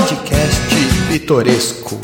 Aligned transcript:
Podcast 0.00 1.10
Pitoresco. 1.10 2.00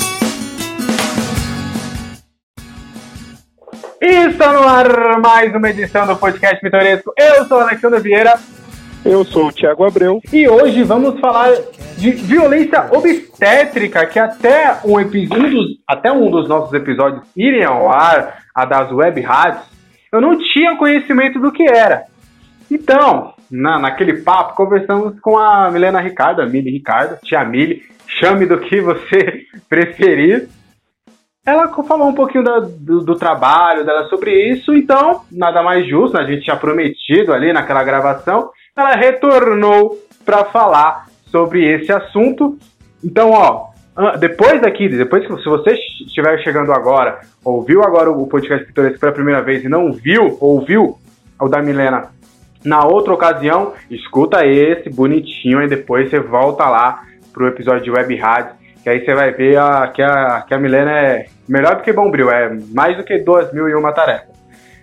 Está 3.99 4.53
no 4.53 4.69
ar 4.69 5.19
mais 5.19 5.55
uma 5.55 5.71
edição 5.71 6.07
do 6.07 6.15
Podcast 6.15 6.61
Pitoresco. 6.61 7.15
Eu 7.17 7.47
sou 7.47 7.57
o 7.57 7.61
Alexandre 7.63 8.01
Vieira. 8.01 8.39
Eu 9.03 9.25
sou 9.25 9.47
o 9.47 9.53
Thiago 9.53 9.87
Abreu. 9.87 10.21
E 10.31 10.47
hoje 10.47 10.83
vamos 10.83 11.19
falar 11.21 11.53
de 11.97 12.11
violência 12.11 12.87
obstétrica, 12.93 14.05
que 14.05 14.19
até 14.19 14.79
um, 14.85 14.99
um 14.99 15.51
dos, 15.51 15.67
até 15.89 16.13
um 16.13 16.31
dos 16.31 16.47
nossos 16.47 16.75
episódios 16.75 17.23
irem 17.35 17.65
ao 17.65 17.91
ar, 17.91 18.43
a 18.55 18.67
das 18.67 18.93
web 18.93 19.19
rádios, 19.23 19.65
eu 20.13 20.21
não 20.21 20.37
tinha 20.37 20.77
conhecimento 20.77 21.41
do 21.41 21.51
que 21.51 21.63
era. 21.63 22.05
Então, 22.71 23.33
na, 23.51 23.79
naquele 23.79 24.23
papo, 24.23 24.55
conversamos 24.55 25.19
com 25.21 25.39
a 25.39 25.71
Milena 25.71 26.01
Ricardo, 26.01 26.43
a 26.43 26.47
Mili 26.47 26.71
Ricardo, 26.71 27.19
tia 27.23 27.45
Mili, 27.45 27.83
chame 28.07 28.47
do 28.47 28.59
que 28.59 28.81
você 28.81 29.45
preferir. 29.69 30.49
Ela 31.45 31.69
falou 31.85 32.09
um 32.09 32.15
pouquinho 32.15 32.43
da, 32.43 32.59
do, 32.59 33.05
do, 33.05 33.15
trabalho 33.15 33.85
dela 33.85 34.09
sobre 34.09 34.33
isso, 34.51 34.75
então, 34.75 35.23
nada 35.31 35.63
mais 35.63 35.89
justo, 35.89 36.19
a 36.19 36.25
gente 36.25 36.43
tinha 36.43 36.57
prometido 36.57 37.33
ali 37.33 37.53
naquela 37.53 37.85
gravação, 37.85 38.51
ela 38.77 38.97
retornou 38.97 39.97
para 40.25 40.45
falar 40.47 41.07
sobre 41.27 41.65
esse 41.65 41.93
assunto. 41.93 42.59
Então, 43.03 43.31
ó, 43.31 43.69
depois 44.19 44.61
daqui, 44.61 44.89
depois 44.89 45.25
que 45.25 45.37
se 45.37 45.49
você 45.49 45.71
estiver 46.05 46.43
chegando 46.43 46.73
agora, 46.73 47.21
ouviu 47.45 47.83
agora 47.83 48.11
o 48.11 48.27
podcast 48.27 48.67
Pitoresco 48.67 48.99
pela 48.99 49.13
primeira 49.13 49.41
vez 49.41 49.65
e 49.65 49.69
não 49.69 49.93
viu, 49.93 50.37
ouviu 50.41 50.99
o 51.41 51.49
da 51.49 51.63
Milena 51.63 52.11
na 52.65 52.85
outra 52.85 53.15
ocasião, 53.15 53.73
escuta 53.91 54.45
esse 54.45 54.91
bonitinho 54.91 55.63
e 55.63 55.69
depois 55.69 56.11
você 56.11 56.21
volta 56.21 56.69
lá 56.69 57.03
pro 57.33 57.49
episódio 57.49 57.85
de 57.85 57.91
Web 57.91 58.17
Rádio, 58.17 58.55
que 58.83 58.89
aí 58.89 59.05
você 59.05 59.15
vai 59.15 59.33
ver 59.33 59.59
a, 59.59 59.89
que, 59.89 60.03
a, 60.03 60.45
que 60.47 60.55
a 60.55 60.59
Milena 60.59 60.91
é 60.91 61.27
melhor 61.49 61.77
do 61.77 61.83
que 61.83 61.93
Bombril, 61.93 62.31
é 62.31 62.57
mais 62.73 62.97
do 62.97 63.05
que 63.05 63.19
duas 63.19 63.53
mil 63.53 63.69
e 63.69 63.75
uma 63.75 63.93
tarefa. 63.93 64.37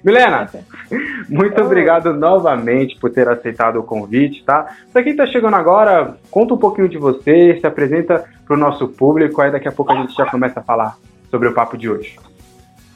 Milena, 0.03 0.49
muito 1.29 1.61
obrigado 1.61 2.13
novamente 2.13 2.99
por 2.99 3.09
ter 3.09 3.27
aceitado 3.27 3.79
o 3.79 3.83
convite, 3.83 4.43
tá? 4.43 4.67
Pra 4.91 5.01
quem 5.01 5.15
tá 5.15 5.25
chegando 5.25 5.55
agora, 5.55 6.17
conta 6.29 6.53
um 6.53 6.57
pouquinho 6.57 6.89
de 6.89 6.97
você, 6.97 7.57
se 7.59 7.65
apresenta 7.65 8.25
pro 8.45 8.57
nosso 8.57 8.87
público, 8.89 9.41
aí 9.41 9.49
daqui 9.49 9.67
a 9.67 9.71
pouco 9.71 9.93
a 9.93 9.95
gente 9.95 10.13
já 10.13 10.25
começa 10.25 10.59
a 10.59 10.63
falar 10.63 10.97
sobre 11.31 11.47
o 11.47 11.53
papo 11.53 11.77
de 11.77 11.89
hoje. 11.89 12.19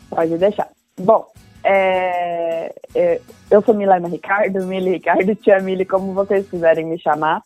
Pode 0.09 0.37
deixar. 0.37 0.67
Bom, 0.99 1.25
é, 1.69 2.73
é, 2.95 3.19
eu 3.51 3.61
sou 3.61 3.75
Milena 3.75 4.07
Ricardo, 4.07 4.65
Mili 4.65 4.91
Ricardo, 4.91 5.35
tia 5.35 5.59
Mili, 5.59 5.83
como 5.83 6.13
vocês 6.13 6.49
quiserem 6.49 6.85
me 6.85 6.97
chamar. 6.97 7.43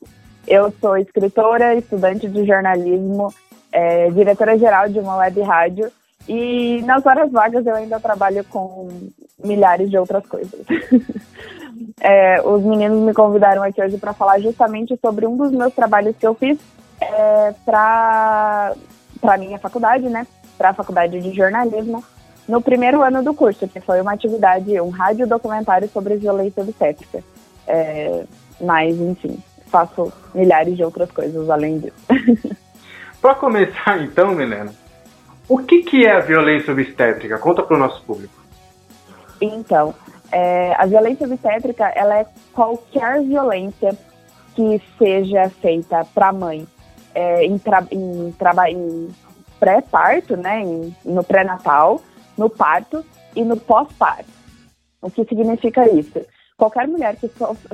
Eu 0.47 0.71
sou 0.79 0.95
escritora, 0.95 1.73
estudante 1.73 2.27
de 2.27 2.45
jornalismo, 2.45 3.33
é, 3.71 4.11
diretora-geral 4.11 4.89
de 4.89 4.99
uma 4.99 5.17
web 5.17 5.41
rádio 5.41 5.91
e 6.29 6.83
nas 6.83 7.03
horas 7.03 7.31
vagas 7.31 7.65
eu 7.65 7.73
ainda 7.73 7.99
trabalho 7.99 8.43
com 8.43 8.89
milhares 9.43 9.89
de 9.89 9.97
outras 9.97 10.23
coisas. 10.27 10.59
é, 11.99 12.39
os 12.43 12.61
meninos 12.61 12.99
me 12.99 13.15
convidaram 13.15 13.63
aqui 13.63 13.81
hoje 13.81 13.97
para 13.97 14.13
falar 14.13 14.39
justamente 14.39 14.95
sobre 15.03 15.25
um 15.25 15.35
dos 15.35 15.51
meus 15.51 15.73
trabalhos 15.73 16.15
que 16.15 16.27
eu 16.27 16.35
fiz 16.35 16.59
é, 17.01 17.55
para 17.65 18.75
a 19.23 19.37
minha 19.37 19.57
faculdade, 19.57 20.07
né? 20.09 20.27
Para 20.59 20.69
a 20.69 20.73
faculdade 20.75 21.19
de 21.19 21.31
jornalismo 21.35 22.03
no 22.51 22.61
primeiro 22.61 23.01
ano 23.01 23.23
do 23.23 23.33
curso, 23.33 23.65
que 23.65 23.79
foi 23.79 24.01
uma 24.01 24.11
atividade, 24.11 24.79
um 24.81 24.89
rádio 24.89 25.25
documentário 25.25 25.87
sobre 25.87 26.17
violência 26.17 26.61
obstétrica. 26.61 27.23
É, 27.65 28.25
mas, 28.59 28.99
enfim, 28.99 29.39
faço 29.67 30.11
milhares 30.35 30.75
de 30.75 30.83
outras 30.83 31.09
coisas 31.11 31.49
além 31.49 31.79
disso. 31.79 31.95
Para 33.21 33.35
começar, 33.35 34.03
então, 34.03 34.35
Milena, 34.35 34.73
o 35.47 35.59
que, 35.59 35.81
que 35.83 36.05
é 36.05 36.11
a 36.11 36.19
violência 36.19 36.73
obstétrica? 36.73 37.37
Conta 37.37 37.63
para 37.63 37.77
o 37.77 37.79
nosso 37.79 38.03
público. 38.03 38.33
Então, 39.39 39.93
é, 40.29 40.73
a 40.77 40.85
violência 40.85 41.25
obstétrica 41.25 41.85
ela 41.95 42.19
é 42.19 42.25
qualquer 42.51 43.21
violência 43.21 43.95
que 44.55 44.81
seja 44.97 45.49
feita 45.61 46.05
para 46.13 46.29
a 46.29 46.33
mãe 46.33 46.67
é, 47.15 47.45
em, 47.45 47.57
tra 47.57 47.85
em, 47.91 48.33
em 48.69 49.09
pré-parto, 49.59 50.35
né, 50.35 50.61
em, 50.61 50.95
no 51.05 51.23
pré-natal, 51.23 52.01
no 52.37 52.49
parto 52.49 53.05
e 53.35 53.43
no 53.43 53.57
pós-parto. 53.57 54.29
O 55.01 55.09
que 55.09 55.23
significa 55.25 55.89
isso? 55.91 56.21
Qualquer 56.57 56.87
mulher 56.87 57.15
que 57.15 57.29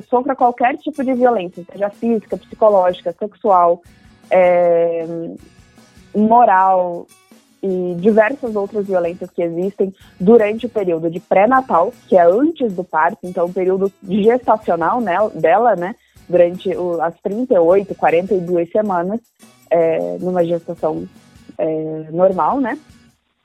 sofra 0.09 0.35
qualquer 0.35 0.77
tipo 0.77 1.03
de 1.03 1.13
violência, 1.13 1.65
seja 1.69 1.89
física, 1.89 2.37
psicológica, 2.37 3.13
sexual, 3.19 3.81
é, 4.29 5.05
moral 6.15 7.05
e 7.61 7.95
diversas 7.99 8.55
outras 8.55 8.87
violências 8.87 9.29
que 9.31 9.41
existem 9.41 9.93
durante 10.19 10.67
o 10.67 10.69
período 10.69 11.09
de 11.09 11.19
pré-natal, 11.19 11.93
que 12.07 12.15
é 12.15 12.23
antes 12.23 12.73
do 12.73 12.83
parto, 12.83 13.19
então 13.23 13.47
o 13.47 13.53
período 13.53 13.91
gestacional 14.07 15.01
né, 15.01 15.17
dela, 15.33 15.75
né, 15.75 15.95
durante 16.29 16.69
o, 16.75 17.01
as 17.01 17.19
38, 17.21 17.93
42 17.95 18.71
semanas, 18.71 19.19
é, 19.69 20.17
numa 20.19 20.45
gestação 20.45 21.05
é, 21.57 22.05
normal, 22.11 22.59
né? 22.61 22.77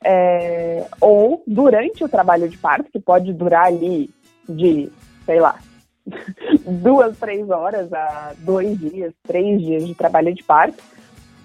É, 0.04 0.86
ou 1.00 1.42
durante 1.46 2.04
o 2.04 2.08
trabalho 2.08 2.48
de 2.48 2.56
parto, 2.56 2.90
que 2.90 3.00
pode 3.00 3.32
durar 3.32 3.66
ali 3.66 4.10
de, 4.48 4.90
sei 5.24 5.40
lá, 5.40 5.58
duas, 6.66 7.16
três 7.18 7.48
horas 7.50 7.92
a 7.92 8.32
dois 8.38 8.78
dias, 8.78 9.12
três 9.22 9.60
dias 9.60 9.86
de 9.86 9.94
trabalho 9.94 10.34
de 10.34 10.42
parto, 10.42 10.82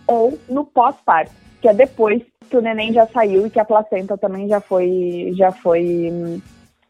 ou 0.07 0.37
no 0.49 0.65
pós-parto, 0.65 1.33
que 1.61 1.67
é 1.67 1.73
depois 1.73 2.23
que 2.49 2.57
o 2.57 2.61
neném 2.61 2.93
já 2.93 3.05
saiu 3.07 3.45
e 3.45 3.49
que 3.49 3.59
a 3.59 3.65
placenta 3.65 4.17
também 4.17 4.47
já 4.47 4.61
foi, 4.61 5.33
já 5.35 5.51
foi 5.51 6.41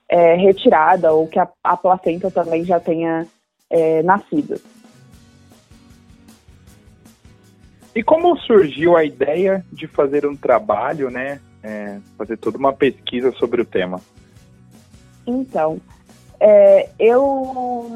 é, 0.07 0.35
retirada, 0.35 1.11
ou 1.11 1.28
que 1.28 1.39
a, 1.39 1.47
a, 1.63 1.75
placenta 1.75 2.29
também 2.29 2.63
já 2.63 2.79
tenha 2.79 3.25
é, 3.69 4.03
nascido. 4.03 4.61
E 7.95 8.03
como 8.03 8.38
surgiu 8.38 8.95
a 8.95 9.03
ideia 9.03 9.66
de 9.73 9.88
fazer 9.88 10.28
um 10.28 10.35
trabalho, 10.35 11.09
né, 11.09 11.41
é, 11.67 12.00
fazer 12.17 12.38
toda 12.38 12.57
uma 12.57 12.72
pesquisa 12.72 13.31
sobre 13.33 13.61
o 13.61 13.66
tema? 13.66 14.00
Então, 15.25 15.79
é, 16.39 16.89
eu 16.97 17.91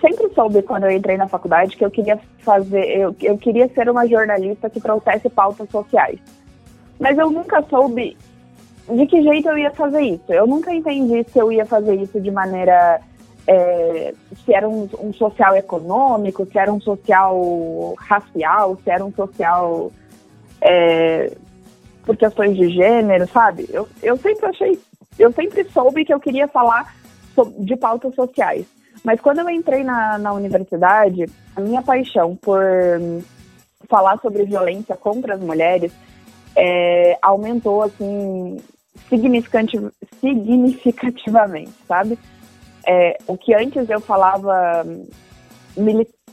sempre 0.00 0.32
soube 0.34 0.62
quando 0.62 0.84
eu 0.84 0.90
entrei 0.90 1.18
na 1.18 1.28
faculdade 1.28 1.76
que 1.76 1.84
eu 1.84 1.90
queria 1.90 2.18
fazer, 2.38 2.86
eu, 2.96 3.14
eu 3.20 3.36
queria 3.36 3.68
ser 3.68 3.90
uma 3.90 4.06
jornalista 4.06 4.70
que 4.70 4.80
trouxesse 4.80 5.28
pautas 5.28 5.68
sociais. 5.68 6.18
Mas 6.98 7.18
eu 7.18 7.30
nunca 7.30 7.62
soube 7.68 8.16
de 8.88 9.06
que 9.06 9.22
jeito 9.22 9.48
eu 9.48 9.58
ia 9.58 9.70
fazer 9.72 10.00
isso. 10.00 10.32
Eu 10.32 10.46
nunca 10.46 10.72
entendi 10.72 11.24
se 11.30 11.38
eu 11.38 11.52
ia 11.52 11.66
fazer 11.66 11.94
isso 11.96 12.20
de 12.20 12.30
maneira. 12.30 13.00
É, 13.46 14.14
se 14.44 14.54
era 14.54 14.68
um, 14.68 14.88
um, 15.00 15.12
social 15.12 15.56
econômico, 15.56 16.46
se 16.46 16.58
era 16.58 16.72
um 16.72 16.80
social 16.80 17.94
racial, 17.98 18.78
se 18.84 18.90
era 18.90 19.04
um 19.04 19.12
social 19.12 19.90
é, 20.60 21.32
por 22.10 22.16
questões 22.16 22.56
de 22.56 22.70
gênero, 22.70 23.28
sabe? 23.28 23.68
Eu, 23.70 23.86
eu 24.02 24.16
sempre 24.16 24.46
achei, 24.46 24.80
eu 25.16 25.32
sempre 25.32 25.62
soube 25.70 26.04
que 26.04 26.12
eu 26.12 26.18
queria 26.18 26.48
falar 26.48 26.92
de 27.60 27.76
pautas 27.76 28.12
sociais. 28.16 28.66
Mas 29.04 29.20
quando 29.20 29.38
eu 29.38 29.48
entrei 29.48 29.84
na, 29.84 30.18
na 30.18 30.32
universidade, 30.32 31.26
a 31.54 31.60
minha 31.60 31.82
paixão 31.82 32.34
por 32.34 32.60
falar 33.88 34.18
sobre 34.18 34.44
violência 34.44 34.96
contra 34.96 35.34
as 35.34 35.40
mulheres 35.40 35.92
é, 36.56 37.16
aumentou, 37.22 37.82
assim, 37.82 38.56
significativamente, 39.08 41.70
sabe? 41.86 42.18
É, 42.88 43.18
o 43.28 43.38
que 43.38 43.54
antes 43.54 43.88
eu 43.88 44.00
falava 44.00 44.84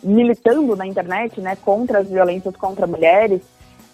militando 0.01 0.75
na 0.75 0.87
internet, 0.87 1.39
né, 1.39 1.55
contra 1.57 1.99
as 1.99 2.09
violências 2.09 2.55
contra 2.55 2.87
mulheres, 2.87 3.43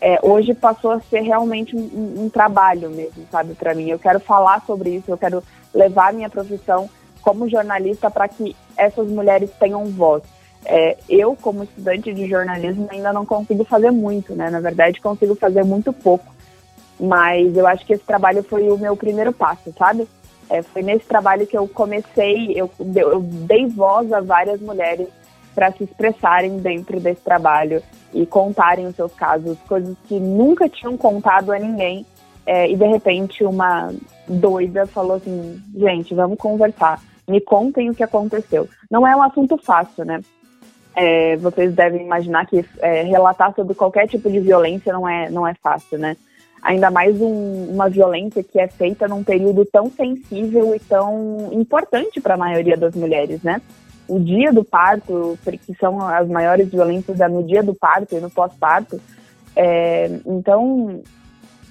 é, 0.05 0.19
hoje 0.21 0.53
passou 0.53 0.91
a 0.91 0.99
ser 0.99 1.21
realmente 1.21 1.73
um, 1.77 2.25
um 2.25 2.29
trabalho 2.29 2.89
mesmo, 2.89 3.25
sabe, 3.31 3.53
para 3.53 3.73
mim. 3.73 3.89
Eu 3.89 3.97
quero 3.97 4.19
falar 4.19 4.61
sobre 4.67 4.89
isso, 4.89 5.09
eu 5.09 5.17
quero 5.17 5.41
levar 5.73 6.11
minha 6.11 6.29
profissão 6.29 6.89
como 7.21 7.49
jornalista 7.49 8.11
para 8.11 8.27
que 8.27 8.53
essas 8.75 9.07
mulheres 9.07 9.49
tenham 9.57 9.85
voz. 9.85 10.21
É, 10.65 10.97
eu, 11.07 11.37
como 11.41 11.63
estudante 11.63 12.13
de 12.13 12.27
jornalismo, 12.27 12.85
ainda 12.91 13.13
não 13.13 13.25
consigo 13.25 13.63
fazer 13.63 13.91
muito, 13.91 14.35
né? 14.35 14.49
Na 14.49 14.59
verdade, 14.59 14.99
consigo 14.99 15.35
fazer 15.35 15.63
muito 15.63 15.93
pouco. 15.93 16.35
Mas 16.99 17.55
eu 17.55 17.65
acho 17.65 17.85
que 17.85 17.93
esse 17.93 18.03
trabalho 18.03 18.43
foi 18.43 18.69
o 18.69 18.77
meu 18.77 18.97
primeiro 18.97 19.31
passo, 19.31 19.73
sabe? 19.77 20.05
É, 20.49 20.61
foi 20.61 20.81
nesse 20.81 21.05
trabalho 21.05 21.47
que 21.47 21.57
eu 21.57 21.65
comecei, 21.65 22.51
eu, 22.57 22.69
eu 22.93 23.21
dei 23.21 23.67
voz 23.67 24.11
a 24.11 24.19
várias 24.19 24.59
mulheres 24.59 25.07
para 25.55 25.71
se 25.71 25.85
expressarem 25.85 26.57
dentro 26.57 26.99
desse 26.99 27.21
trabalho 27.21 27.81
e 28.13 28.25
contarem 28.25 28.87
os 28.87 28.95
seus 28.95 29.13
casos, 29.13 29.57
coisas 29.67 29.95
que 30.07 30.19
nunca 30.19 30.69
tinham 30.69 30.97
contado 30.97 31.51
a 31.51 31.59
ninguém. 31.59 32.05
É, 32.45 32.69
e 32.69 32.75
de 32.75 32.85
repente 32.85 33.43
uma 33.43 33.93
doida 34.27 34.85
falou 34.85 35.17
assim: 35.17 35.61
gente, 35.75 36.13
vamos 36.13 36.37
conversar, 36.37 37.01
me 37.27 37.39
contem 37.39 37.89
o 37.89 37.95
que 37.95 38.03
aconteceu. 38.03 38.67
Não 38.91 39.07
é 39.07 39.15
um 39.15 39.23
assunto 39.23 39.57
fácil, 39.57 40.03
né? 40.03 40.21
é, 40.95 41.35
vocês 41.37 41.73
devem 41.73 42.03
imaginar 42.05 42.45
que 42.45 42.63
é, 42.79 43.03
relatar 43.03 43.53
sobre 43.55 43.73
qualquer 43.73 44.07
tipo 44.07 44.29
de 44.29 44.39
violência 44.39 44.93
não 44.93 45.07
é, 45.07 45.29
não 45.29 45.47
é 45.47 45.53
fácil, 45.55 45.97
né? 45.97 46.15
Ainda 46.61 46.89
mais 46.89 47.19
um, 47.19 47.71
uma 47.71 47.89
violência 47.89 48.43
que 48.43 48.59
é 48.59 48.67
feita 48.67 49.07
num 49.07 49.23
período 49.23 49.65
tão 49.65 49.89
sensível 49.89 50.73
e 50.73 50.79
tão 50.79 51.49
importante 51.51 52.21
para 52.21 52.35
a 52.35 52.37
maioria 52.37 52.77
das 52.77 52.95
mulheres, 52.95 53.41
né? 53.43 53.61
O 54.07 54.19
dia 54.19 54.51
do 54.51 54.63
parto, 54.63 55.37
que 55.65 55.73
são 55.75 55.99
as 56.05 56.27
maiores 56.27 56.69
violências 56.69 57.19
é 57.19 57.27
no 57.27 57.43
dia 57.43 57.63
do 57.63 57.73
parto 57.73 58.15
e 58.15 58.19
no 58.19 58.29
pós-parto. 58.29 58.99
É, 59.55 60.07
então, 60.25 61.01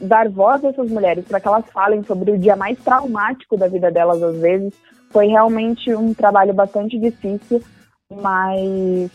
dar 0.00 0.28
voz 0.28 0.64
a 0.64 0.68
essas 0.68 0.90
mulheres 0.90 1.24
para 1.24 1.40
que 1.40 1.48
elas 1.48 1.64
falem 1.72 2.02
sobre 2.04 2.30
o 2.30 2.38
dia 2.38 2.56
mais 2.56 2.78
traumático 2.78 3.56
da 3.56 3.68
vida 3.68 3.90
delas, 3.90 4.22
às 4.22 4.36
vezes, 4.36 4.72
foi 5.10 5.26
realmente 5.26 5.94
um 5.94 6.14
trabalho 6.14 6.54
bastante 6.54 6.98
difícil, 6.98 7.62
mas 8.10 9.10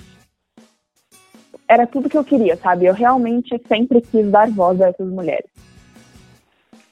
era 1.68 1.86
tudo 1.86 2.10
que 2.10 2.18
eu 2.18 2.24
queria, 2.24 2.56
sabe? 2.56 2.86
Eu 2.86 2.94
realmente 2.94 3.60
sempre 3.68 4.02
quis 4.02 4.30
dar 4.30 4.50
voz 4.50 4.80
a 4.82 4.90
essas 4.90 5.08
mulheres. 5.08 5.50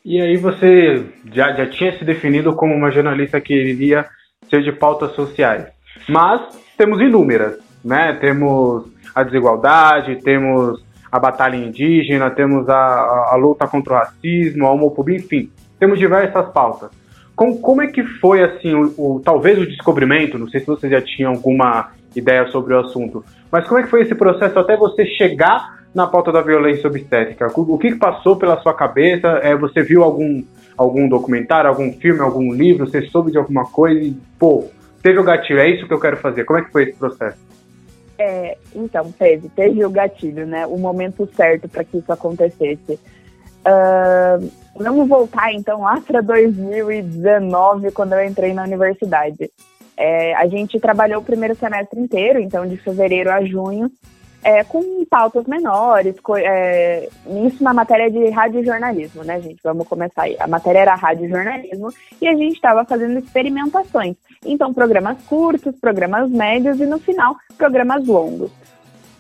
E 0.04 0.22
aí 0.22 0.38
você 0.38 1.06
já, 1.32 1.54
já 1.54 1.68
tinha 1.68 1.98
se 1.98 2.04
definido 2.04 2.56
como 2.56 2.76
uma 2.76 2.92
jornalista 2.92 3.40
que 3.40 3.54
iria 3.54 4.06
ser 4.50 4.62
de 4.62 4.72
pautas 4.72 5.14
sociais. 5.14 5.75
Mas 6.08 6.42
temos 6.78 7.00
inúmeras, 7.00 7.58
né? 7.84 8.18
Temos 8.20 8.86
a 9.14 9.24
desigualdade, 9.24 10.22
temos 10.22 10.84
a 11.12 11.20
batalha 11.20 11.56
indígena, 11.56 12.30
temos 12.30 12.68
a, 12.68 12.76
a, 12.76 13.30
a 13.34 13.36
luta 13.36 13.68
contra 13.68 13.94
o 13.94 13.98
racismo, 13.98 14.66
a 14.66 14.72
homofobia, 14.72 15.16
enfim, 15.16 15.50
temos 15.80 15.98
diversas 15.98 16.50
pautas. 16.50 16.90
Como, 17.36 17.60
como 17.60 17.82
é 17.82 17.88
que 17.88 18.04
foi, 18.04 18.44
assim, 18.44 18.74
o, 18.74 18.94
o, 18.98 19.22
talvez 19.24 19.58
o 19.58 19.66
descobrimento, 19.66 20.38
não 20.38 20.50
sei 20.50 20.62
se 20.62 20.68
você 20.68 20.90
já 20.90 21.02
tinha 21.02 21.28
alguma 21.28 21.92
ideia 22.16 22.48
sobre 22.48 22.74
o 22.74 22.80
assunto, 22.80 23.24
mas 23.52 23.68
como 23.68 23.80
é 23.80 23.84
que 23.84 23.90
foi 23.90 24.02
esse 24.02 24.16
processo 24.16 24.58
até 24.60 24.76
você 24.76 25.06
chegar 25.06 25.86
na 25.94 26.08
pauta 26.08 26.32
da 26.32 26.42
violência 26.42 26.90
obstétrica? 26.90 27.48
O, 27.56 27.76
o 27.76 27.78
que 27.78 27.96
passou 27.96 28.36
pela 28.36 28.60
sua 28.62 28.74
cabeça? 28.74 29.28
É, 29.42 29.56
você 29.56 29.84
viu 29.84 30.04
algum, 30.04 30.44
algum 30.78 31.08
documentário, 31.08 31.70
algum 31.70 31.94
filme, 31.94 32.20
algum 32.20 32.54
livro? 32.54 32.86
Você 32.86 33.02
soube 33.04 33.32
de 33.32 33.38
alguma 33.38 33.66
coisa 33.66 34.00
e, 34.02 34.16
pô, 34.38 34.66
teve 35.06 35.20
o 35.20 35.24
gatilho, 35.24 35.60
é 35.60 35.70
isso 35.70 35.88
que 35.88 35.94
eu 35.94 36.00
quero 36.00 36.18
fazer. 36.18 36.46
Como 36.46 36.58
é 36.58 36.64
que 36.64 36.72
foi 36.72 36.86
esse 36.86 36.98
processo? 36.98 37.38
É, 38.18 38.58
então, 38.74 39.12
teve, 39.12 39.50
teve 39.50 39.86
o 39.86 39.90
gatilho, 39.92 40.48
né? 40.48 40.66
O 40.66 40.80
momento 40.80 41.30
certo 41.36 41.70
para 41.70 41.84
que 41.84 42.00
isso 42.00 42.12
acontecesse. 42.12 42.94
Uh, 43.64 44.52
vamos 44.76 45.08
voltar 45.08 45.54
então 45.54 45.82
lá 45.82 46.02
para 46.02 46.22
2019, 46.22 47.92
quando 47.92 48.14
eu 48.14 48.26
entrei 48.26 48.52
na 48.52 48.64
universidade. 48.64 49.52
É, 49.96 50.34
a 50.34 50.48
gente 50.48 50.80
trabalhou 50.80 51.22
o 51.22 51.24
primeiro 51.24 51.54
semestre 51.54 52.00
inteiro, 52.00 52.40
então 52.40 52.66
de 52.66 52.76
fevereiro 52.76 53.32
a 53.32 53.46
junho, 53.46 53.92
é, 54.46 54.64
com 54.64 55.04
pautas 55.10 55.48
menores, 55.48 56.16
é, 56.38 57.10
isso 57.48 57.64
na 57.64 57.74
matéria 57.74 58.12
de 58.12 58.30
radiojornalismo, 58.30 59.24
né, 59.24 59.42
gente? 59.42 59.60
Vamos 59.64 59.88
começar 59.88 60.22
aí. 60.22 60.38
A 60.40 60.46
matéria 60.46 60.82
era 60.82 60.94
radiojornalismo 60.94 61.90
e 62.22 62.28
a 62.28 62.36
gente 62.36 62.54
estava 62.54 62.86
fazendo 62.86 63.18
experimentações. 63.18 64.16
Então, 64.46 64.72
programas 64.72 65.18
curtos, 65.24 65.76
programas 65.82 66.30
médios 66.30 66.80
e, 66.80 66.86
no 66.86 67.00
final, 67.00 67.36
programas 67.58 68.06
longos. 68.06 68.52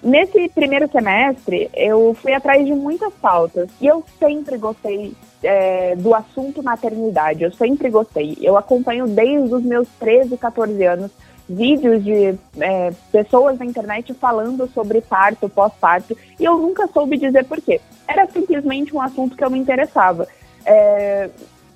Nesse 0.03 0.47
primeiro 0.49 0.87
semestre, 0.91 1.71
eu 1.73 2.13
fui 2.13 2.31
atrás 2.31 2.63
de 2.63 2.75
muitas 2.75 3.11
pautas 3.15 3.67
e 3.81 3.87
eu 3.87 4.03
sempre 4.19 4.59
gostei 4.59 5.11
é, 5.41 5.95
do 5.95 6.13
assunto 6.13 6.61
maternidade, 6.61 7.43
eu 7.43 7.51
sempre 7.51 7.89
gostei. 7.89 8.37
Eu 8.39 8.55
acompanho 8.55 9.07
desde 9.07 9.55
os 9.55 9.63
meus 9.63 9.87
13, 9.99 10.37
14 10.37 10.83
anos 10.83 11.11
vídeos 11.47 12.03
de 12.03 12.35
é, 12.59 12.91
pessoas 13.11 13.57
na 13.59 13.65
internet 13.65 14.13
falando 14.13 14.67
sobre 14.73 15.01
parto, 15.01 15.49
pós-parto, 15.49 16.17
e 16.39 16.43
eu 16.43 16.57
nunca 16.57 16.87
soube 16.87 17.17
dizer 17.17 17.45
por 17.45 17.61
quê. 17.61 17.79
Era 18.07 18.27
simplesmente 18.27 18.95
um 18.95 19.01
assunto 19.01 19.35
que 19.35 19.43
eu 19.43 19.49
me 19.49 19.59
interessava. 19.59 20.27
É, 20.65 21.29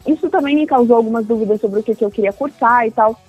isso 0.08 0.30
também 0.30 0.56
me 0.56 0.66
causou 0.66 0.96
algumas 0.96 1.26
dúvidas 1.26 1.62
sobre 1.62 1.80
o 1.80 1.84
que, 1.84 1.96
que 1.96 2.04
eu 2.04 2.12
queria 2.12 2.34
cursar 2.34 2.88
e 2.88 2.92
tal, 2.92 3.20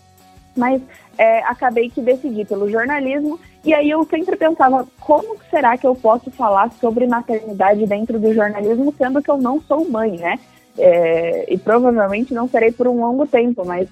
mas 0.56 0.80
é, 1.18 1.40
acabei 1.40 1.90
que 1.90 2.00
decidi 2.00 2.44
pelo 2.44 2.70
jornalismo, 2.70 3.38
e 3.64 3.74
aí 3.74 3.90
eu 3.90 4.04
sempre 4.04 4.36
pensava, 4.36 4.86
como 4.98 5.36
será 5.50 5.76
que 5.76 5.86
eu 5.86 5.94
posso 5.94 6.30
falar 6.30 6.72
sobre 6.80 7.06
maternidade 7.06 7.86
dentro 7.86 8.18
do 8.18 8.32
jornalismo, 8.32 8.94
sendo 8.96 9.22
que 9.22 9.30
eu 9.30 9.36
não 9.36 9.60
sou 9.60 9.88
mãe, 9.88 10.12
né? 10.16 10.38
É, 10.78 11.52
e 11.52 11.58
provavelmente 11.58 12.32
não 12.32 12.48
serei 12.48 12.72
por 12.72 12.88
um 12.88 13.00
longo 13.00 13.26
tempo, 13.26 13.66
mas 13.66 13.86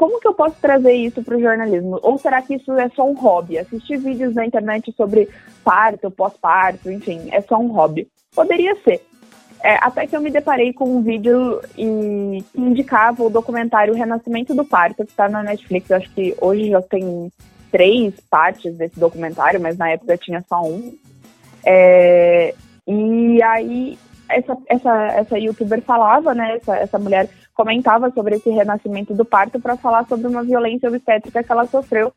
como 0.00 0.18
que 0.18 0.26
eu 0.26 0.32
posso 0.32 0.56
trazer 0.62 0.94
isso 0.94 1.22
para 1.22 1.36
o 1.36 1.40
jornalismo? 1.42 2.00
Ou 2.02 2.16
será 2.16 2.40
que 2.40 2.54
isso 2.54 2.72
é 2.72 2.88
só 2.88 3.06
um 3.06 3.12
hobby? 3.12 3.58
Assistir 3.58 3.98
vídeos 3.98 4.34
na 4.34 4.46
internet 4.46 4.90
sobre 4.96 5.28
parto, 5.62 6.10
pós-parto, 6.10 6.90
enfim, 6.90 7.28
é 7.30 7.42
só 7.42 7.58
um 7.58 7.66
hobby. 7.66 8.08
Poderia 8.34 8.74
ser. 8.76 9.04
É, 9.62 9.74
até 9.74 10.06
que 10.06 10.16
eu 10.16 10.22
me 10.22 10.30
deparei 10.30 10.72
com 10.72 10.86
um 10.86 11.02
vídeo 11.02 11.60
e, 11.76 12.42
que 12.50 12.58
indicava 12.58 13.22
o 13.22 13.28
documentário 13.28 13.92
Renascimento 13.92 14.54
do 14.54 14.64
Parto, 14.64 15.04
que 15.04 15.10
está 15.10 15.28
na 15.28 15.42
Netflix. 15.42 15.90
Eu 15.90 15.98
acho 15.98 16.10
que 16.14 16.34
hoje 16.40 16.70
já 16.70 16.80
tem 16.80 17.30
três 17.70 18.14
partes 18.30 18.74
desse 18.78 18.98
documentário, 18.98 19.60
mas 19.60 19.76
na 19.76 19.90
época 19.90 20.16
tinha 20.16 20.42
só 20.48 20.62
um. 20.62 20.96
É, 21.62 22.54
e 22.88 23.42
aí 23.42 23.98
essa, 24.30 24.56
essa, 24.66 25.06
essa 25.08 25.38
youtuber 25.38 25.82
falava, 25.82 26.34
né? 26.34 26.56
Essa, 26.56 26.76
essa 26.76 26.98
mulher 26.98 27.28
comentava 27.60 28.10
sobre 28.12 28.36
esse 28.36 28.48
renascimento 28.48 29.12
do 29.12 29.22
parto 29.22 29.60
para 29.60 29.76
falar 29.76 30.06
sobre 30.06 30.26
uma 30.26 30.42
violência 30.42 30.88
obstétrica 30.88 31.42
que 31.42 31.52
ela 31.52 31.66
sofreu 31.66 32.10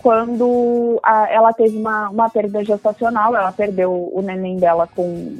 quando 0.00 1.00
a, 1.02 1.28
ela 1.28 1.52
teve 1.52 1.76
uma, 1.76 2.08
uma 2.08 2.30
perda 2.30 2.64
gestacional. 2.64 3.34
Ela 3.34 3.50
perdeu 3.50 4.08
o 4.14 4.22
neném 4.22 4.56
dela 4.56 4.86
com 4.86 5.38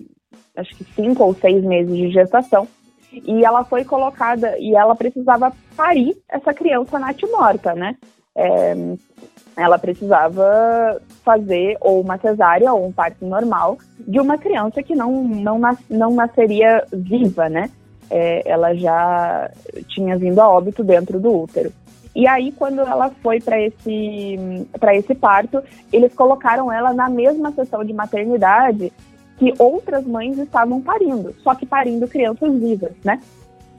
acho 0.56 0.74
que 0.74 0.84
cinco 0.92 1.22
ou 1.22 1.34
seis 1.34 1.62
meses 1.62 1.94
de 1.94 2.10
gestação. 2.10 2.66
E 3.12 3.44
ela 3.44 3.64
foi 3.64 3.84
colocada 3.84 4.58
e 4.58 4.74
ela 4.74 4.96
precisava 4.96 5.52
parir 5.76 6.16
essa 6.28 6.52
criança 6.52 6.98
morta, 7.30 7.74
né? 7.74 7.96
É, 8.36 8.74
ela 9.56 9.78
precisava 9.78 11.00
fazer 11.24 11.76
ou 11.80 12.00
uma 12.00 12.18
cesárea 12.18 12.72
ou 12.72 12.86
um 12.86 12.92
parto 12.92 13.24
normal 13.24 13.78
de 14.00 14.18
uma 14.18 14.36
criança 14.36 14.82
que 14.82 14.96
não, 14.96 15.22
não, 15.22 15.60
nas, 15.60 15.78
não 15.88 16.12
nasceria 16.12 16.84
viva, 16.92 17.48
né? 17.48 17.70
É, 18.10 18.42
ela 18.48 18.74
já 18.74 19.50
tinha 19.88 20.16
vindo 20.16 20.40
a 20.40 20.48
óbito 20.48 20.82
dentro 20.82 21.20
do 21.20 21.42
útero. 21.42 21.72
E 22.14 22.26
aí, 22.26 22.52
quando 22.52 22.80
ela 22.80 23.10
foi 23.22 23.40
para 23.40 23.60
esse, 23.60 24.36
esse 24.94 25.14
parto, 25.14 25.62
eles 25.92 26.12
colocaram 26.14 26.72
ela 26.72 26.92
na 26.92 27.08
mesma 27.08 27.52
sessão 27.52 27.84
de 27.84 27.92
maternidade 27.92 28.92
que 29.38 29.54
outras 29.58 30.04
mães 30.04 30.36
estavam 30.36 30.80
parindo, 30.80 31.32
só 31.44 31.54
que 31.54 31.64
parindo 31.64 32.08
crianças 32.08 32.52
vivas, 32.54 32.92
né? 33.04 33.20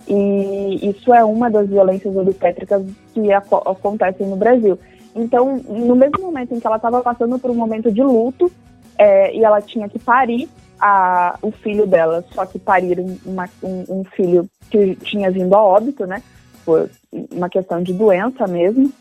E 0.08 0.90
isso 0.90 1.14
é 1.14 1.24
uma 1.24 1.50
das 1.50 1.68
violências 1.68 2.16
obstétricas 2.16 2.84
que 3.14 3.32
acontecem 3.32 4.26
no 4.28 4.38
Brasil. 4.38 4.80
Então, 5.14 5.58
no 5.68 5.96
mesmo 5.96 6.22
momento 6.22 6.56
em 6.56 6.60
que 6.60 6.66
ela 6.66 6.78
estava 6.78 7.02
passando 7.02 7.38
por 7.38 7.52
um 7.52 7.56
momento 7.56 7.92
de 7.92 8.02
luto 8.02 8.50
é, 8.98 9.36
e 9.36 9.44
ela 9.44 9.62
tinha 9.62 9.90
que 9.90 10.00
parir, 10.00 10.50
a, 10.80 11.38
o 11.42 11.52
filho 11.52 11.86
dela, 11.86 12.24
só 12.34 12.46
que 12.46 12.58
pariram 12.58 13.18
uma, 13.26 13.50
um, 13.62 13.86
um, 13.90 14.04
filho 14.04 14.48
que 14.70 14.96
tinha 14.98 15.30
vindo 15.30 15.54
a 15.56 15.62
óbito, 15.62 16.06
né? 16.06 16.24
Por 16.64 16.90
uma 17.12 17.50
questão 17.50 17.82
de 17.82 17.94
doença 17.94 18.48
mesmo. 18.48 18.92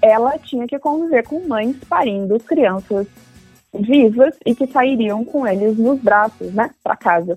Ela 0.00 0.38
tinha 0.38 0.66
que 0.66 0.78
conviver 0.78 1.24
com 1.24 1.40
mães 1.46 1.76
parindo 1.88 2.38
crianças 2.40 3.06
vivas 3.74 4.34
e 4.44 4.54
que 4.54 4.66
sairiam 4.66 5.24
com 5.24 5.46
eles 5.46 5.76
nos 5.76 6.00
braços, 6.00 6.52
né? 6.52 6.70
Para 6.82 6.96
casa. 6.96 7.36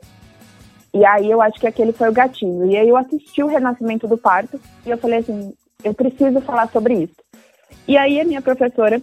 E 0.93 1.05
aí 1.05 1.29
eu 1.29 1.41
acho 1.41 1.59
que 1.59 1.67
aquele 1.67 1.91
foi 1.91 2.09
o 2.09 2.13
gatinho. 2.13 2.65
E 2.69 2.77
aí 2.77 2.89
eu 2.89 2.97
assisti 2.97 3.43
o 3.43 3.47
renascimento 3.47 4.07
do 4.07 4.17
parto 4.17 4.59
e 4.85 4.89
eu 4.89 4.97
falei 4.97 5.19
assim, 5.19 5.53
eu 5.83 5.93
preciso 5.93 6.41
falar 6.41 6.69
sobre 6.69 7.03
isso. 7.03 7.15
E 7.87 7.97
aí 7.97 8.19
a 8.19 8.25
minha 8.25 8.41
professora, 8.41 9.01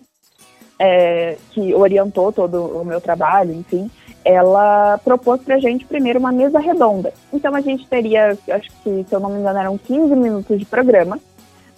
é, 0.78 1.36
que 1.52 1.74
orientou 1.74 2.32
todo 2.32 2.80
o 2.80 2.84
meu 2.84 3.00
trabalho, 3.00 3.52
enfim, 3.52 3.90
ela 4.26 4.98
propôs 5.04 5.40
para 5.40 5.54
a 5.54 5.60
gente 5.60 5.84
primeiro 5.84 6.18
uma 6.18 6.32
mesa 6.32 6.58
redonda. 6.58 7.12
Então 7.32 7.54
a 7.54 7.60
gente 7.60 7.86
teria, 7.86 8.36
acho 8.50 8.70
que 8.82 9.06
se 9.08 9.14
eu 9.14 9.20
não 9.20 9.30
me 9.30 9.38
engano, 9.38 9.56
eram 9.56 9.78
15 9.78 10.16
minutos 10.16 10.58
de 10.58 10.64
programa 10.66 11.20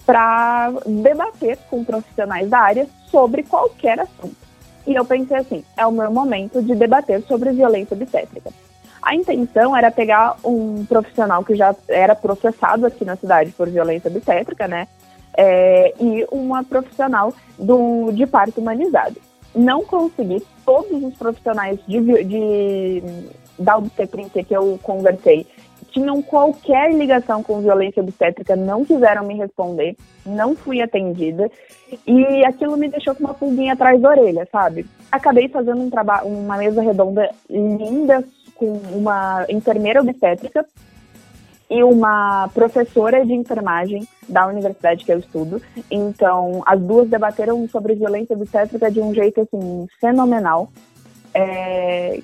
para 0.03 0.71
debater 0.83 1.59
com 1.69 1.83
profissionais 1.83 2.49
da 2.49 2.57
área 2.57 2.87
sobre 3.11 3.43
qualquer 3.43 3.99
assunto. 3.99 4.35
E 4.87 4.95
eu 4.95 5.05
pensei 5.05 5.37
assim, 5.37 5.63
é 5.77 5.85
o 5.85 5.91
meu 5.91 6.11
momento 6.11 6.59
de 6.63 6.73
debater 6.73 7.21
sobre 7.27 7.51
violência 7.51 7.95
obstétrica. 7.95 8.49
A 8.99 9.13
intenção 9.13 9.77
era 9.77 9.91
pegar 9.91 10.35
um 10.43 10.83
profissional 10.85 11.45
que 11.45 11.53
já 11.53 11.75
era 11.87 12.15
processado 12.15 12.87
aqui 12.87 13.05
na 13.05 13.15
cidade 13.15 13.51
por 13.51 13.69
violência 13.69 14.09
obstétrica, 14.09 14.67
né? 14.67 14.87
É, 15.37 15.93
e 16.01 16.25
uma 16.31 16.63
profissional 16.63 17.31
do, 17.59 18.11
de 18.11 18.25
parto 18.25 18.59
humanizado 18.59 19.21
não 19.55 19.83
consegui, 19.83 20.43
todos 20.65 21.03
os 21.03 21.15
profissionais 21.15 21.79
de, 21.87 21.99
de, 22.23 23.03
da 23.57 23.77
obstetrícia 23.77 24.43
que 24.43 24.55
eu 24.55 24.79
conversei 24.81 25.45
tinham 25.91 26.21
qualquer 26.21 26.93
ligação 26.93 27.41
com 27.41 27.61
violência 27.61 28.01
obstétrica 28.01 28.55
não 28.55 28.85
quiseram 28.85 29.25
me 29.25 29.35
responder, 29.35 29.95
não 30.25 30.55
fui 30.55 30.81
atendida 30.81 31.49
e 32.05 32.45
aquilo 32.45 32.77
me 32.77 32.89
deixou 32.89 33.15
com 33.15 33.23
uma 33.23 33.33
pulguinha 33.33 33.73
atrás 33.73 33.99
da 33.99 34.09
orelha, 34.09 34.47
sabe? 34.51 34.85
Acabei 35.11 35.47
fazendo 35.47 35.81
um 35.81 35.89
trabalho, 35.89 36.27
uma 36.27 36.57
mesa 36.57 36.81
redonda 36.81 37.29
linda 37.49 38.23
com 38.55 38.79
uma 38.93 39.45
enfermeira 39.49 40.01
obstétrica 40.01 40.65
e 41.69 41.83
uma 41.83 42.49
professora 42.53 43.25
de 43.25 43.33
enfermagem 43.33 44.07
da 44.27 44.47
universidade 44.47 45.05
que 45.05 45.13
eu 45.13 45.19
estudo. 45.19 45.61
Então, 45.89 46.63
as 46.65 46.79
duas 46.79 47.07
debateram 47.07 47.67
sobre 47.69 47.95
violência 47.95 48.35
obstétrica 48.35 48.89
de 48.89 48.99
um 48.99 49.13
jeito 49.13 49.41
assim 49.41 49.87
fenomenal. 49.99 50.69
É, 51.33 52.19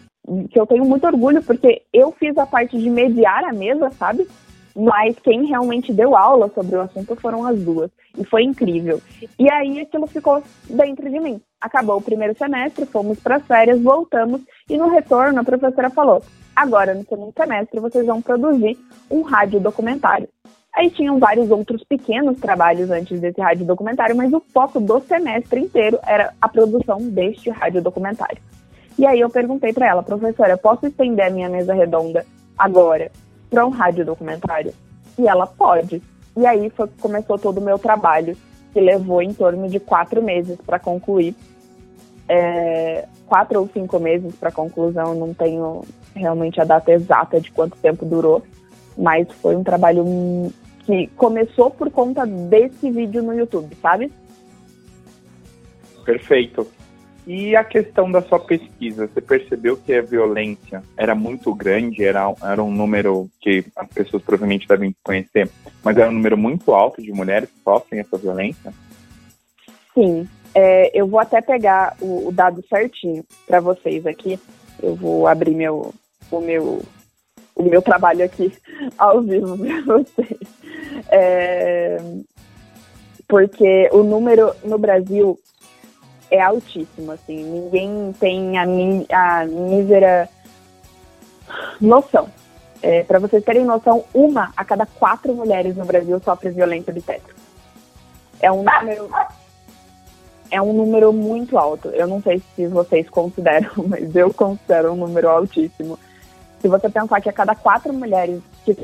que 0.50 0.60
eu 0.60 0.66
tenho 0.66 0.86
muito 0.86 1.06
orgulho 1.06 1.44
porque 1.44 1.84
eu 1.94 2.12
fiz 2.12 2.36
a 2.38 2.46
parte 2.46 2.78
de 2.78 2.90
mediar 2.90 3.44
a 3.44 3.54
mesa, 3.54 3.92
sabe? 3.92 4.28
Mas 4.76 5.16
quem 5.20 5.46
realmente 5.46 5.94
deu 5.94 6.18
aula 6.18 6.52
sobre 6.54 6.76
o 6.76 6.82
assunto 6.82 7.16
foram 7.16 7.46
as 7.46 7.58
duas. 7.60 7.90
E 8.18 8.26
foi 8.26 8.44
incrível. 8.44 9.02
E 9.40 9.50
aí 9.50 9.80
aquilo 9.80 10.08
ficou 10.08 10.44
dentro 10.70 11.10
de 11.10 11.20
mim. 11.20 11.40
Acabou 11.62 11.98
o 11.98 12.02
primeiro 12.02 12.38
semestre, 12.38 12.86
fomos 12.86 13.20
para 13.20 13.38
as 13.38 13.46
férias, 13.46 13.82
voltamos 13.82 14.42
e 14.70 14.78
no 14.78 14.90
retorno 14.90 15.40
a 15.40 15.44
professora 15.44 15.90
falou: 15.90 16.22
agora 16.56 16.94
no 16.94 17.04
segundo 17.06 17.34
semestre 17.36 17.80
vocês 17.80 18.06
vão 18.06 18.22
produzir 18.22 18.78
um 19.10 19.22
rádio 19.22 19.60
documentário. 19.60 20.30
Aí 20.76 20.90
tinham 20.90 21.18
vários 21.18 21.50
outros 21.50 21.84
pequenos 21.84 22.38
trabalhos 22.40 22.92
antes 22.92 23.20
desse 23.20 23.40
rádio 23.40 23.66
documentário, 23.66 24.16
mas 24.16 24.34
o 24.34 24.42
foco 24.54 24.80
do 24.80 25.00
semestre 25.02 25.62
inteiro 25.62 25.98
era 26.04 26.34
a 26.42 26.50
produção 26.50 26.98
deste 26.98 27.50
rádio 27.50 27.82
documentário. 27.82 28.42
E 28.98 29.06
aí 29.06 29.20
eu 29.20 29.30
perguntei 29.30 29.72
para 29.72 29.88
ela, 29.88 30.04
professora, 30.04 30.58
posso 30.58 30.86
estender 30.86 31.28
a 31.28 31.30
minha 31.30 31.50
mesa 31.50 31.74
redonda 31.74 32.26
agora 32.58 33.12
para 33.50 33.66
um 33.66 33.70
rádio 33.70 34.06
documentário? 34.06 34.74
E 35.18 35.28
ela 35.28 35.48
pode. 35.48 36.02
E 36.36 36.46
aí 36.46 36.70
foi, 36.70 36.90
começou 37.00 37.38
todo 37.38 37.60
o 37.60 37.62
meu 37.62 37.80
trabalho, 37.80 38.36
que 38.74 38.80
levou 38.82 39.22
em 39.22 39.34
torno 39.34 39.70
de 39.70 39.80
quatro 39.80 40.22
meses 40.22 40.58
para 40.66 40.78
concluir. 40.78 41.34
É, 42.28 43.08
quatro 43.28 43.60
ou 43.60 43.70
cinco 43.72 44.00
meses 44.00 44.36
para 44.36 44.52
conclusão, 44.52 45.14
não 45.14 45.34
tenho 45.34 45.84
realmente 46.16 46.60
a 46.60 46.64
data 46.64 46.92
exata 46.92 47.40
de 47.40 47.52
quanto 47.52 47.78
tempo 47.78 48.06
durou, 48.06 48.42
mas 48.98 49.28
foi 49.42 49.56
um 49.56 49.64
trabalho 49.64 50.04
que 50.86 51.08
começou 51.16 51.70
por 51.70 51.92
conta 51.92 52.26
desse 52.26 52.90
vídeo 52.90 53.22
no 53.22 53.34
YouTube, 53.34 53.76
sabe? 53.82 54.12
Perfeito. 56.04 56.68
E 57.28 57.56
a 57.56 57.64
questão 57.64 58.12
da 58.12 58.22
sua 58.22 58.40
pesquisa, 58.40 59.08
você 59.08 59.20
percebeu 59.20 59.76
que 59.76 59.92
a 59.92 60.02
violência 60.02 60.84
era 60.96 61.16
muito 61.16 61.54
grande, 61.56 62.04
era, 62.04 62.32
era 62.44 62.64
um 62.64 62.72
número 62.72 63.28
que 63.42 63.66
as 63.76 63.88
pessoas 63.88 64.22
provavelmente 64.22 64.68
devem 64.68 64.96
conhecer, 65.04 65.50
mas 65.84 65.98
era 65.98 66.10
um 66.10 66.14
número 66.14 66.38
muito 66.38 66.72
alto 66.72 67.02
de 67.02 67.12
mulheres 67.12 67.50
que 67.50 67.64
sofrem 67.64 68.00
essa 68.00 68.16
violência? 68.16 68.72
Sim, 69.96 70.28
é, 70.56 70.90
eu 70.94 71.06
vou 71.06 71.20
até 71.20 71.42
pegar 71.42 71.98
o, 72.00 72.30
o 72.30 72.32
dado 72.32 72.64
certinho 72.70 73.26
para 73.46 73.60
vocês 73.60 74.08
aqui. 74.08 74.40
Eu 74.82 74.96
vou 74.96 75.28
abrir 75.28 75.54
meu, 75.54 75.94
o 76.32 76.40
meu, 76.40 76.82
o 77.54 77.64
meu 77.64 77.82
trabalho 77.82 78.24
aqui 78.24 78.58
ao 78.98 79.22
vivo 79.22 79.58
para 79.58 79.82
vocês. 80.00 80.40
É, 81.12 81.98
porque 83.28 83.90
o 83.92 84.02
número 84.02 84.56
no 84.64 84.78
Brasil 84.78 85.38
é 86.32 86.42
altíssimo, 86.42 87.12
assim, 87.12 87.44
ninguém 87.44 88.14
tem 88.20 88.58
a, 88.58 88.64
a 88.64 89.46
mísera 89.46 90.30
noção. 91.82 92.30
É, 92.82 93.04
Para 93.04 93.20
vocês 93.20 93.44
terem 93.44 93.66
noção, 93.66 94.06
uma 94.14 94.54
a 94.56 94.64
cada 94.64 94.86
quatro 94.86 95.34
mulheres 95.34 95.76
no 95.76 95.86
Brasil 95.86 96.20
sofre 96.24 96.50
violência 96.50 96.92
obstétrica. 96.92 97.36
É 98.40 98.52
um 98.52 98.64
número 98.64 99.10
é 100.52 100.62
um 100.62 100.74
número 100.74 101.12
muito 101.12 101.58
alto. 101.58 101.90
Eu 101.90 102.08
não 102.08 102.22
sei 102.22 102.42
se 102.56 102.68
vocês 102.68 103.10
consideram, 103.10 103.72
mas 103.88 104.16
eu 104.16 104.34
considero 104.34 104.94
um 104.94 104.96
número 104.96 105.30
altíssimo. 105.30 106.00
Se 106.62 106.68
você 106.68 106.90
pensar 106.90 107.22
que 107.22 107.30
a 107.30 107.34
cada 107.34 107.56
quatro 107.56 107.94
mulheres 107.94 108.42
que 108.64 108.76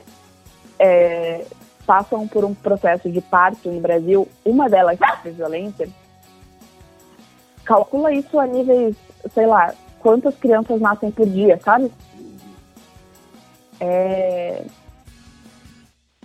é, 0.79 1.45
passam 1.85 2.27
por 2.27 2.43
um 2.45 2.53
processo 2.53 3.09
de 3.09 3.21
parto 3.21 3.69
no 3.69 3.79
Brasil, 3.79 4.27
uma 4.45 4.69
delas 4.69 4.97
sofre 4.97 5.31
violência, 5.31 5.89
calcula 7.63 8.13
isso 8.13 8.39
a 8.39 8.47
níveis, 8.47 8.95
sei 9.33 9.45
lá, 9.45 9.73
quantas 9.99 10.35
crianças 10.35 10.79
nascem 10.81 11.11
por 11.11 11.27
dia, 11.27 11.59
sabe? 11.63 11.91
É, 13.79 14.63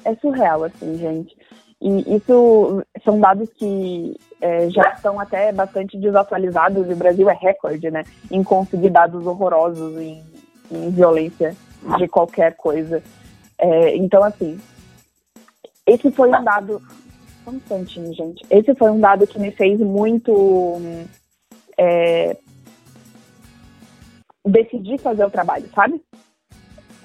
é 0.04 0.14
surreal, 0.16 0.64
assim, 0.64 0.96
gente. 0.98 1.35
E 1.80 2.16
isso 2.16 2.82
são 3.04 3.20
dados 3.20 3.50
que 3.54 4.16
é, 4.40 4.70
já 4.70 4.92
estão 4.92 5.20
até 5.20 5.52
bastante 5.52 5.98
desatualizados 5.98 6.88
e 6.88 6.92
o 6.92 6.96
Brasil 6.96 7.28
é 7.28 7.34
recorde, 7.34 7.90
né? 7.90 8.02
Em 8.30 8.42
conseguir 8.42 8.90
dados 8.90 9.26
horrorosos 9.26 9.96
em, 9.98 10.22
em 10.70 10.90
violência 10.90 11.54
de 11.98 12.08
qualquer 12.08 12.56
coisa. 12.56 13.02
É, 13.58 13.96
então, 13.96 14.22
assim, 14.22 14.58
esse 15.86 16.10
foi 16.10 16.28
um 16.28 16.44
dado. 16.44 16.80
Só 17.44 17.50
um 17.50 17.54
instantinho, 17.54 18.12
gente. 18.14 18.44
Esse 18.50 18.74
foi 18.74 18.90
um 18.90 18.98
dado 18.98 19.26
que 19.26 19.38
me 19.38 19.52
fez 19.52 19.78
muito 19.80 20.80
é, 21.78 22.36
decidir 24.44 24.98
fazer 24.98 25.24
o 25.24 25.30
trabalho, 25.30 25.68
sabe? 25.74 26.00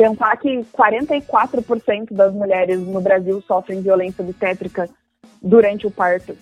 Pensar 0.01 0.35
que 0.37 0.65
44% 0.75 2.11
das 2.11 2.33
mulheres 2.33 2.79
no 2.79 2.99
Brasil 2.99 3.39
sofrem 3.43 3.81
violência 3.81 4.23
obstétrica 4.23 4.89
durante 5.39 5.85
o 5.85 5.91
parto 5.91 6.35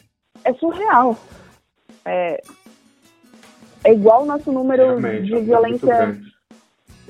é 0.46 0.54
surreal. 0.54 1.18
É, 2.06 2.42
é 3.84 3.94
igual 3.94 4.24
o 4.24 4.26
nosso 4.26 4.50
número 4.50 4.84
Realmente, 4.84 5.26
de 5.26 5.36
é 5.36 5.42
violência. 5.42 6.18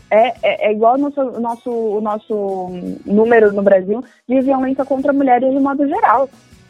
É, 0.10 0.28
é, 0.42 0.68
é, 0.70 0.72
igual 0.72 0.96
o 0.96 0.98
nosso, 0.98 1.24
nosso, 1.40 1.70
o 1.70 2.02
nosso 2.02 2.70
número 3.06 3.54
no 3.54 3.62
Brasil 3.62 4.04
de 4.28 4.42
violência 4.42 4.84
contra 4.84 5.14
mulheres 5.14 5.52
de 5.52 5.60
modo 5.60 5.88
geral 5.88 6.28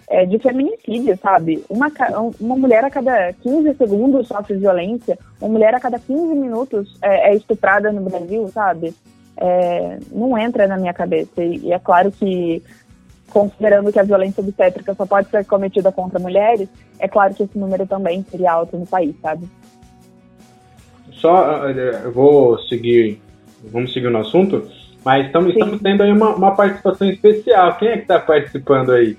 é, 0.09 0.25
de 0.25 0.38
feminicídio, 0.39 1.17
sabe? 1.21 1.63
Uma, 1.69 1.89
uma 2.38 2.57
mulher 2.57 2.83
a 2.83 2.89
cada 2.89 3.31
15 3.31 3.75
segundos 3.75 4.27
sofre 4.27 4.57
violência, 4.57 5.17
uma 5.39 5.50
mulher 5.50 5.74
a 5.74 5.79
cada 5.79 5.98
15 5.98 6.36
minutos 6.36 6.98
é, 7.01 7.31
é 7.31 7.36
estuprada 7.36 7.93
no 7.93 8.01
Brasil, 8.01 8.45
sabe? 8.50 8.93
É, 9.41 9.98
não 10.12 10.38
entra 10.38 10.67
na 10.67 10.77
minha 10.77 10.93
cabeça. 10.93 11.41
E, 11.41 11.58
e, 11.58 11.72
é 11.72 11.79
claro 11.79 12.12
que, 12.12 12.62
considerando 13.29 13.91
que 13.91 14.00
a 14.00 14.03
violência 14.03 14.41
obstétrica 14.41 14.93
só 14.93 15.05
pode 15.05 15.29
ser 15.29 15.46
cometida 15.46 15.91
contra 15.91 16.19
mulheres, 16.19 16.67
é 17.00 17.08
claro 17.08 17.34
que 17.34 17.43
esse 17.43 17.58
número 17.58 17.88
também 17.88 18.25
seria 18.29 18.51
alto 18.51 18.77
no 18.77 18.86
país, 18.86 19.15
sabe? 19.22 19.48
Só, 21.13 21.69
eu 21.69 22.12
vou 22.12 22.60
seguir, 22.63 23.22
vamos 23.63 23.93
seguir 23.93 24.10
no 24.10 24.19
assunto, 24.19 24.69
mas 25.03 25.25
estamos, 25.25 25.53
estamos 25.53 25.81
tendo 25.81 26.03
aí 26.03 26.12
uma, 26.12 26.36
uma 26.36 26.55
participação 26.55 27.10
especial. 27.10 27.77
Quem 27.77 27.89
é 27.89 27.93
que 27.98 28.03
está 28.03 28.19
participando 28.19 28.91
aí? 28.91 29.17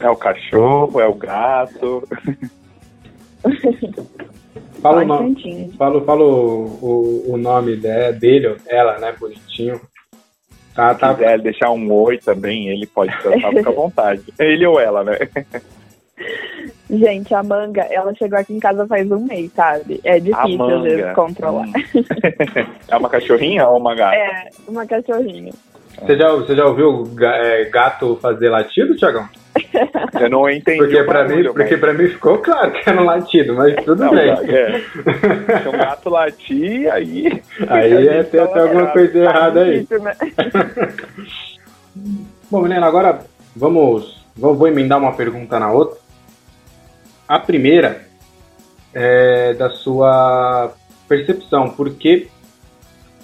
É 0.00 0.08
o 0.08 0.16
cachorro, 0.16 1.00
é 1.00 1.06
o 1.06 1.14
gato. 1.14 2.06
fala, 4.80 5.02
o 5.02 5.06
nome, 5.06 5.74
fala, 5.76 6.00
fala 6.02 6.24
o, 6.24 6.64
o, 6.82 7.32
o 7.32 7.36
nome 7.36 7.76
dele, 7.76 8.56
ela, 8.68 8.98
né? 8.98 9.14
Bonitinho. 9.18 9.80
Tá, 10.74 10.94
Se 10.94 11.00
tá... 11.00 11.14
quiser 11.14 11.40
deixar 11.40 11.70
um 11.70 11.92
oi 11.92 12.18
também, 12.18 12.68
ele 12.68 12.86
pode 12.86 13.10
tratar, 13.20 13.50
fica 13.50 13.70
à 13.70 13.72
vontade. 13.72 14.22
Ele 14.38 14.64
ou 14.64 14.78
ela, 14.78 15.02
né? 15.02 15.18
Gente, 16.88 17.34
a 17.34 17.42
manga, 17.42 17.82
ela 17.90 18.14
chegou 18.14 18.38
aqui 18.38 18.54
em 18.54 18.60
casa 18.60 18.86
faz 18.86 19.10
um 19.10 19.18
mês, 19.18 19.52
sabe? 19.52 20.00
É 20.04 20.20
difícil 20.20 20.62
às 20.62 20.82
vezes 20.82 21.12
controlar. 21.14 21.66
Hum. 21.66 21.72
é 22.88 22.96
uma 22.96 23.08
cachorrinha 23.08 23.68
ou 23.68 23.78
uma 23.78 23.94
gata? 23.94 24.16
É, 24.16 24.48
uma 24.68 24.86
cachorrinha. 24.86 25.52
Você 26.00 26.16
já, 26.16 26.32
você 26.32 26.54
já 26.54 26.64
ouviu 26.64 27.10
é, 27.20 27.64
gato 27.64 28.16
fazer 28.22 28.48
latido, 28.48 28.96
Tiagão? 28.96 29.28
Eu 30.20 30.30
não 30.30 30.48
entendi. 30.48 30.78
Porque 30.78 31.02
para 31.04 31.28
mim, 31.28 31.42
mas... 31.42 31.52
porque 31.52 31.76
pra 31.76 31.92
mim 31.92 32.08
ficou 32.08 32.38
claro 32.38 32.72
que 32.72 32.88
era 32.88 33.00
um 33.00 33.04
latido, 33.04 33.54
mas 33.54 33.74
tudo 33.84 34.04
não, 34.04 34.10
bem. 34.10 34.30
É. 34.30 34.80
Se 35.62 35.68
um 35.68 35.72
gato 35.72 36.10
latir, 36.10 36.90
aí. 36.92 37.42
Aí 37.68 38.08
é 38.08 38.22
ter 38.22 38.40
até 38.40 38.60
alguma 38.60 38.86
coisa 38.88 39.18
errada 39.18 39.62
aí. 39.62 39.86
Né? 39.90 40.16
Bom, 42.50 42.62
menina, 42.62 42.86
agora 42.86 43.20
vamos. 43.54 44.24
Vou, 44.36 44.54
vou 44.54 44.68
emendar 44.68 44.98
uma 44.98 45.12
pergunta 45.12 45.58
na 45.58 45.70
outra. 45.70 45.98
A 47.26 47.38
primeira 47.38 48.06
é 48.94 49.52
da 49.54 49.70
sua 49.70 50.72
percepção, 51.08 51.70
porque 51.70 52.28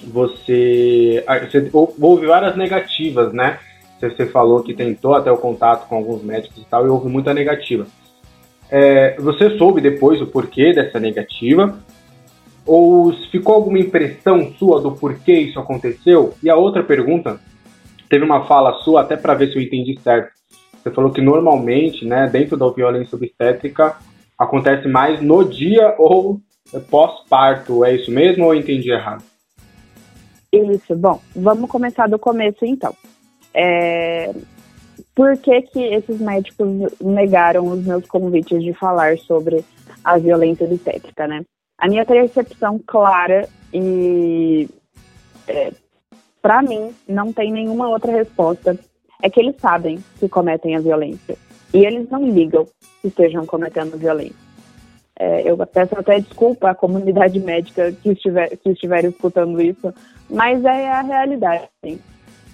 você, 0.03 1.23
ah, 1.27 1.39
você 1.39 1.71
houve 1.73 2.27
várias 2.27 2.57
negativas, 2.57 3.33
né? 3.33 3.59
Você 4.01 4.27
falou 4.27 4.63
que 4.63 4.75
tentou 4.75 5.15
até 5.15 5.31
o 5.33 5.37
contato 5.37 5.89
com 5.89 5.97
alguns 5.97 6.23
médicos 6.23 6.59
e 6.59 6.67
tal, 6.67 6.87
e 6.87 6.91
houve 6.91 7.09
muita 7.09 7.33
negativa. 7.33 7.87
É, 8.71 9.17
você 9.21 9.57
soube 9.57 9.81
depois 9.81 10.21
o 10.21 10.27
porquê 10.27 10.73
dessa 10.73 10.99
negativa? 10.99 11.79
Ou 12.67 13.13
ficou 13.31 13.55
alguma 13.55 13.79
impressão 13.79 14.53
sua 14.59 14.81
do 14.81 14.93
porquê 14.93 15.33
isso 15.33 15.59
aconteceu? 15.59 16.35
E 16.43 16.51
a 16.51 16.57
outra 16.57 16.83
pergunta, 16.83 17.41
teve 18.09 18.25
uma 18.25 18.47
fala 18.47 18.73
sua, 18.81 19.03
até 19.03 19.17
para 19.17 19.35
ver 19.35 19.51
se 19.51 19.57
eu 19.57 19.63
entendi 19.63 19.99
certo. 20.01 20.33
Você 20.83 20.91
falou 20.91 21.11
que 21.11 21.21
normalmente, 21.21 22.05
né, 22.05 22.29
dentro 22.31 22.57
da 22.57 22.69
violência 22.69 23.17
obstétrica, 23.17 23.97
acontece 24.39 24.87
mais 24.89 25.21
no 25.23 25.45
dia 25.45 25.95
ou 25.99 26.41
pós-parto. 26.91 27.85
É 27.85 27.95
isso 27.95 28.11
mesmo 28.11 28.45
ou 28.45 28.55
eu 28.55 28.61
entendi 28.61 28.91
errado? 28.91 29.23
Isso, 30.53 30.95
bom, 30.95 31.21
vamos 31.35 31.71
começar 31.71 32.07
do 32.07 32.19
começo 32.19 32.65
então. 32.65 32.95
É... 33.55 34.33
Por 35.15 35.37
que, 35.39 35.63
que 35.63 35.81
esses 35.81 36.21
médicos 36.21 36.69
negaram 37.01 37.69
os 37.69 37.85
meus 37.85 38.05
convites 38.07 38.63
de 38.63 38.73
falar 38.73 39.17
sobre 39.19 39.65
a 40.03 40.19
violência 40.19 40.67
obstétrica, 40.67 41.29
né? 41.29 41.45
A 41.79 41.89
minha 41.89 42.05
percepção 42.05 42.81
clara 42.85 43.49
e 43.73 44.69
é, 45.47 45.73
para 46.43 46.63
mim 46.63 46.93
não 47.09 47.33
tem 47.33 47.53
nenhuma 47.53 47.89
outra 47.89 48.13
resposta 48.13 48.79
é 49.23 49.31
que 49.31 49.41
eles 49.41 49.57
sabem 49.59 50.03
que 50.19 50.29
cometem 50.29 50.77
a 50.77 50.81
violência 50.81 51.37
e 51.73 51.85
eles 51.85 52.09
não 52.11 52.29
ligam 52.29 52.67
que 53.01 53.09
estejam 53.09 53.47
cometendo 53.47 53.99
violência. 53.99 54.45
É, 55.19 55.49
eu 55.49 55.57
peço 55.67 55.99
até 55.99 56.19
desculpa 56.21 56.71
à 56.71 56.75
comunidade 56.75 57.39
médica 57.41 57.93
que 57.93 58.11
estiver, 58.11 58.57
que 58.57 58.71
estiver 58.71 59.05
escutando 59.05 59.61
isso, 59.61 59.93
mas 60.29 60.65
é 60.65 60.91
a 60.91 61.03
realidade. 61.03 61.69
Assim. 61.83 61.99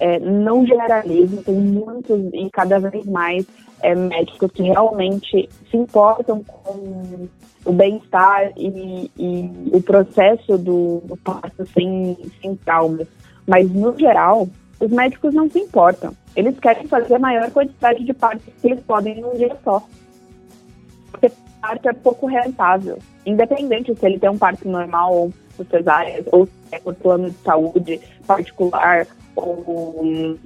É, 0.00 0.18
não 0.18 0.66
generalizo, 0.66 1.42
tem 1.42 1.54
muitos 1.54 2.18
e 2.32 2.48
cada 2.50 2.78
vez 2.78 3.04
mais 3.04 3.46
é, 3.82 3.94
médicos 3.94 4.50
que 4.50 4.62
realmente 4.62 5.48
se 5.70 5.76
importam 5.76 6.42
com 6.42 7.28
o 7.64 7.72
bem-estar 7.72 8.52
e, 8.56 9.10
e, 9.18 9.50
o 9.72 9.82
processo 9.82 10.56
do, 10.56 11.02
do 11.04 11.16
parto 11.18 11.66
sem, 11.74 12.16
sem 12.40 12.56
traumas. 12.56 13.06
Mas, 13.46 13.70
no 13.70 13.96
geral, 13.98 14.48
os 14.80 14.90
médicos 14.90 15.34
não 15.34 15.50
se 15.50 15.58
importam. 15.58 16.14
Eles 16.34 16.58
querem 16.58 16.86
fazer 16.86 17.16
a 17.16 17.18
maior 17.18 17.50
quantidade 17.50 18.02
de 18.04 18.14
partos 18.14 18.46
que 18.60 18.68
eles 18.68 18.80
podem 18.80 19.20
num 19.20 19.34
dia 19.36 19.54
só. 19.62 19.82
Porque 21.10 21.30
parto 21.60 21.88
é 21.88 21.92
pouco 21.92 22.26
rentável. 22.26 22.98
Independente 23.26 23.94
se 23.94 24.06
ele 24.06 24.18
tem 24.18 24.30
um 24.30 24.38
parto 24.38 24.66
normal 24.68 25.14
ou 25.14 25.32
por 25.64 25.78
cesárea, 25.78 26.24
ou 26.32 26.46
se 26.46 26.52
é 26.72 26.78
por 26.78 26.94
plano 26.94 27.30
de 27.30 27.36
saúde 27.38 28.00
particular 28.26 29.06
ou, 29.36 30.38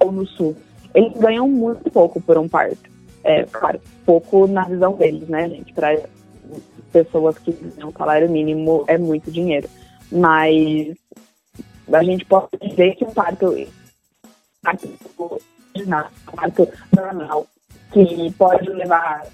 ou 0.00 0.12
no 0.12 0.26
sul. 0.26 0.56
Eles 0.94 1.16
ganham 1.18 1.48
muito 1.48 1.90
pouco 1.90 2.20
por 2.20 2.36
um 2.38 2.48
parto. 2.48 2.90
É, 3.24 3.44
claro, 3.44 3.80
pouco 4.04 4.46
na 4.46 4.64
visão 4.64 4.94
deles, 4.94 5.28
né, 5.28 5.48
gente? 5.48 5.72
Para 5.72 5.98
pessoas 6.92 7.38
que 7.38 7.52
ganham 7.52 7.92
salário 7.92 8.30
mínimo 8.30 8.84
é 8.86 8.96
muito 8.98 9.30
dinheiro. 9.30 9.68
Mas 10.10 10.96
a 11.92 12.02
gente 12.02 12.24
pode 12.24 12.48
dizer 12.62 12.94
que 12.96 13.04
um 13.04 13.10
parto, 13.10 13.54
parto, 14.62 14.88
um 15.76 16.36
parto 16.36 16.68
normal, 16.94 17.46
que 17.92 18.32
pode 18.32 18.68
levar 18.70 19.26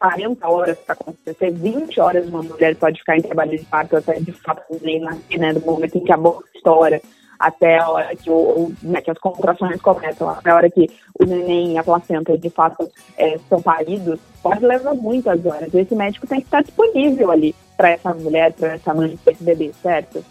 40 0.00 0.48
horas 0.48 0.78
para 0.78 0.94
acontecer, 0.94 1.50
20 1.50 2.00
horas 2.00 2.26
uma 2.26 2.42
mulher 2.42 2.74
pode 2.76 2.98
ficar 2.98 3.18
em 3.18 3.22
trabalho 3.22 3.58
de 3.58 3.64
parto 3.66 3.96
até 3.98 4.18
de 4.18 4.32
fato 4.32 4.62
nascer, 5.00 5.38
né? 5.38 5.52
Do 5.52 5.60
momento 5.60 5.98
em 5.98 6.04
que 6.04 6.12
a 6.12 6.16
boca 6.16 6.48
estoura 6.54 7.02
até 7.38 7.78
a 7.78 7.88
hora 7.88 8.16
que, 8.16 8.30
o, 8.30 8.72
né, 8.82 9.00
que 9.00 9.10
as 9.10 9.18
contrações 9.18 9.80
começam, 9.80 10.28
até 10.28 10.50
a 10.50 10.56
hora 10.56 10.70
que 10.70 10.90
o 11.18 11.24
neném 11.24 11.72
e 11.72 11.78
a 11.78 11.82
placenta 11.82 12.36
de 12.36 12.50
fato 12.50 12.90
é, 13.16 13.38
são 13.48 13.62
paridos, 13.62 14.20
pode 14.42 14.64
levar 14.64 14.94
muitas 14.94 15.44
horas. 15.46 15.72
Esse 15.72 15.94
médico 15.94 16.26
tem 16.26 16.40
que 16.40 16.46
estar 16.46 16.62
disponível 16.62 17.30
ali 17.30 17.54
para 17.78 17.90
essa 17.90 18.12
mulher, 18.12 18.52
para 18.52 18.74
essa 18.74 18.92
mãe, 18.92 19.18
para 19.22 19.32
esse 19.32 19.42
bebê, 19.42 19.72
certo? 19.82 20.22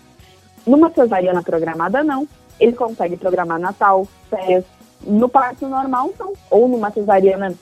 Numa 0.68 0.92
cesariana 0.92 1.42
programada, 1.42 2.04
não. 2.04 2.28
Ele 2.60 2.74
consegue 2.74 3.18
programar 3.18 3.60
Natal, 3.60 4.08
férias. 4.30 4.66
No 5.02 5.28
parto 5.28 5.68
normal, 5.68 6.14
não. 6.20 6.34
Ou 6.52 6.68
numa 6.68 6.92
cesariana 6.92 7.54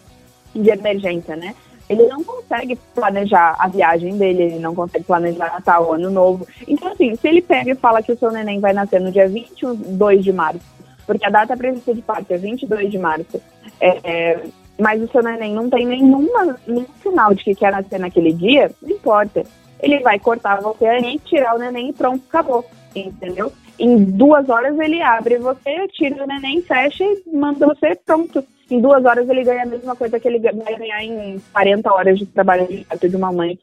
de 0.53 0.69
emergência, 0.69 1.37
né? 1.37 1.55
Ele 1.89 2.05
não 2.07 2.23
consegue 2.23 2.75
planejar 2.93 3.55
a 3.57 3.67
viagem 3.67 4.17
dele, 4.17 4.43
ele 4.43 4.59
não 4.59 4.75
consegue 4.75 5.05
planejar 5.05 5.53
Natal, 5.53 5.93
Ano 5.93 6.09
Novo. 6.09 6.45
Então, 6.67 6.91
assim, 6.91 7.15
se 7.15 7.27
ele 7.27 7.41
pega 7.41 7.71
e 7.71 7.75
fala 7.75 8.01
que 8.01 8.11
o 8.11 8.17
seu 8.17 8.31
neném 8.31 8.59
vai 8.59 8.73
nascer 8.73 8.99
no 8.99 9.11
dia 9.11 9.27
22 9.27 10.23
de 10.23 10.33
março, 10.33 10.65
porque 11.05 11.25
a 11.25 11.29
data 11.29 11.55
prevista 11.55 11.93
de 11.93 12.01
parto 12.01 12.31
é 12.31 12.37
22 12.37 12.91
de 12.91 12.97
março, 12.97 13.41
é, 13.79 13.99
é, 14.03 14.43
mas 14.77 15.01
o 15.01 15.07
seu 15.07 15.23
neném 15.23 15.53
não 15.53 15.69
tem 15.69 15.85
nenhuma, 15.85 16.57
nenhum 16.67 16.85
sinal 17.01 17.33
de 17.33 17.43
que 17.43 17.55
quer 17.55 17.71
nascer 17.71 17.99
naquele 17.99 18.33
dia, 18.33 18.69
não 18.81 18.89
importa. 18.89 19.43
Ele 19.79 19.99
vai 19.99 20.19
cortar 20.19 20.59
você 20.61 20.85
ali, 20.85 21.19
tirar 21.19 21.55
o 21.55 21.59
neném 21.59 21.89
e 21.89 21.93
pronto, 21.93 22.21
acabou. 22.27 22.65
Entendeu? 22.93 23.53
Em 23.79 24.03
duas 24.03 24.49
horas 24.49 24.77
ele 24.79 25.01
abre 25.01 25.37
você, 25.37 25.87
tira 25.89 26.23
o 26.23 26.27
neném, 26.27 26.61
fecha 26.63 27.03
e 27.03 27.23
manda 27.31 27.65
você 27.67 27.95
pronto 27.95 28.43
em 28.69 28.81
duas 28.81 29.03
horas 29.05 29.27
ele 29.29 29.43
ganha 29.43 29.63
a 29.63 29.67
mesma 29.67 29.95
coisa 29.95 30.19
que 30.19 30.27
ele 30.27 30.39
vai 30.39 30.75
ganhar 30.75 31.03
em 31.03 31.39
40 31.53 31.93
horas 31.93 32.19
de 32.19 32.25
trabalho 32.25 32.67
de 32.67 33.15
uma 33.15 33.31
mãe 33.31 33.57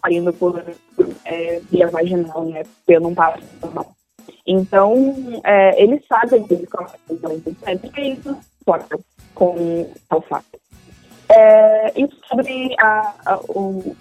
parindo 0.00 0.32
por 0.32 0.62
é, 1.24 1.60
via 1.70 1.88
vaginal, 1.88 2.44
né? 2.46 2.62
Pelo 2.86 3.08
um 3.08 3.14
parto 3.14 3.44
normal. 3.60 3.92
Então, 4.46 5.40
é, 5.44 5.82
eles 5.82 6.04
sabem 6.06 6.42
que 6.44 6.54
eles 6.54 6.68
cometem 6.68 7.16
violência 7.16 7.56
e 7.96 8.00
eles 8.00 8.24
não 8.24 8.40
importam 8.60 9.00
com 9.34 9.90
o 10.10 10.20
fato. 10.22 10.58
É, 11.28 12.00
e 12.00 12.08
sobre 12.28 12.74
a, 12.80 13.14
a, 13.26 13.36
o, 13.48 13.96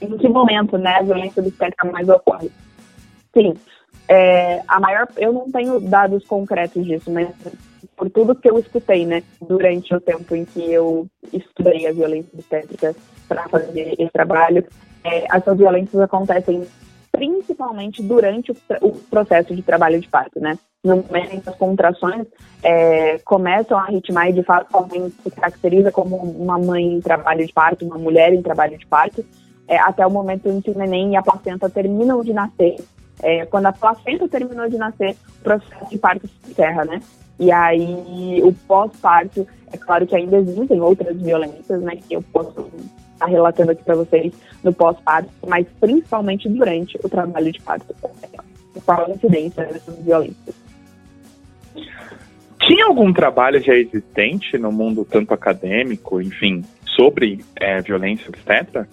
em 0.00 0.16
que 0.16 0.28
momento 0.28 0.78
né, 0.78 0.96
a 0.96 1.02
violência 1.02 1.42
obstétrica 1.42 1.90
mais 1.90 2.08
ocorre? 2.08 2.50
Sim, 3.34 3.54
é, 4.08 4.62
a 4.66 4.80
maior, 4.80 5.08
eu 5.16 5.32
não 5.32 5.50
tenho 5.50 5.80
dados 5.80 6.24
concretos 6.24 6.84
disso, 6.84 7.10
mas 7.10 7.28
por 7.98 8.08
tudo 8.08 8.34
que 8.34 8.48
eu 8.48 8.58
escutei, 8.58 9.04
né, 9.04 9.22
durante 9.46 9.92
o 9.92 10.00
tempo 10.00 10.34
em 10.34 10.44
que 10.44 10.72
eu 10.72 11.08
estudei 11.32 11.86
a 11.86 11.92
violência 11.92 12.30
obstétrica 12.32 12.94
para 13.28 13.48
fazer 13.48 13.94
esse 13.98 14.12
trabalho, 14.12 14.64
é, 15.04 15.26
essas 15.36 15.58
violências 15.58 16.00
acontecem 16.00 16.64
principalmente 17.10 18.00
durante 18.00 18.52
o, 18.52 18.56
o, 18.82 18.92
processo 18.92 19.54
de 19.54 19.62
trabalho 19.62 20.00
de 20.00 20.08
parto, 20.08 20.38
né? 20.38 20.56
No 20.84 20.98
momento 20.98 21.34
em 21.34 21.40
que 21.40 21.48
as 21.48 21.56
contrações 21.56 22.26
é, 22.62 23.18
começam 23.18 23.76
a 23.76 23.86
ritmar 23.86 24.28
e 24.28 24.34
de 24.34 24.44
fato 24.44 24.76
a 24.76 24.82
mãe 24.82 25.12
se 25.22 25.30
caracteriza 25.30 25.90
como 25.90 26.16
uma 26.16 26.56
mãe 26.56 26.94
em 26.94 27.00
trabalho 27.00 27.44
de 27.44 27.52
parto, 27.52 27.84
uma 27.84 27.98
mulher 27.98 28.32
em 28.32 28.42
trabalho 28.42 28.78
de 28.78 28.86
parto, 28.86 29.24
é, 29.66 29.76
até 29.78 30.06
o 30.06 30.10
momento 30.10 30.48
em 30.48 30.60
que 30.60 30.70
o 30.70 30.78
neném 30.78 31.14
e 31.14 31.16
a 31.16 31.22
placenta 31.22 31.68
terminam 31.68 32.22
de 32.22 32.32
nascer. 32.32 32.76
É, 33.20 33.44
quando 33.46 33.66
a 33.66 33.72
placenta 33.72 34.28
terminou 34.28 34.68
de 34.68 34.78
nascer, 34.78 35.16
o 35.40 35.42
processo 35.42 35.90
de 35.90 35.98
parto 35.98 36.28
se 36.28 36.52
encerra, 36.52 36.84
né? 36.84 37.00
E 37.38 37.52
aí, 37.52 38.40
o 38.42 38.52
pós-parto, 38.66 39.46
é 39.72 39.76
claro 39.76 40.06
que 40.06 40.16
ainda 40.16 40.38
existem 40.38 40.80
outras 40.80 41.16
violências, 41.20 41.80
né, 41.82 41.96
que 41.96 42.14
eu 42.14 42.22
posso 42.22 42.68
estar 43.12 43.26
relatando 43.26 43.72
aqui 43.72 43.82
para 43.84 43.94
vocês 43.94 44.32
no 44.62 44.72
pós-parto, 44.72 45.30
mas 45.46 45.66
principalmente 45.80 46.48
durante 46.48 46.98
o 47.02 47.08
trabalho 47.08 47.52
de 47.52 47.60
parto. 47.60 47.94
Qual 48.84 49.06
a 49.06 49.10
incidência 49.10 49.64
dessas 49.64 49.98
violências? 50.04 50.54
Tinha 52.60 52.86
algum 52.86 53.12
trabalho 53.12 53.62
já 53.62 53.74
existente 53.74 54.58
no 54.58 54.70
mundo 54.72 55.04
tanto 55.04 55.32
acadêmico, 55.32 56.20
enfim, 56.20 56.64
sobre 56.84 57.44
é, 57.56 57.80
violência 57.80 58.28
obstétrica? 58.28 58.88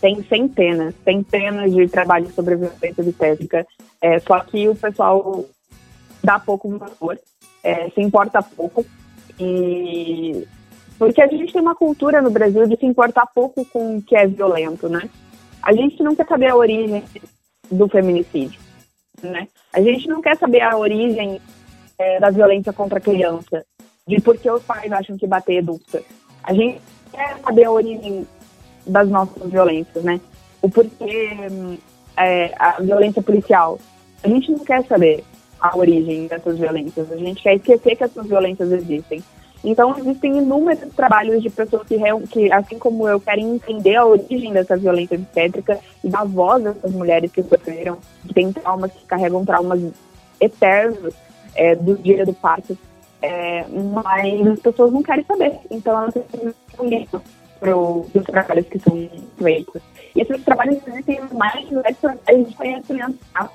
Tem 0.00 0.20
centenas, 0.24 0.94
centenas 1.04 1.72
de 1.72 1.86
trabalhos 1.88 2.34
sobre 2.34 2.56
violência 2.56 2.94
obstétrica, 2.98 3.66
é, 4.00 4.18
só 4.18 4.40
que 4.40 4.68
o 4.68 4.74
pessoal 4.74 5.44
dá 6.22 6.40
pouco 6.40 6.68
valor 6.76 7.18
é, 7.62 7.90
se 7.90 8.00
importa 8.00 8.42
pouco. 8.42 8.84
E 9.38 10.46
porque 10.98 11.20
a 11.20 11.26
gente 11.26 11.52
tem 11.52 11.60
uma 11.60 11.74
cultura 11.74 12.22
no 12.22 12.30
Brasil 12.30 12.64
de 12.66 12.76
se 12.76 12.86
importar 12.86 13.26
pouco 13.34 13.64
com 13.64 13.96
o 13.96 14.02
que 14.02 14.14
é 14.14 14.26
violento, 14.26 14.88
né? 14.88 15.10
A 15.60 15.72
gente 15.72 16.00
não 16.00 16.14
quer 16.14 16.26
saber 16.26 16.48
a 16.48 16.56
origem 16.56 17.02
do 17.70 17.88
feminicídio, 17.88 18.60
né? 19.20 19.48
A 19.72 19.80
gente 19.80 20.06
não 20.06 20.20
quer 20.20 20.36
saber 20.36 20.60
a 20.60 20.76
origem 20.76 21.40
é, 21.98 22.20
da 22.20 22.30
violência 22.30 22.72
contra 22.72 22.98
a 22.98 23.00
criança, 23.00 23.64
de 24.06 24.20
por 24.20 24.36
que 24.36 24.48
os 24.48 24.62
pais 24.62 24.92
acham 24.92 25.16
que 25.16 25.26
bater 25.26 25.58
educa. 25.58 26.02
A 26.44 26.54
gente 26.54 26.80
quer 27.10 27.36
saber 27.38 27.64
a 27.64 27.72
origem 27.72 28.26
das 28.86 29.08
nossas 29.08 29.50
violências, 29.50 30.04
né? 30.04 30.20
O 30.60 30.70
porquê 30.70 31.30
é, 32.16 32.54
a 32.58 32.80
violência 32.80 33.22
policial. 33.22 33.78
A 34.22 34.28
gente 34.28 34.52
não 34.52 34.60
quer 34.60 34.84
saber 34.86 35.24
a 35.62 35.76
origem 35.76 36.26
dessas 36.26 36.58
violências. 36.58 37.10
A 37.12 37.16
gente 37.16 37.40
quer 37.40 37.54
esquecer 37.54 37.96
que 37.96 38.02
essas 38.02 38.26
violências 38.26 38.70
existem. 38.72 39.22
Então, 39.64 39.96
existem 39.96 40.38
inúmeros 40.38 40.92
trabalhos 40.94 41.40
de 41.40 41.48
pessoas 41.48 41.86
que, 41.86 41.96
que, 42.30 42.52
assim 42.52 42.80
como 42.80 43.08
eu, 43.08 43.20
querem 43.20 43.54
entender 43.54 43.94
a 43.94 44.04
origem 44.04 44.52
dessa 44.52 44.76
violência 44.76 45.16
obstétrica 45.16 45.78
e 46.02 46.08
dar 46.08 46.24
voz 46.24 46.66
a 46.66 46.70
essas 46.70 46.90
mulheres 46.92 47.30
que 47.30 47.44
sofreram, 47.44 47.96
que 48.26 48.34
têm 48.34 48.52
traumas, 48.52 48.90
que 48.90 49.04
carregam 49.06 49.44
traumas 49.44 49.80
eternos 50.40 51.14
é, 51.54 51.76
do 51.76 51.96
dia 51.96 52.26
do 52.26 52.32
parto. 52.32 52.76
É, 53.22 53.64
mas 53.68 54.48
as 54.48 54.58
pessoas 54.58 54.92
não 54.92 55.00
querem 55.00 55.24
saber. 55.24 55.56
Então, 55.70 55.96
elas 55.96 56.14
um 56.80 56.84
livro 56.88 57.22
para 57.60 57.76
os 57.76 58.24
trabalhos 58.26 58.66
que 58.66 58.80
são 58.80 59.08
feitos. 59.38 59.80
E 60.16 60.22
esses 60.22 60.42
trabalhos 60.42 60.78
existem 60.88 61.20
mais 61.32 61.64
a 62.26 62.32
gente 62.32 62.56
conhece 62.56 62.92
tá? 63.32 63.48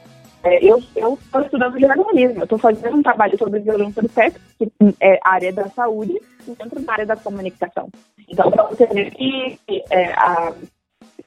É, 0.47 0.63
eu 0.63 0.77
estou 1.13 1.41
estudando 1.41 1.79
jornalismo, 1.79 2.39
eu 2.39 2.43
estou 2.43 2.57
fazendo 2.57 2.97
um 2.97 3.03
trabalho 3.03 3.37
sobre 3.37 3.59
violência 3.59 4.01
do 4.01 4.09
sexo, 4.09 4.39
que 4.57 4.71
é 5.01 5.19
área 5.23 5.51
da 5.51 5.67
saúde, 5.69 6.19
dentro 6.45 6.79
da 6.79 6.93
área 6.93 7.05
da 7.05 7.15
comunicação. 7.15 7.89
Então, 8.29 8.49
para 8.49 8.63
você 8.63 8.85
ver 8.85 9.11
que 9.11 9.59
é, 9.89 10.13
a, 10.13 10.53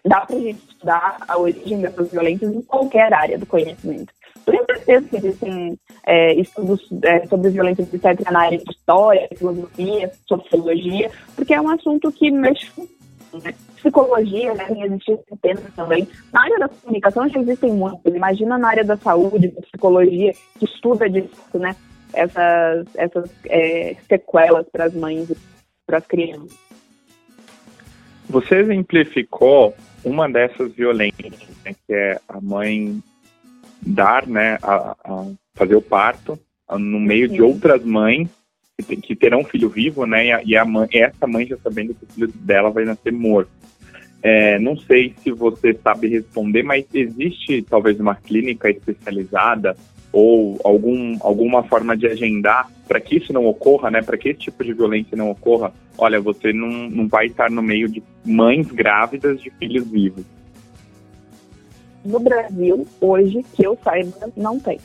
dá 0.04 0.20
para 0.22 0.36
a 0.36 0.40
gente 0.40 0.62
estudar 0.68 1.18
a 1.28 1.38
origem 1.38 1.80
dessas 1.80 2.10
violências 2.10 2.54
em 2.54 2.62
qualquer 2.62 3.12
área 3.12 3.38
do 3.38 3.46
conhecimento. 3.46 4.12
Tenho 4.44 4.64
certeza 4.64 5.08
que 5.08 5.16
existem 5.16 5.78
é, 6.06 6.34
estudos 6.34 6.88
é, 7.02 7.26
sobre 7.26 7.50
violência 7.50 7.84
obstétrica 7.84 8.30
na 8.30 8.40
área 8.40 8.58
de 8.58 8.70
história, 8.70 9.28
filosofia, 9.36 10.10
sociologia, 10.26 11.10
porque 11.36 11.54
é 11.54 11.60
um 11.60 11.68
assunto 11.68 12.10
que 12.10 12.30
mexe 12.30 12.70
com 12.70 12.86
né? 13.38 13.54
psicologia, 13.76 14.54
né, 14.54 14.66
existem 14.84 15.18
centenas 15.28 15.74
também. 15.74 16.06
Na 16.32 16.42
área 16.42 16.58
da 16.58 16.68
comunicação 16.68 17.28
já 17.28 17.40
existem 17.40 17.72
muitos. 17.72 18.14
Imagina 18.14 18.58
na 18.58 18.68
área 18.68 18.84
da 18.84 18.96
saúde, 18.96 19.48
da 19.48 19.62
psicologia, 19.62 20.32
que 20.58 20.64
estuda 20.64 21.08
disso, 21.08 21.58
né? 21.58 21.74
Essas, 22.12 22.86
essas 22.96 23.30
é, 23.46 23.96
sequelas 24.08 24.68
para 24.68 24.86
as 24.86 24.94
mães 24.94 25.30
e 25.30 25.36
para 25.86 25.98
as 25.98 26.06
crianças. 26.06 26.58
Você 28.28 28.56
exemplificou 28.56 29.74
uma 30.04 30.28
dessas 30.28 30.72
violências, 30.72 31.32
né, 31.64 31.74
que 31.86 31.92
é 31.92 32.20
a 32.28 32.40
mãe 32.40 33.00
dar, 33.80 34.26
né, 34.26 34.58
a, 34.62 34.96
a 35.04 35.26
fazer 35.54 35.76
o 35.76 35.82
parto 35.82 36.38
no 36.70 37.00
meio 37.00 37.28
Sim. 37.28 37.34
de 37.34 37.42
outras 37.42 37.84
mães 37.84 38.28
que, 38.82 39.16
terão 39.16 39.40
um 39.40 39.44
filho 39.44 39.68
vivo, 39.68 40.06
né, 40.06 40.26
e, 40.26 40.32
a, 40.32 40.42
e 40.44 40.56
a 40.56 40.64
mãe, 40.64 40.88
essa 40.92 41.26
mãe 41.26 41.46
já 41.46 41.56
sabendo 41.58 41.94
que 41.94 42.04
o 42.04 42.12
filho 42.12 42.32
dela 42.36 42.70
vai 42.70 42.84
nascer 42.84 43.12
morto. 43.12 43.50
É, 44.22 44.58
não 44.58 44.76
sei 44.76 45.14
se 45.22 45.30
você 45.30 45.72
sabe 45.82 46.08
responder, 46.08 46.62
mas 46.62 46.84
existe 46.92 47.62
talvez 47.62 47.98
uma 47.98 48.14
clínica 48.14 48.68
especializada 48.68 49.74
ou 50.12 50.60
algum, 50.64 51.16
alguma 51.20 51.62
forma 51.62 51.96
de 51.96 52.06
agendar 52.06 52.70
para 52.86 53.00
que 53.00 53.16
isso 53.16 53.32
não 53.32 53.46
ocorra, 53.46 53.90
né? 53.90 54.02
Para 54.02 54.18
que 54.18 54.28
esse 54.30 54.40
tipo 54.40 54.64
de 54.64 54.74
violência 54.74 55.16
não 55.16 55.30
ocorra? 55.30 55.72
Olha, 55.96 56.20
você 56.20 56.52
não, 56.52 56.68
não 56.68 57.08
vai 57.08 57.26
estar 57.26 57.50
no 57.50 57.62
meio 57.62 57.88
de 57.88 58.02
mães 58.24 58.66
grávidas 58.66 59.40
de 59.40 59.50
filhos 59.50 59.88
vivos. 59.88 60.24
No 62.04 62.18
Brasil, 62.18 62.86
hoje, 63.00 63.44
que 63.54 63.64
eu 63.64 63.78
saiba, 63.82 64.30
não 64.36 64.58
tem. 64.58 64.78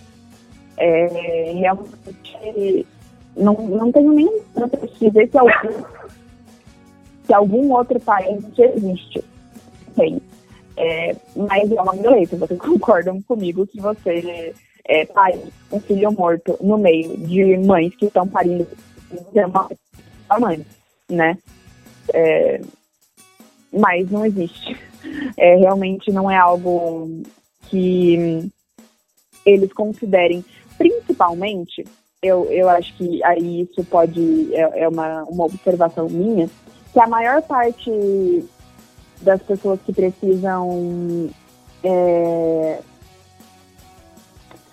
É, 0.77 1.53
realmente, 1.58 2.86
não, 3.36 3.54
não 3.54 3.91
tenho 3.91 4.12
nenhuma 4.13 4.67
pesquisa 4.69 5.28
se 5.28 5.38
algum, 5.38 5.84
se 7.26 7.34
algum 7.34 7.74
outro 7.74 8.00
país 8.00 8.43
existe. 8.58 9.24
Tem. 9.95 10.21
É, 10.78 11.15
mas 11.36 11.71
é 11.71 11.82
uma 11.82 11.95
violência. 11.95 12.38
Vocês 12.38 12.60
concordam 12.62 13.21
comigo 13.21 13.67
que 13.67 13.80
você 13.80 14.54
é, 14.88 15.06
pai, 15.06 15.39
um 15.71 15.80
filho 15.80 16.12
morto 16.12 16.58
no 16.62 16.78
meio 16.78 17.17
de 17.17 17.58
mães 17.58 17.95
que 17.95 18.06
estão 18.06 18.28
parindo 18.28 18.67
uma 19.34 20.39
mãe, 20.39 20.65
né? 21.10 21.38
É, 22.13 22.62
mas 23.71 24.10
não 24.12 24.26
existe. 24.26 24.78
É, 25.38 25.56
realmente 25.56 26.12
não 26.12 26.30
é 26.30 26.38
algo 26.38 27.24
que 27.67 28.50
eles 29.45 29.71
considerem, 29.74 30.43
principalmente, 30.78 31.86
eu, 32.25 32.45
eu 32.51 32.69
acho 32.69 32.95
que 32.97 33.23
aí 33.23 33.61
isso 33.61 33.83
pode, 33.85 34.53
é, 34.53 34.83
é 34.83 34.88
uma, 34.88 35.23
uma 35.23 35.45
observação 35.45 36.09
minha, 36.09 36.49
que 36.91 36.99
a 36.99 37.07
maior 37.07 37.41
parte 37.41 38.45
das 39.21 39.41
pessoas 39.41 39.79
que 39.85 39.93
precisam 39.93 41.29
é, 41.83 42.79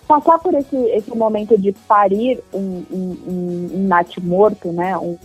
passar 0.07 0.39
por 0.39 0.53
esse, 0.53 0.75
esse 0.75 1.15
momento 1.15 1.57
de 1.57 1.71
parir 1.71 2.41
um, 2.53 2.83
um, 2.91 3.17
um, 3.27 3.69
um 3.73 4.23
morto, 4.23 4.71
né, 4.71 4.97
um, 4.97 5.17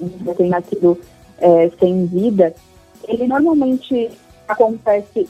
um 0.00 0.10
recém-nascido 0.24 0.98
é, 1.38 1.70
sem 1.78 2.06
vida, 2.06 2.54
ele 3.06 3.26
normalmente 3.26 4.10
acontece, 4.46 5.28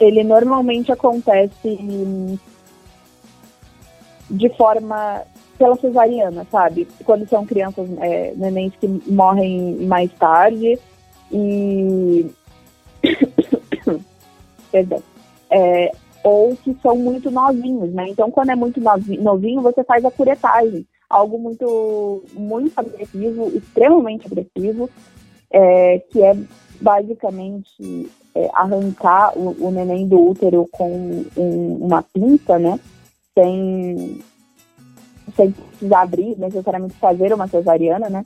ele 0.00 0.24
normalmente 0.24 0.92
acontece 0.92 2.38
de 4.30 4.48
forma 4.50 5.22
pela 5.58 5.76
cesariana, 5.76 6.46
sabe? 6.50 6.86
Quando 7.04 7.28
são 7.28 7.46
crianças, 7.46 7.88
é, 8.00 8.32
nenéns 8.36 8.74
que 8.80 8.86
morrem 9.06 9.76
mais 9.86 10.12
tarde 10.12 10.78
e 11.32 12.26
perdão, 14.70 15.02
é, 15.50 15.92
ou 16.22 16.56
que 16.56 16.76
são 16.82 16.96
muito 16.96 17.30
novinhos, 17.30 17.92
né? 17.92 18.08
Então, 18.08 18.30
quando 18.30 18.50
é 18.50 18.56
muito 18.56 18.80
novinho, 19.20 19.62
você 19.62 19.84
faz 19.84 20.04
a 20.04 20.10
curetagem, 20.10 20.84
algo 21.08 21.38
muito, 21.38 22.24
muito 22.34 22.72
agressivo, 22.76 23.48
extremamente 23.56 24.26
agressivo, 24.26 24.90
é, 25.50 26.00
que 26.10 26.22
é 26.22 26.36
basicamente 26.80 28.10
é, 28.34 28.50
arrancar 28.52 29.38
o, 29.38 29.56
o, 29.66 29.70
neném 29.70 30.06
do 30.06 30.20
útero 30.20 30.68
com 30.70 31.24
um, 31.36 31.78
uma 31.80 32.02
pinça, 32.02 32.58
né? 32.58 32.78
Sem, 33.38 34.22
sem 35.36 35.50
precisar 35.52 36.02
abrir, 36.02 36.38
necessariamente 36.38 36.94
fazer 36.94 37.32
uma 37.32 37.46
cesariana, 37.46 38.08
né? 38.08 38.24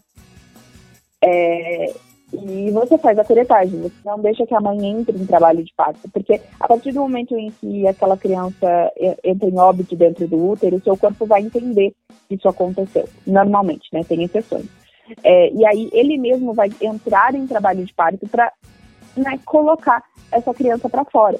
É, 1.23 1.93
e 2.33 2.71
você 2.71 2.97
faz 2.97 3.19
a 3.19 3.25
curetagem, 3.25 3.81
você 3.81 3.95
não 4.05 4.21
deixa 4.21 4.47
que 4.47 4.55
a 4.55 4.61
mãe 4.61 4.87
entre 4.87 5.19
em 5.19 5.27
trabalho 5.27 5.65
de 5.65 5.73
parto, 5.77 6.09
porque 6.13 6.41
a 6.61 6.69
partir 6.69 6.93
do 6.93 7.01
momento 7.01 7.37
em 7.37 7.51
que 7.51 7.87
aquela 7.89 8.17
criança 8.17 8.93
entra 9.25 9.49
em 9.49 9.59
óbito 9.59 9.97
dentro 9.97 10.29
do 10.29 10.51
útero, 10.51 10.77
o 10.77 10.83
seu 10.83 10.97
corpo 10.97 11.27
vai 11.27 11.43
entender 11.43 11.93
que 12.29 12.37
isso 12.37 12.49
aconteceu, 12.49 13.09
normalmente, 13.27 13.89
né? 13.93 14.05
Tem 14.05 14.23
exceções. 14.23 14.67
É, 15.25 15.51
e 15.53 15.67
aí 15.67 15.91
ele 15.93 16.17
mesmo 16.19 16.55
vai 16.55 16.71
entrar 16.81 17.35
em 17.35 17.47
trabalho 17.49 17.85
de 17.85 17.93
parto 17.93 18.29
para 18.29 18.53
né, 19.17 19.39
colocar 19.45 20.05
essa 20.31 20.55
criança 20.55 20.89
para 20.89 21.05
fora. 21.05 21.39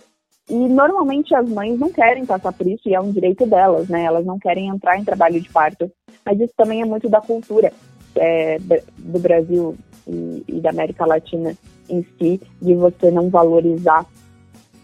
E 0.51 0.69
normalmente 0.69 1.33
as 1.33 1.49
mães 1.49 1.79
não 1.79 1.91
querem 1.91 2.27
passar 2.27 2.53
por 2.53 2.67
isso 2.67 2.89
e 2.89 2.95
é 2.95 3.01
um 3.01 3.13
direito 3.13 3.47
delas, 3.47 3.89
né? 3.89 4.03
Elas 4.03 4.27
não 4.27 4.37
querem 4.37 4.67
entrar 4.67 4.99
em 4.99 5.05
trabalho 5.05 5.41
de 5.41 5.49
parto. 5.49 5.89
Mas 6.27 6.41
isso 6.41 6.53
também 6.57 6.83
é 6.83 6.85
muito 6.85 7.09
da 7.09 7.21
cultura 7.21 7.73
é, 8.17 8.59
do 8.99 9.19
Brasil 9.21 9.77
e, 10.09 10.45
e 10.49 10.61
da 10.61 10.71
América 10.71 11.07
Latina 11.07 11.57
em 11.89 12.05
si, 12.19 12.41
de 12.61 12.75
você 12.75 13.13
não 13.13 13.29
valorizar 13.29 14.05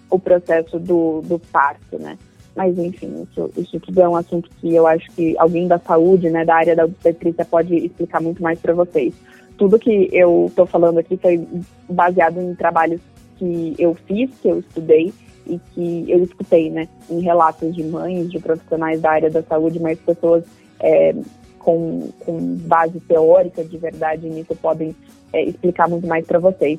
o 0.08 0.20
processo 0.20 0.78
do, 0.78 1.20
do 1.22 1.38
parto, 1.38 1.98
né? 1.98 2.16
Mas, 2.54 2.78
enfim, 2.78 3.26
isso, 3.28 3.50
isso 3.56 3.80
tudo 3.80 4.00
é 4.00 4.08
um 4.08 4.16
assunto 4.16 4.48
que 4.60 4.72
eu 4.72 4.86
acho 4.86 5.10
que 5.10 5.36
alguém 5.36 5.66
da 5.66 5.78
saúde, 5.78 6.30
né, 6.30 6.44
da 6.44 6.54
área 6.54 6.76
da 6.76 6.84
obstetrícia, 6.84 7.44
pode 7.44 7.74
explicar 7.74 8.22
muito 8.22 8.40
mais 8.40 8.58
para 8.60 8.72
vocês. 8.72 9.12
Tudo 9.58 9.78
que 9.78 10.08
eu 10.12 10.46
estou 10.48 10.64
falando 10.64 10.98
aqui 10.98 11.16
foi 11.16 11.46
baseado 11.88 12.40
em 12.40 12.54
trabalhos 12.54 13.00
que 13.36 13.74
eu 13.78 13.94
fiz, 14.06 14.30
que 14.40 14.48
eu 14.48 14.60
estudei 14.60 15.12
e 15.46 15.58
que 15.58 16.10
eu 16.10 16.22
escutei, 16.22 16.70
né, 16.70 16.88
em 17.08 17.20
relatos 17.20 17.74
de 17.74 17.84
mães, 17.84 18.30
de 18.30 18.38
profissionais 18.38 19.00
da 19.00 19.10
área 19.10 19.30
da 19.30 19.42
saúde, 19.42 19.80
mas 19.80 19.98
pessoas 20.00 20.44
é, 20.80 21.14
com, 21.58 22.08
com 22.20 22.56
base 22.56 23.00
teórica 23.00 23.64
de 23.64 23.76
verdade 23.78 24.28
nisso 24.28 24.54
podem 24.56 24.94
é, 25.32 25.44
explicar 25.44 25.88
muito 25.88 26.06
mais 26.06 26.26
para 26.26 26.38
vocês. 26.38 26.78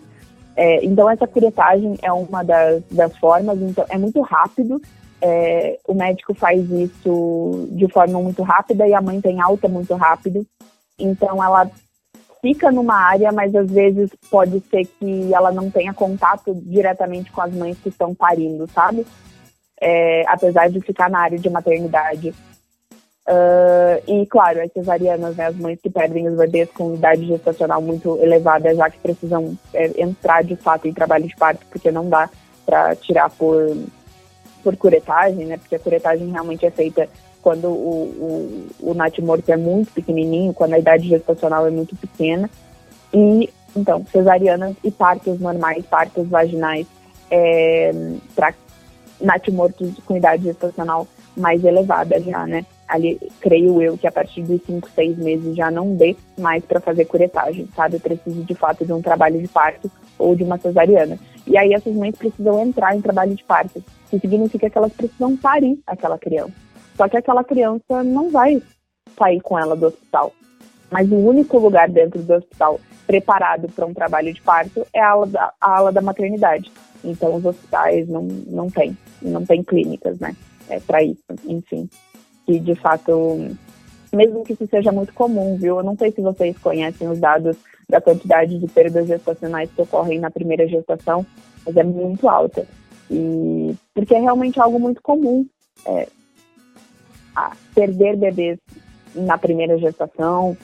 É, 0.56 0.84
então, 0.84 1.10
essa 1.10 1.28
curetagem 1.28 1.96
é 2.02 2.12
uma 2.12 2.44
das, 2.44 2.82
das 2.90 3.16
formas, 3.18 3.62
então 3.62 3.86
é 3.90 3.98
muito 3.98 4.22
rápido. 4.22 4.82
É, 5.22 5.80
o 5.88 5.94
médico 5.94 6.34
faz 6.34 6.70
isso 6.72 7.68
de 7.72 7.88
forma 7.88 8.20
muito 8.20 8.42
rápida 8.44 8.88
e 8.88 8.94
a 8.94 9.02
mãe 9.02 9.22
tem 9.22 9.40
alta 9.40 9.68
muito 9.68 9.94
rápido. 9.96 10.46
Então, 10.98 11.44
ela 11.44 11.70
fica 12.42 12.72
numa 12.72 12.96
área, 12.96 13.32
mas 13.32 13.54
às 13.56 13.70
vezes 13.70 14.10
pode 14.30 14.60
ser 14.70 14.86
que 14.86 15.34
ela 15.34 15.52
não 15.52 15.70
tenha 15.70 15.94
contato 15.94 16.54
diretamente 16.64 17.32
com 17.32 17.42
as 17.42 17.54
mães 17.54 17.78
que 17.78 17.90
estão 17.90 18.14
parindo, 18.14 18.68
sabe? 18.72 19.06
É, 19.80 20.24
apesar 20.28 20.70
de 20.70 20.80
ficar 20.82 21.10
na 21.10 21.20
área 21.20 21.38
de 21.38 21.50
maternidade. 21.50 22.34
Uh, 23.28 24.02
e, 24.08 24.26
claro, 24.26 24.62
as 24.62 24.72
cesarianas, 24.72 25.36
né, 25.36 25.48
as 25.48 25.56
mães 25.58 25.80
que 25.82 25.90
perdem 25.90 26.30
os 26.30 26.38
bebês 26.38 26.70
com 26.72 26.96
idade 26.96 27.26
gestacional 27.26 27.82
muito 27.82 28.18
elevada, 28.22 28.74
já 28.74 28.90
que 28.90 29.00
precisam 29.00 29.58
é, 29.74 30.02
entrar 30.02 30.44
de 30.46 30.56
fato 30.56 30.88
em 30.88 30.94
trabalho 30.94 31.28
de 31.28 31.36
parto, 31.36 31.66
porque 31.70 31.92
não 31.92 32.08
dá 32.08 32.30
para 32.66 32.96
tirar 32.96 33.30
por, 33.30 33.76
por 34.64 34.78
curetagem, 34.78 35.46
né, 35.46 35.58
porque 35.58 35.76
a 35.76 35.80
curetagem 35.80 36.32
realmente 36.32 36.66
é 36.66 36.72
feita 36.72 37.10
quando 37.48 37.70
o, 37.70 38.68
o, 38.82 38.90
o 38.92 38.94
natimorto 38.94 39.50
é 39.50 39.56
muito 39.56 39.94
pequenininho, 39.94 40.54
quando 40.54 40.74
a 40.74 40.80
idade 40.80 41.08
gestacional 41.08 41.66
é 41.66 41.70
muito 41.70 41.96
pequena. 41.96 42.50
E, 43.14 43.50
então, 43.74 44.06
cesarianas 44.12 44.76
e 44.84 44.92
partos 44.92 45.40
normais, 45.40 45.86
partos 45.86 46.28
vaginais, 46.28 46.86
é, 47.32 47.94
para 48.36 48.54
natimortos 49.22 49.94
com 50.06 50.18
idade 50.18 50.44
gestacional 50.44 51.08
mais 51.38 51.64
elevada 51.64 52.20
já, 52.20 52.46
né? 52.46 52.66
ali, 52.86 53.18
creio 53.40 53.82
eu, 53.82 53.98
que 53.98 54.08
a 54.08 54.12
partir 54.12 54.42
dos 54.42 54.62
5, 54.66 54.90
6 54.90 55.18
meses 55.18 55.56
já 55.56 55.72
não 55.72 55.96
dê 55.96 56.18
mais 56.38 56.66
para 56.66 56.82
fazer 56.82 57.06
curetagem, 57.06 57.70
sabe? 57.74 57.98
Precisa 57.98 58.44
de 58.44 58.56
fato 58.56 58.86
de 58.86 58.92
um 58.92 59.02
trabalho 59.02 59.42
de 59.42 59.48
parto 59.48 59.90
ou 60.20 60.36
de 60.36 60.44
uma 60.44 60.58
cesariana. 60.58 61.18
E 61.46 61.58
aí 61.58 61.74
essas 61.74 61.96
mães 61.96 62.14
precisam 62.18 62.60
entrar 62.60 62.94
em 62.94 63.02
trabalho 63.02 63.34
de 63.34 63.44
parto, 63.46 63.82
que 64.10 64.20
significa 64.20 64.70
que 64.70 64.78
elas 64.78 64.92
precisam 64.92 65.38
parir 65.38 65.80
aquela 65.88 66.20
criança. 66.20 66.67
Só 66.98 67.08
que 67.08 67.16
aquela 67.16 67.44
criança 67.44 68.04
não 68.04 68.30
vai 68.30 68.62
sair 69.18 69.40
com 69.40 69.58
ela 69.58 69.76
do 69.76 69.86
hospital. 69.86 70.34
Mas 70.92 71.10
o 71.10 71.16
único 71.16 71.58
lugar 71.58 71.90
dentro 71.90 72.22
do 72.22 72.34
hospital 72.34 72.80
preparado 73.06 73.70
para 73.70 73.86
um 73.86 73.94
trabalho 73.94 74.34
de 74.34 74.42
parto 74.42 74.86
é 74.94 75.00
a 75.00 75.12
ala 75.12 75.28
da, 75.28 75.54
a 75.62 75.78
ala 75.78 75.92
da 75.92 76.02
maternidade. 76.02 76.70
Então 77.04 77.36
os 77.36 77.46
hospitais 77.46 78.10
não, 78.10 78.24
não 78.24 78.70
tem, 78.70 78.98
não 79.22 79.46
tem 79.46 79.64
clínicas, 79.64 80.20
né? 80.20 80.36
É 80.70 80.80
para 80.80 81.04
isso, 81.04 81.24
enfim 81.46 81.88
que 82.48 82.60
de 82.60 82.76
fato, 82.76 83.38
mesmo 84.14 84.44
que 84.46 84.54
isso 84.54 84.66
seja 84.68 84.92
muito 84.92 85.14
comum, 85.14 85.58
viu? 85.58 85.78
Eu 85.78 85.84
não 85.84 85.98
sei 85.98 86.12
se 86.12 86.22
vocês 86.22 86.58
conhecem 86.58 87.10
os 87.10 87.20
dados 87.20 87.58
da 87.90 88.00
quantidade 88.00 88.58
de 88.58 88.68
perdas 88.68 89.06
gestacionais 89.06 89.70
que 89.70 89.82
ocorrem 89.82 90.20
na 90.20 90.32
primeira 90.32 90.66
gestação, 90.66 91.26
mas 91.66 91.76
é 91.76 91.84
muito 91.84 92.28
alta. 92.30 92.66
E 93.12 93.76
porque 93.94 94.16
é 94.16 94.20
realmente 94.20 94.60
algo 94.60 94.80
muito 94.80 95.02
comum 95.02 95.46
é, 95.86 96.08
perder 97.74 98.18
bebês 98.18 98.60
na 99.16 99.38
primeira 99.38 99.78
gestação 99.78 100.56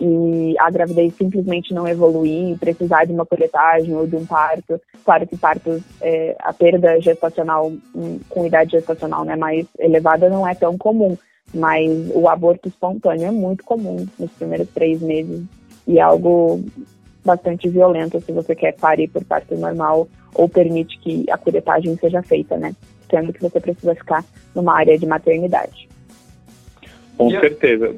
e 0.00 0.56
a 0.58 0.68
gravidez 0.68 1.14
simplesmente 1.14 1.72
não 1.72 1.86
evoluir, 1.86 2.58
precisar 2.58 3.04
de 3.04 3.12
uma 3.12 3.24
coletagem 3.24 3.94
ou 3.94 4.04
de 4.04 4.16
um 4.16 4.26
parto. 4.26 4.80
Claro 5.04 5.26
que 5.28 5.36
partos, 5.36 5.80
é, 6.00 6.34
a 6.40 6.52
perda 6.52 7.00
gestacional 7.00 7.72
hum, 7.94 8.18
com 8.28 8.44
idade 8.44 8.72
gestacional 8.72 9.24
né, 9.24 9.36
mais 9.36 9.64
elevada 9.78 10.28
não 10.28 10.46
é 10.46 10.56
tão 10.56 10.76
comum, 10.76 11.16
mas 11.54 11.88
o 12.14 12.28
aborto 12.28 12.68
espontâneo 12.68 13.28
é 13.28 13.30
muito 13.30 13.62
comum 13.62 14.04
nos 14.18 14.30
primeiros 14.32 14.68
três 14.70 15.00
meses 15.00 15.44
e 15.86 15.98
é 15.98 16.02
algo 16.02 16.64
bastante 17.24 17.68
violento 17.68 18.20
se 18.20 18.32
você 18.32 18.56
quer 18.56 18.72
parir 18.72 19.06
por 19.06 19.24
parto 19.24 19.54
normal 19.54 20.08
ou 20.34 20.48
permite 20.48 20.98
que 20.98 21.30
a 21.30 21.38
curetagem 21.38 21.96
seja 21.96 22.22
feita, 22.22 22.56
né? 22.56 22.74
Sendo 23.08 23.32
que 23.32 23.40
você 23.40 23.60
precisa 23.60 23.94
ficar 23.94 24.24
numa 24.52 24.74
área 24.74 24.98
de 24.98 25.06
maternidade. 25.06 25.91
Com 27.16 27.30
certeza. 27.30 27.94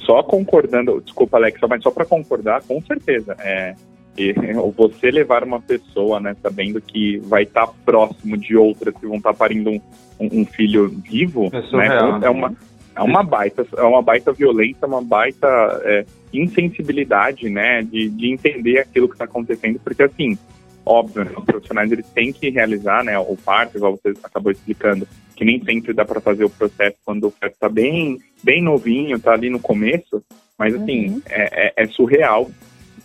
Só 0.00 0.22
concordando, 0.22 1.00
desculpa, 1.00 1.36
Alexa, 1.36 1.66
mas 1.68 1.82
só 1.82 1.90
para 1.90 2.04
concordar, 2.04 2.62
com 2.62 2.80
certeza. 2.82 3.36
É, 3.40 3.74
e 4.16 4.32
você 4.76 5.10
levar 5.10 5.44
uma 5.44 5.60
pessoa, 5.60 6.20
né, 6.20 6.36
sabendo 6.42 6.80
que 6.80 7.18
vai 7.18 7.42
estar 7.42 7.66
tá 7.66 7.72
próximo 7.84 8.36
de 8.36 8.56
outras 8.56 8.94
que 8.94 9.06
vão 9.06 9.16
estar 9.16 9.32
tá 9.32 9.38
parindo 9.38 9.70
um, 9.70 9.80
um, 10.20 10.46
filho 10.46 10.88
vivo, 10.88 11.50
é, 11.52 11.76
né, 11.76 12.20
é 12.22 12.30
uma 12.30 12.54
é 12.96 13.02
uma 13.02 13.24
baita, 13.24 13.66
é 13.76 13.82
uma 13.82 14.00
baita 14.00 14.32
violência, 14.32 14.86
uma 14.86 15.02
baita 15.02 15.48
é, 15.84 16.06
insensibilidade, 16.32 17.50
né, 17.50 17.82
de, 17.82 18.08
de 18.08 18.32
entender 18.32 18.78
aquilo 18.78 19.08
que 19.08 19.14
está 19.14 19.24
acontecendo, 19.24 19.80
porque 19.82 20.04
assim, 20.04 20.38
óbvio, 20.84 21.24
né, 21.24 21.32
os 21.36 21.44
profissionais 21.44 21.90
eles 21.90 22.06
têm 22.08 22.32
que 22.32 22.50
realizar, 22.50 23.04
né, 23.04 23.18
o 23.18 23.36
parto, 23.36 23.76
igual 23.76 23.96
você 23.96 24.14
acabou 24.22 24.52
explicando, 24.52 25.06
que 25.34 25.44
nem 25.44 25.62
sempre 25.62 25.92
dá 25.92 26.04
para 26.04 26.20
fazer 26.20 26.44
o 26.44 26.50
processo 26.50 26.96
quando 27.04 27.26
o 27.26 27.30
feto 27.30 27.54
está 27.54 27.68
bem, 27.68 28.18
bem 28.42 28.62
novinho, 28.62 29.16
está 29.16 29.32
ali 29.32 29.50
no 29.50 29.58
começo, 29.58 30.22
mas 30.58 30.74
assim, 30.74 31.08
uhum. 31.08 31.22
é, 31.28 31.66
é, 31.66 31.72
é, 31.76 31.86
surreal 31.86 32.50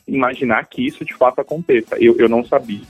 imaginar 0.08 0.65
que 0.65 0.86
isso 0.86 1.06
de 1.06 1.13
fato 1.13 1.39
aconteça. 1.39 1.96
Eu, 2.00 2.15
eu 2.18 2.28
não 2.28 2.44
sabia. 2.44 2.82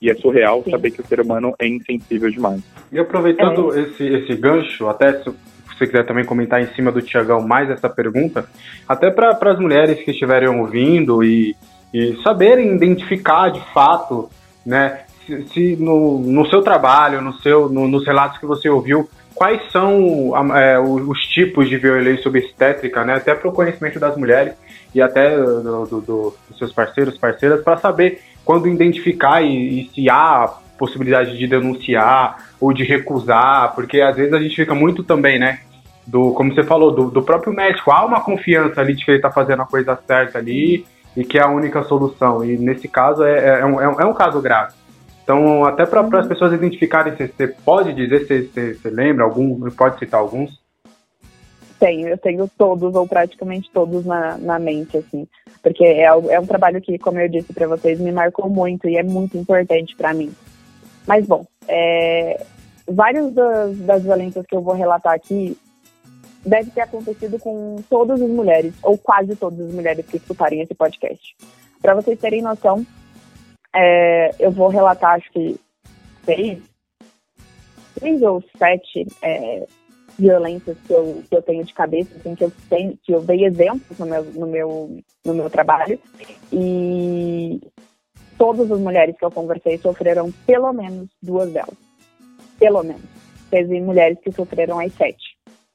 E 0.00 0.10
é 0.10 0.14
surreal 0.14 0.62
Sim. 0.62 0.70
saber 0.70 0.90
que 0.90 1.00
o 1.00 1.06
ser 1.06 1.20
humano 1.20 1.54
é 1.58 1.66
insensível 1.66 2.30
demais. 2.30 2.62
E 2.92 2.98
aproveitando 2.98 3.74
é. 3.74 3.82
esse, 3.82 4.06
esse 4.06 4.36
gancho, 4.36 4.88
até 4.88 5.22
se 5.22 5.30
você 5.78 5.86
quiser 5.86 6.06
também 6.06 6.24
comentar 6.24 6.62
em 6.62 6.72
cima 6.74 6.90
do 6.92 7.02
Tiagão 7.02 7.46
mais 7.46 7.70
essa 7.70 7.88
pergunta, 7.88 8.48
até 8.88 9.10
para 9.10 9.38
as 9.42 9.58
mulheres 9.58 10.02
que 10.02 10.10
estiverem 10.10 10.48
ouvindo 10.48 11.22
e, 11.22 11.54
e 11.92 12.16
saberem 12.22 12.74
identificar 12.74 13.50
de 13.50 13.60
fato, 13.72 14.30
né, 14.66 15.02
se, 15.24 15.42
se 15.48 15.76
no, 15.76 16.18
no 16.18 16.44
seu 16.46 16.60
trabalho, 16.60 17.22
no 17.22 17.32
seu, 17.40 17.68
no, 17.68 17.86
nos 17.86 18.04
relatos 18.04 18.38
que 18.38 18.46
você 18.46 18.68
ouviu, 18.68 19.08
quais 19.34 19.60
são 19.70 20.32
é, 20.56 20.78
os 20.78 21.20
tipos 21.26 21.68
de 21.68 21.76
violência 21.76 22.28
obstétrica, 22.28 23.04
né, 23.04 23.14
até 23.14 23.34
para 23.34 23.48
o 23.48 23.52
conhecimento 23.52 24.00
das 24.00 24.16
mulheres 24.16 24.54
e 24.94 25.00
até 25.00 25.36
do, 25.36 25.86
do, 25.86 26.00
do, 26.00 26.36
dos 26.48 26.58
seus 26.58 26.72
parceiros, 26.72 27.16
parceiras, 27.16 27.62
para 27.62 27.76
saber 27.76 28.20
quando 28.44 28.66
identificar 28.66 29.42
e, 29.42 29.80
e 29.80 29.90
se 29.94 30.10
há 30.10 30.52
possibilidade 30.78 31.36
de 31.36 31.46
denunciar 31.46 32.50
ou 32.60 32.72
de 32.72 32.84
recusar, 32.84 33.74
porque 33.74 34.00
às 34.00 34.16
vezes 34.16 34.32
a 34.32 34.40
gente 34.40 34.56
fica 34.56 34.74
muito 34.74 35.02
também, 35.02 35.38
né? 35.38 35.60
Do, 36.06 36.32
como 36.32 36.54
você 36.54 36.62
falou, 36.62 36.92
do, 36.92 37.10
do 37.10 37.22
próprio 37.22 37.52
médico. 37.52 37.90
Há 37.90 38.04
uma 38.04 38.20
confiança 38.20 38.80
ali 38.80 38.94
de 38.94 39.04
que 39.04 39.10
ele 39.10 39.18
está 39.18 39.30
fazendo 39.30 39.62
a 39.62 39.66
coisa 39.66 39.98
certa 40.06 40.38
ali 40.38 40.86
e 41.16 41.24
que 41.24 41.38
é 41.38 41.42
a 41.42 41.48
única 41.48 41.82
solução. 41.84 42.44
E 42.44 42.58
nesse 42.58 42.86
caso 42.86 43.24
é, 43.24 43.60
é, 43.60 43.66
um, 43.66 43.80
é 43.80 44.06
um, 44.06 44.10
é 44.10 44.14
caso 44.14 44.40
grave. 44.40 44.74
Então, 45.22 45.64
até 45.64 45.84
para 45.84 46.02
as 46.20 46.28
pessoas 46.28 46.52
identificarem, 46.52 47.14
você, 47.16 47.48
pode 47.48 47.92
dizer, 47.94 48.26
você, 48.26 48.42
você, 48.42 48.74
você 48.74 48.90
lembra 48.90 49.24
algum, 49.24 49.68
pode 49.70 49.98
citar 49.98 50.20
alguns? 50.20 50.64
Tenho, 51.80 52.08
eu 52.08 52.18
tenho 52.18 52.48
todos, 52.56 52.94
ou 52.94 53.08
praticamente 53.08 53.70
todos 53.72 54.04
na, 54.06 54.38
na 54.38 54.58
mente, 54.58 54.96
assim. 54.96 55.26
Porque 55.62 55.84
é, 55.84 56.04
é 56.04 56.40
um 56.40 56.46
trabalho 56.46 56.80
que, 56.80 56.96
como 56.98 57.18
eu 57.18 57.28
disse 57.28 57.52
para 57.52 57.66
vocês, 57.66 57.98
me 57.98 58.12
marcou 58.12 58.48
muito 58.48 58.88
e 58.88 58.96
é 58.96 59.02
muito 59.02 59.36
importante 59.36 59.96
para 59.96 60.14
mim. 60.14 60.32
Mas, 61.06 61.26
bom, 61.26 61.44
é, 61.66 62.40
várias 62.88 63.32
das, 63.32 63.76
das 63.78 64.02
violências 64.04 64.46
que 64.46 64.54
eu 64.54 64.62
vou 64.62 64.74
relatar 64.74 65.14
aqui 65.14 65.56
deve 66.46 66.70
ter 66.70 66.82
acontecido 66.82 67.38
com 67.38 67.76
todas 67.90 68.22
as 68.22 68.30
mulheres, 68.30 68.72
ou 68.82 68.96
quase 68.96 69.34
todas 69.34 69.60
as 69.60 69.74
mulheres 69.74 70.06
que 70.06 70.16
escutarem 70.16 70.60
esse 70.60 70.74
podcast. 70.74 71.36
Para 71.82 71.94
vocês 71.94 72.18
terem 72.18 72.40
noção, 72.40 72.86
é, 73.74 74.34
eu 74.38 74.50
vou 74.50 74.68
relatar, 74.68 75.14
acho 75.14 75.30
que 75.32 75.58
seis, 76.24 76.62
seis 77.98 78.22
ou 78.22 78.42
sete 78.56 79.06
é, 79.20 79.66
violências 80.18 80.76
que 80.86 80.92
eu, 80.92 81.22
que 81.28 81.36
eu 81.36 81.42
tenho 81.42 81.64
de 81.64 81.74
cabeça, 81.74 82.10
assim, 82.16 82.34
que 82.34 82.44
eu 82.44 82.52
tenho, 82.70 82.98
que 83.02 83.12
eu 83.12 83.22
dei 83.22 83.44
exemplos 83.44 83.98
no 83.98 84.06
meu, 84.06 84.24
no 84.24 84.46
meu, 84.46 84.98
no 85.24 85.34
meu 85.34 85.50
trabalho. 85.50 85.98
E 86.52 87.60
todas 88.38 88.70
as 88.70 88.80
mulheres 88.80 89.16
que 89.18 89.24
eu 89.24 89.30
conversei 89.30 89.78
sofreram 89.78 90.32
pelo 90.46 90.72
menos 90.72 91.08
duas 91.22 91.52
delas. 91.52 91.76
Pelo 92.58 92.82
menos. 92.82 93.04
Teve 93.50 93.80
mulheres 93.80 94.18
que 94.20 94.32
sofreram 94.32 94.78
as 94.78 94.92
sete. 94.94 95.25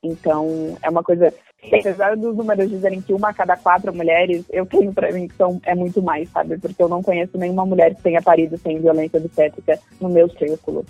Então, 0.04 0.78
é 0.82 0.90
uma 0.90 1.04
coisa. 1.04 1.34
Apesar 1.64 2.18
dos 2.18 2.36
números 2.36 2.70
dizerem 2.70 3.02
que 3.02 3.14
uma 3.14 3.30
a 3.30 3.34
cada 3.34 3.56
quatro 3.56 3.94
mulheres, 3.96 4.44
eu 4.50 4.66
tenho 4.66 4.92
para 4.92 5.12
mim 5.12 5.28
que 5.28 5.36
são, 5.36 5.62
é 5.64 5.76
muito 5.76 6.02
mais, 6.02 6.28
sabe? 6.30 6.58
Porque 6.58 6.82
eu 6.82 6.90
não 6.90 7.04
conheço 7.04 7.38
nenhuma 7.38 7.66
mulher 7.66 7.94
que 7.94 8.02
tenha 8.02 8.22
parido 8.22 8.58
sem 8.58 8.80
violência 8.80 9.20
obstétrica 9.20 9.80
no 10.00 10.10
meu 10.10 10.28
círculo. 10.30 10.84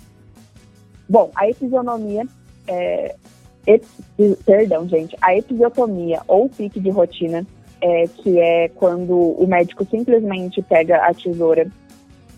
Bom, 1.06 1.30
a 1.34 1.46
episionomia 1.46 2.26
é, 2.66 3.14
perdão, 4.44 4.88
gente, 4.88 5.16
a 5.20 5.36
episiotomia 5.36 6.22
ou 6.26 6.48
pique 6.48 6.80
de 6.80 6.90
rotina, 6.90 7.46
é, 7.80 8.04
que 8.06 8.38
é 8.38 8.68
quando 8.68 9.14
o 9.14 9.46
médico 9.46 9.84
simplesmente 9.84 10.62
pega 10.62 10.96
a 11.06 11.12
tesoura 11.12 11.70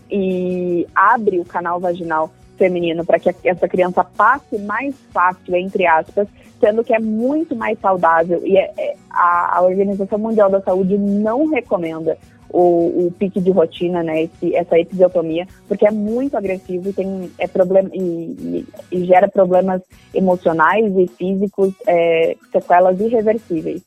e 0.09 0.85
abre 0.93 1.39
o 1.39 1.45
canal 1.45 1.79
vaginal 1.79 2.31
feminino 2.57 3.05
para 3.05 3.19
que 3.19 3.33
essa 3.43 3.67
criança 3.67 4.03
passe 4.03 4.57
mais 4.59 4.95
fácil, 5.11 5.55
entre 5.55 5.85
aspas, 5.85 6.27
sendo 6.59 6.83
que 6.83 6.93
é 6.93 6.99
muito 6.99 7.55
mais 7.55 7.79
saudável 7.79 8.41
e 8.45 8.57
é, 8.57 8.71
é, 8.77 8.95
a, 9.09 9.57
a, 9.57 9.61
Organização 9.61 10.17
Mundial 10.17 10.49
da 10.49 10.61
Saúde 10.61 10.97
não 10.97 11.47
recomenda 11.47 12.17
o, 12.49 13.07
o 13.07 13.13
pique 13.19 13.41
de 13.41 13.51
rotina, 13.51 14.01
né, 14.01 14.23
esse, 14.23 14.55
essa 14.55 14.79
episiotomia, 14.79 15.45
porque 15.67 15.85
é 15.85 15.91
muito 15.91 16.37
agressivo 16.37 16.89
e 16.89 16.93
tem 16.93 17.31
é 17.37 17.47
problema 17.47 17.89
e, 17.93 17.99
e, 18.01 18.65
e 18.91 19.05
gera 19.05 19.27
problemas 19.27 19.81
emocionais 20.13 20.95
e 20.97 21.07
físicos, 21.07 21.73
é, 21.85 22.35
sequelas 22.51 22.99
irreversíveis. 22.99 23.81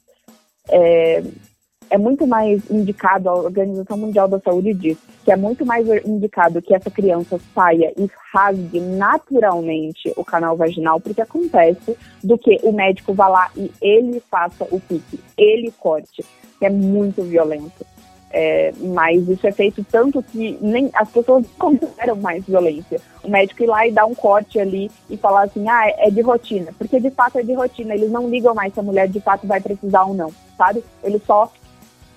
É, 1.90 1.94
é 1.94 1.98
muito 1.98 2.27
mais 2.27 2.70
indicado, 2.70 3.29
a 3.29 3.35
Organização 3.35 3.96
Mundial 3.96 4.29
da 4.29 4.38
Saúde 4.40 4.74
diz, 4.74 4.98
que 5.24 5.33
é 5.33 5.37
muito 5.37 5.64
mais 5.64 5.87
indicado 6.07 6.62
que 6.62 6.74
essa 6.74 6.90
criança 6.90 7.40
saia 7.55 7.92
e 7.96 8.09
rasgue 8.33 8.81
naturalmente 8.81 10.12
o 10.16 10.24
canal 10.24 10.57
vaginal, 10.57 11.01
porque 11.01 11.20
acontece, 11.20 11.96
do 12.22 12.38
que 12.38 12.59
o 12.62 12.72
médico 12.72 13.12
vá 13.14 13.29
lá 13.29 13.51
e 13.57 13.70
ele 13.81 14.22
faça 14.31 14.66
o 14.70 14.81
pique, 14.81 15.20
ele 15.37 15.72
corte, 15.79 16.24
que 16.59 16.66
é 16.66 16.70
muito 16.70 17.22
violento. 17.22 17.87
É, 18.31 18.74
mas 18.79 19.27
isso 19.27 19.46
é 19.46 19.53
feito 19.53 19.83
tanto 19.90 20.22
que 20.22 20.59
nem 20.61 20.90
as 20.94 21.11
pessoas 21.11 21.46
consideram 21.59 22.16
mais 22.16 22.44
violência. 22.44 23.01
O 23.24 23.29
médico 23.29 23.62
ir 23.62 23.66
lá 23.66 23.87
e 23.87 23.92
dar 23.92 24.05
um 24.05 24.14
corte 24.14 24.61
ali 24.61 24.90
e 25.09 25.16
falar 25.16 25.44
assim, 25.44 25.66
ah, 25.68 25.88
é 25.96 26.11
de 26.11 26.20
rotina, 26.20 26.72
porque 26.79 27.01
de 27.01 27.11
fato 27.11 27.38
é 27.38 27.42
de 27.42 27.55
rotina, 27.55 27.94
eles 27.94 28.11
não 28.11 28.29
ligam 28.29 28.55
mais 28.55 28.74
se 28.74 28.81
a 28.81 28.83
mulher 28.83 29.09
de 29.09 29.20
fato 29.20 29.46
vai 29.46 29.61
precisar 29.61 30.05
ou 30.05 30.14
não, 30.14 30.31
sabe? 30.57 30.85
Eles 31.03 31.22
só 31.24 31.51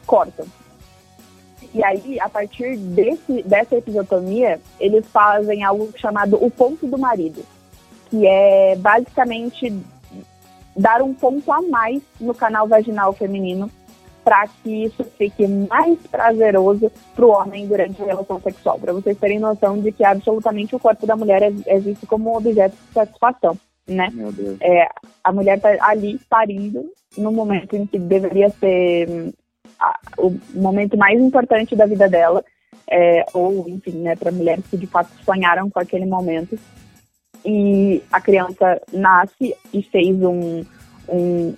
cortam. 0.06 0.46
E 1.74 1.84
aí, 1.84 2.20
a 2.20 2.28
partir 2.28 2.76
desse, 2.78 3.44
dessa 3.44 3.76
episiotomia, 3.76 4.60
eles 4.80 5.06
fazem 5.08 5.64
algo 5.64 5.92
chamado 5.96 6.44
o 6.44 6.52
ponto 6.52 6.86
do 6.86 6.98
marido, 6.98 7.46
que 8.10 8.28
é 8.28 8.76
basicamente 8.76 9.74
dar 10.76 11.02
um 11.02 11.14
ponto 11.14 11.52
a 11.52 11.62
mais 11.62 12.02
no 12.20 12.34
canal 12.34 12.68
vaginal 12.68 13.14
feminino 13.14 13.70
para 14.24 14.48
que 14.48 14.86
isso 14.86 15.04
fique 15.18 15.48
mais 15.48 15.98
prazeroso 16.08 16.92
para 17.16 17.26
o 17.26 17.32
homem 17.32 17.68
durante 17.68 18.02
a 18.02 18.06
relação 18.06 18.40
sexual. 18.40 18.80
Para 18.80 18.94
vocês 18.94 19.18
terem 19.18 19.40
noção 19.40 19.80
de 19.80 19.92
que 19.92 20.04
absolutamente 20.04 20.76
o 20.76 20.80
corpo 20.80 21.08
da 21.08 21.16
mulher 21.16 21.42
é, 21.42 21.52
é 21.66 21.80
visto 21.80 22.06
como 22.06 22.38
objeto 22.38 22.76
de 22.76 22.94
satisfação, 22.94 23.58
né? 23.88 24.10
Meu 24.14 24.32
Deus. 24.32 24.58
É, 24.62 24.88
a 25.24 25.32
mulher 25.32 25.58
está 25.58 25.76
ali 25.82 26.20
parindo 26.30 26.86
no 27.18 27.32
momento 27.32 27.76
em 27.76 27.86
que 27.86 27.98
deveria 27.98 28.50
ser 28.50 29.10
hum, 29.10 29.34
o 30.18 30.38
momento 30.54 30.98
mais 30.98 31.20
importante 31.20 31.76
da 31.76 31.86
vida 31.86 32.08
dela, 32.08 32.44
é, 32.90 33.26
ou 33.34 33.68
enfim, 33.68 33.98
né, 33.98 34.16
para 34.16 34.32
mulheres 34.32 34.66
que 34.70 34.78
de 34.78 34.88
fato 34.88 35.12
sonharam 35.24 35.70
com 35.70 35.80
aquele 35.80 36.06
momento. 36.06 36.58
E 37.44 38.04
a 38.12 38.22
criança 38.22 38.80
nasce 38.94 39.56
e 39.74 39.82
fez 39.82 40.22
um, 40.22 40.64
um, 41.10 41.56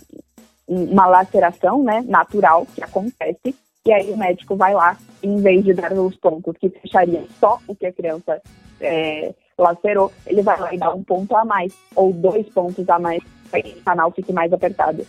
uma 0.67 1.05
laceração 1.05 1.83
né, 1.83 2.03
natural 2.07 2.65
que 2.73 2.83
acontece, 2.83 3.55
e 3.85 3.91
aí 3.91 4.11
o 4.11 4.17
médico 4.17 4.55
vai 4.55 4.73
lá, 4.73 4.97
em 5.21 5.41
vez 5.41 5.65
de 5.65 5.73
dar 5.73 5.91
os 5.91 6.15
pontos 6.15 6.55
que 6.57 6.69
fecharia 6.69 7.25
só 7.37 7.59
o 7.67 7.75
que 7.75 7.85
a 7.85 7.91
criança 7.91 8.41
é, 8.79 9.33
lacerou, 9.57 10.11
ele 10.25 10.41
vai 10.41 10.59
lá 10.59 10.73
e 10.73 10.77
dá 10.77 10.93
um 10.93 11.03
ponto 11.03 11.35
a 11.35 11.43
mais, 11.43 11.73
ou 11.95 12.13
dois 12.13 12.47
pontos 12.49 12.87
a 12.87 12.97
mais, 12.97 13.21
para 13.51 13.61
que 13.61 13.77
o 13.77 13.83
canal 13.83 14.11
fique 14.11 14.31
mais 14.31 14.53
apertado. 14.53 15.05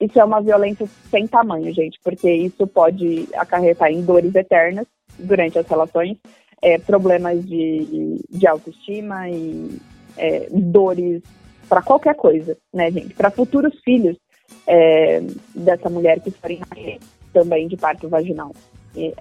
Isso 0.00 0.18
é 0.18 0.24
uma 0.24 0.42
violência 0.42 0.86
sem 1.10 1.26
tamanho, 1.26 1.72
gente, 1.72 1.98
porque 2.04 2.30
isso 2.30 2.66
pode 2.66 3.28
acarretar 3.34 3.90
em 3.90 4.02
dores 4.02 4.34
eternas 4.34 4.86
durante 5.18 5.58
as 5.58 5.66
relações, 5.66 6.18
é, 6.60 6.78
problemas 6.78 7.44
de, 7.46 8.20
de 8.28 8.46
autoestima 8.46 9.28
e 9.30 9.78
é, 10.18 10.48
dores 10.50 11.22
para 11.68 11.82
qualquer 11.82 12.14
coisa, 12.14 12.56
né, 12.72 12.90
gente? 12.90 13.14
Para 13.14 13.30
futuros 13.30 13.74
filhos 13.82 14.16
é, 14.66 15.22
dessa 15.54 15.88
mulher 15.88 16.20
que 16.20 16.30
forem 16.30 16.60
também 17.32 17.66
de 17.66 17.76
parto 17.76 18.08
vaginal. 18.08 18.52
E 18.94 19.14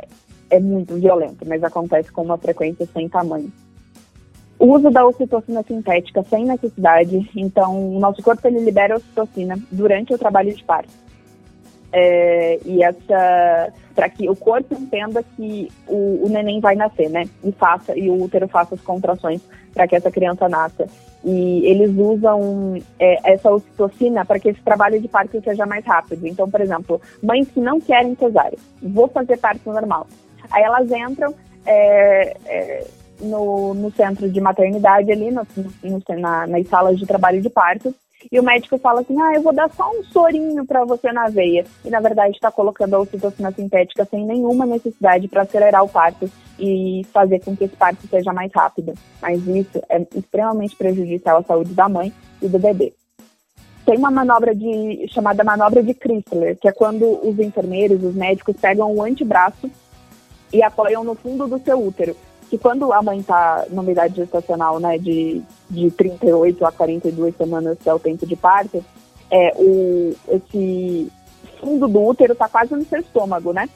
é 0.50 0.60
muito 0.60 0.96
violento, 0.96 1.46
mas 1.48 1.64
acontece 1.64 2.12
com 2.12 2.22
uma 2.22 2.38
frequência 2.38 2.86
sem 2.94 3.10
tamanho. 3.10 3.52
O 4.66 4.74
uso 4.74 4.90
da 4.90 5.06
ocitocina 5.06 5.62
sintética 5.62 6.24
sem 6.24 6.44
necessidade, 6.44 7.30
então 7.36 7.96
o 7.96 8.00
nosso 8.00 8.24
corpo 8.24 8.48
ele 8.48 8.62
libera 8.62 8.96
ocitocina 8.96 9.60
durante 9.72 10.12
o 10.12 10.18
trabalho 10.18 10.52
de 10.52 10.64
parto. 10.64 10.90
É, 11.94 12.60
e 12.66 12.84
essa 12.84 13.72
para 13.94 14.10
que 14.10 14.28
o 14.28 14.36
corpo 14.36 14.74
entenda 14.74 15.22
que 15.22 15.72
o, 15.88 16.26
o, 16.26 16.30
neném 16.30 16.60
vai 16.60 16.74
nascer, 16.76 17.12
né? 17.12 17.26
E 17.44 17.52
faça 17.52 17.96
e 17.96 18.10
o 18.10 18.20
útero 18.20 18.48
faça 18.48 18.74
as 18.74 18.82
contrações 18.82 19.40
para 19.72 19.88
que 19.88 19.96
essa 19.96 20.10
criança 20.10 20.50
nasça. 20.50 20.88
E 21.24 21.64
eles 21.68 21.96
usam 21.96 22.82
é, 23.00 23.34
essa 23.34 23.52
ocitocina 23.52 24.26
para 24.26 24.40
que 24.40 24.50
esse 24.50 24.62
trabalho 24.62 25.00
de 25.00 25.08
parto 25.08 25.40
seja 25.44 25.68
mais 25.68 25.86
rápido. 25.86 26.26
Então, 26.26 26.50
por 26.50 26.60
exemplo, 26.60 27.00
mães 27.22 27.48
que 27.50 27.60
não 27.60 27.80
querem 27.80 28.16
cesárea, 28.16 28.58
vou 28.82 29.08
fazer 29.10 29.38
parto 29.38 29.72
normal. 29.72 30.08
Aí 30.50 30.64
elas 30.64 30.92
entram 30.92 31.36
é, 31.68 32.36
é 32.48 32.88
no, 33.22 33.74
no 33.74 33.92
centro 33.92 34.30
de 34.30 34.42
maternidade 34.42 35.12
ali, 35.12 35.32
no, 35.32 35.46
no, 35.84 36.20
na, 36.20 36.48
nas 36.48 36.68
salas 36.68 36.98
de 36.98 37.06
trabalho 37.06 37.42
de 37.42 37.50
parto, 37.50 37.94
e 38.32 38.40
o 38.40 38.44
médico 38.44 38.78
fala 38.78 39.02
assim: 39.02 39.20
ah, 39.22 39.34
eu 39.34 39.42
vou 39.42 39.54
dar 39.54 39.70
só 39.72 39.90
um 39.92 40.04
sorinho 40.04 40.66
para 40.66 40.84
você 40.84 41.12
na 41.12 41.28
veia. 41.28 41.66
E 41.84 41.90
na 41.90 42.00
verdade 42.00 42.36
está 42.36 42.52
colocando 42.52 42.96
a 42.96 43.00
ocitocina 43.00 43.52
sintética 43.52 44.06
sem 44.06 44.26
nenhuma 44.26 44.66
necessidade 44.66 45.28
para 45.28 45.44
acelerar 45.44 45.84
o 45.84 45.90
parto 45.90 46.30
e 46.60 47.06
fazer 47.12 47.40
com 47.44 47.56
que 47.56 47.66
esse 47.66 47.76
parto 47.76 48.08
seja 48.08 48.34
mais 48.34 48.52
rápido. 48.54 48.94
Mas 49.22 49.46
isso 49.48 49.82
é 49.90 50.06
extremamente 50.16 50.76
prejudicial 50.76 51.38
à 51.38 51.44
saúde 51.44 51.74
da 51.74 51.88
mãe 51.88 52.12
e 52.42 52.48
do 52.48 52.58
bebê. 52.58 52.94
Tem 53.86 53.98
uma 53.98 54.10
manobra 54.10 54.56
de, 54.56 55.08
chamada 55.10 55.44
manobra 55.44 55.84
de 55.84 55.94
Chrysler, 55.94 56.58
que 56.58 56.68
é 56.68 56.72
quando 56.72 57.06
os 57.06 57.38
enfermeiros, 57.38 58.04
os 58.04 58.16
médicos 58.16 58.56
pegam 58.60 58.92
o 58.92 59.04
antebraço 59.04 59.70
e 60.52 60.64
apoiam 60.64 61.04
no 61.04 61.14
fundo 61.14 61.48
do 61.48 61.60
seu 61.60 61.80
útero 61.86 62.16
que 62.56 62.58
quando 62.58 62.92
a 62.94 63.02
mãe 63.02 63.20
está 63.20 63.66
numa 63.70 63.92
idade 63.92 64.16
gestacional, 64.16 64.80
né, 64.80 64.98
de, 64.98 65.42
de 65.70 65.92
38 65.92 66.66
a 66.66 66.72
42 66.72 67.36
semanas, 67.36 67.78
que 67.78 67.90
é 67.90 67.94
o 67.94 68.00
tempo 68.00 68.26
de 68.26 68.36
parto, 68.36 68.84
é, 69.30 69.54
o, 69.58 70.16
esse 70.30 71.12
fundo 71.60 71.88
do 71.88 72.02
útero 72.02 72.32
está 72.32 72.48
quase 72.48 72.74
no 72.74 72.86
seu 72.86 73.02
estômago, 73.02 73.52
né? 73.52 73.68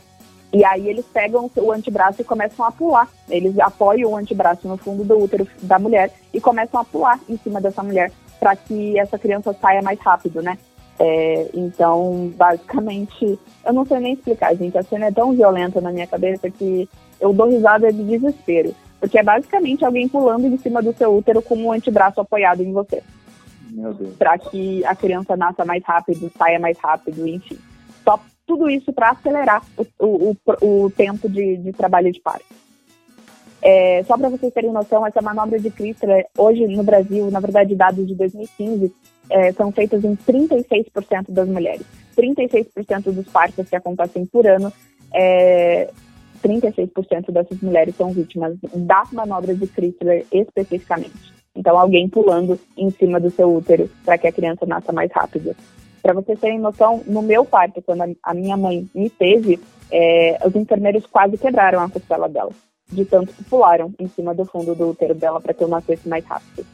E 0.53 0.63
aí 0.63 0.87
eles 0.87 1.05
pegam 1.13 1.51
o 1.57 1.71
antebraço 1.71 2.21
e 2.21 2.25
começam 2.25 2.65
a 2.65 2.71
pular. 2.71 3.07
Eles 3.29 3.59
apoiam 3.59 4.11
o 4.11 4.17
antebraço 4.17 4.67
no 4.67 4.77
fundo 4.77 5.03
do 5.03 5.19
útero 5.19 5.47
da 5.61 5.77
mulher 5.77 6.11
e 6.33 6.39
começam 6.39 6.79
a 6.79 6.85
pular 6.85 7.19
em 7.27 7.37
cima 7.37 7.61
dessa 7.61 7.83
mulher 7.83 8.11
para 8.39 8.55
que 8.55 8.97
essa 8.97 9.19
criança 9.19 9.53
saia 9.59 9.81
mais 9.81 9.99
rápido, 9.99 10.41
né? 10.41 10.57
É, 10.97 11.49
então, 11.53 12.31
basicamente, 12.35 13.39
eu 13.65 13.73
não 13.73 13.85
sei 13.85 13.99
nem 13.99 14.13
explicar, 14.13 14.55
gente. 14.55 14.77
A 14.77 14.83
cena 14.83 15.07
é 15.07 15.11
tão 15.11 15.33
violenta 15.33 15.81
na 15.81 15.91
minha 15.91 16.07
cabeça 16.07 16.49
que 16.49 16.89
eu 17.19 17.33
dou 17.33 17.49
risada 17.49 17.91
de 17.91 18.03
desespero. 18.03 18.75
Porque 18.99 19.17
é 19.17 19.23
basicamente 19.23 19.85
alguém 19.85 20.07
pulando 20.07 20.45
em 20.45 20.57
cima 20.57 20.81
do 20.81 20.93
seu 20.93 21.15
útero 21.15 21.41
com 21.41 21.55
um 21.55 21.71
antebraço 21.71 22.19
apoiado 22.19 22.61
em 22.61 22.73
você. 22.73 23.01
Meu 23.71 23.93
Deus. 23.93 24.15
Pra 24.15 24.37
que 24.37 24.83
a 24.85 24.95
criança 24.95 25.37
nasça 25.37 25.63
mais 25.63 25.83
rápido, 25.83 26.31
saia 26.37 26.59
mais 26.59 26.77
rápido, 26.77 27.27
enfim. 27.27 27.57
Só 28.03 28.19
tudo 28.45 28.69
isso 28.69 28.91
para 28.91 29.11
acelerar 29.11 29.63
o, 29.77 29.85
o, 29.99 30.37
o, 30.61 30.89
tempo 30.89 31.29
de, 31.29 31.57
de 31.57 31.71
trabalho 31.71 32.11
de 32.11 32.19
parto. 32.19 32.45
É, 33.61 34.03
só 34.03 34.17
para 34.17 34.29
vocês 34.29 34.53
terem 34.53 34.71
noção, 34.71 35.05
essa 35.05 35.21
manobra 35.21 35.59
de 35.59 35.69
Chrysler, 35.69 36.25
hoje 36.37 36.65
no 36.67 36.83
Brasil, 36.83 37.29
na 37.29 37.39
verdade, 37.39 37.75
dados 37.75 38.07
de 38.07 38.15
2015, 38.15 38.93
é, 39.29 39.51
são 39.51 39.71
feitas 39.71 40.03
em 40.03 40.15
36% 40.15 41.29
das 41.29 41.47
mulheres. 41.47 41.85
36% 42.17 43.11
dos 43.11 43.27
partos 43.27 43.69
que 43.69 43.75
acontecem 43.75 44.25
por 44.25 44.47
ano, 44.47 44.73
é, 45.13 45.89
36% 46.43 47.31
dessas 47.31 47.59
mulheres 47.61 47.95
são 47.95 48.11
vítimas 48.11 48.55
da 48.73 49.03
manobra 49.11 49.53
de 49.53 49.67
Chrysler 49.67 50.25
especificamente. 50.31 51.33
Então, 51.55 51.77
alguém 51.77 52.07
pulando 52.07 52.59
em 52.77 52.89
cima 52.91 53.19
do 53.19 53.29
seu 53.29 53.53
útero 53.53 53.89
para 54.05 54.17
que 54.17 54.27
a 54.27 54.31
criança 54.31 54.65
nasça 54.65 54.91
mais 54.91 55.11
rápido. 55.11 55.55
Para 56.01 56.13
vocês 56.13 56.39
terem 56.39 56.59
noção, 56.59 57.03
no 57.05 57.21
meu 57.21 57.43
parto, 57.43 57.81
quando 57.81 58.15
a 58.23 58.33
minha 58.33 58.55
mãe 58.55 58.87
me 58.95 59.09
teve, 59.09 59.59
é, 59.91 60.39
os 60.45 60.55
enfermeiros 60.55 61.05
quase 61.05 61.37
quebraram 61.37 61.81
a 61.81 61.89
costela 61.89 62.29
dela 62.29 62.51
de 62.91 63.05
tanto 63.05 63.33
que 63.33 63.43
pularam 63.43 63.93
em 63.99 64.07
cima 64.07 64.33
do 64.33 64.45
fundo 64.45 64.73
do 64.73 64.89
útero 64.89 65.13
dela 65.13 65.39
para 65.39 65.53
que 65.53 65.63
eu 65.63 65.67
nascesse 65.67 66.07
mais 66.07 66.25
rápido. 66.25 66.65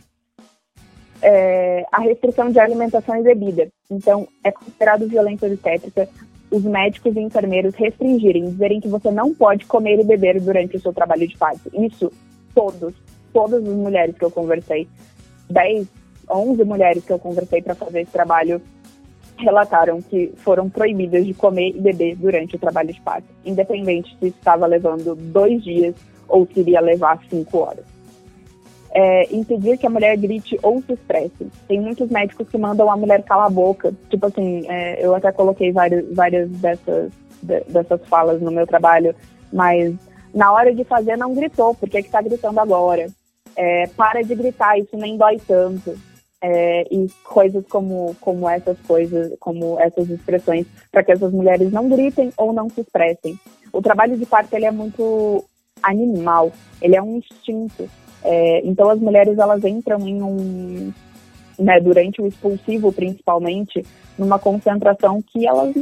É, 1.21 1.86
a 1.91 1.99
restrição 2.01 2.51
de 2.51 2.60
alimentação 2.60 3.15
e 3.17 3.23
bebida. 3.23 3.67
Então, 3.89 4.28
é 4.43 4.51
considerado 4.51 5.08
violência 5.08 5.47
obstétrica 5.47 6.08
os 6.56 6.63
médicos 6.63 7.13
e 7.18 7.20
enfermeiros 7.20 7.76
restringirem, 7.76 8.50
dizerem 8.50 8.80
que 8.80 8.88
você 8.88 9.12
não 9.12 9.36
pode 9.36 9.65
comer 9.65 10.00
e 10.00 10.06
beber 10.06 10.39
durante 10.39 10.78
o 10.78 10.80
seu 10.80 10.94
trabalho 10.94 11.28
de 11.28 11.38
parto. 11.38 11.70
Isso, 11.74 12.10
todos, 12.54 12.94
todas 13.34 13.62
as 13.62 13.76
mulheres 13.76 14.18
que 14.18 14.24
eu 14.24 14.32
conversei, 14.32 14.88
10, 15.50 15.86
11 16.30 16.63
mulheres 16.63 17.04
que 17.04 17.12
eu 17.12 17.20
conversei 17.20 17.62
para 17.62 17.76
fazer 17.76 18.02
esse 18.02 18.12
trabalho, 18.12 18.62
relataram 19.38 20.02
que 20.02 20.32
foram 20.38 20.70
proibidas 20.70 21.26
de 21.26 21.34
comer 21.34 21.76
e 21.76 21.82
beber 21.82 22.15
durante 22.15 22.56
o 22.56 22.60
trabalho 22.60 22.94
de 22.94 23.02
parto, 23.02 23.28
independente 23.44 24.15
se 24.18 24.28
estava 24.28 24.65
levando 24.65 25.13
dois 25.13 25.62
dias 25.62 25.94
ou 26.26 26.48
se 26.48 26.62
iria 26.62 26.80
levar 26.80 27.20
cinco 27.30 27.58
horas. 27.58 27.95
É, 28.98 29.36
impedir 29.36 29.78
que 29.78 29.86
a 29.86 29.90
mulher 29.90 30.16
grite 30.16 30.58
ou 30.64 30.82
se 30.82 30.94
expresse. 30.94 31.52
Tem 31.68 31.82
muitos 31.82 32.10
médicos 32.10 32.48
que 32.48 32.58
mandam 32.58 32.90
a 32.90 32.96
mulher 32.96 33.22
calar 33.24 33.48
a 33.48 33.50
boca. 33.50 33.94
Tipo 34.10 34.28
assim, 34.28 34.66
é, 34.70 35.06
eu 35.06 35.14
até 35.14 35.34
coloquei 35.34 35.74
várias, 35.74 36.06
várias 36.16 36.50
dessas, 36.50 37.12
de, 37.44 37.60
dessas 37.66 38.00
falas 38.08 38.42
no 38.42 38.52
meu 38.52 38.66
trabalho, 38.66 39.14
mas 39.52 39.94
na 40.34 40.54
hora 40.54 40.74
de 40.74 40.86
fazer 40.86 41.18
não 41.18 41.36
gritou, 41.36 41.76
por 41.76 41.90
que 41.90 41.98
está 41.98 42.22
gritando 42.22 42.58
agora? 42.58 43.08
É, 43.54 43.88
para 43.98 44.22
de 44.22 44.34
gritar, 44.34 44.80
isso 44.80 44.96
nem 44.96 45.18
dói 45.18 45.42
tanto 45.46 45.98
é, 46.42 46.84
e 46.92 47.08
coisas 47.24 47.66
como, 47.68 48.16
como 48.22 48.48
essas 48.48 48.78
coisas, 48.82 49.34
como 49.40 49.80
essas 49.80 50.08
expressões, 50.10 50.68
para 50.92 51.04
que 51.04 51.12
essas 51.12 51.32
mulheres 51.32 51.72
não 51.72 51.90
gritem 51.90 52.32
ou 52.38 52.54
não 52.54 52.70
se 52.70 52.82
expressem. 52.82 53.40
O 53.74 53.82
trabalho 53.82 54.16
de 54.16 54.26
parto 54.28 54.54
ele 54.54 54.66
é 54.66 54.72
muito 54.72 55.44
animal, 55.82 56.52
ele 56.82 56.96
é 56.96 57.02
um 57.02 57.18
instinto. 57.18 57.90
É, 58.28 58.62
então 58.66 58.90
as 58.90 59.00
mulheres 59.00 59.38
elas 59.38 59.64
entram 59.64 60.00
em 60.08 60.22
um, 60.22 60.92
né, 61.60 61.80
durante 61.80 62.22
o 62.22 62.28
expulsivo 62.28 62.91
principalmente, 62.91 63.86
numa 64.18 64.39
concentração 64.39 65.22
que 65.22 65.47
elas 65.47 65.76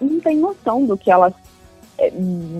não 0.00 0.18
têm 0.20 0.38
noção 0.38 0.86
do 0.86 0.96
que 0.96 1.10
elas 1.10 1.34
é, 1.98 2.10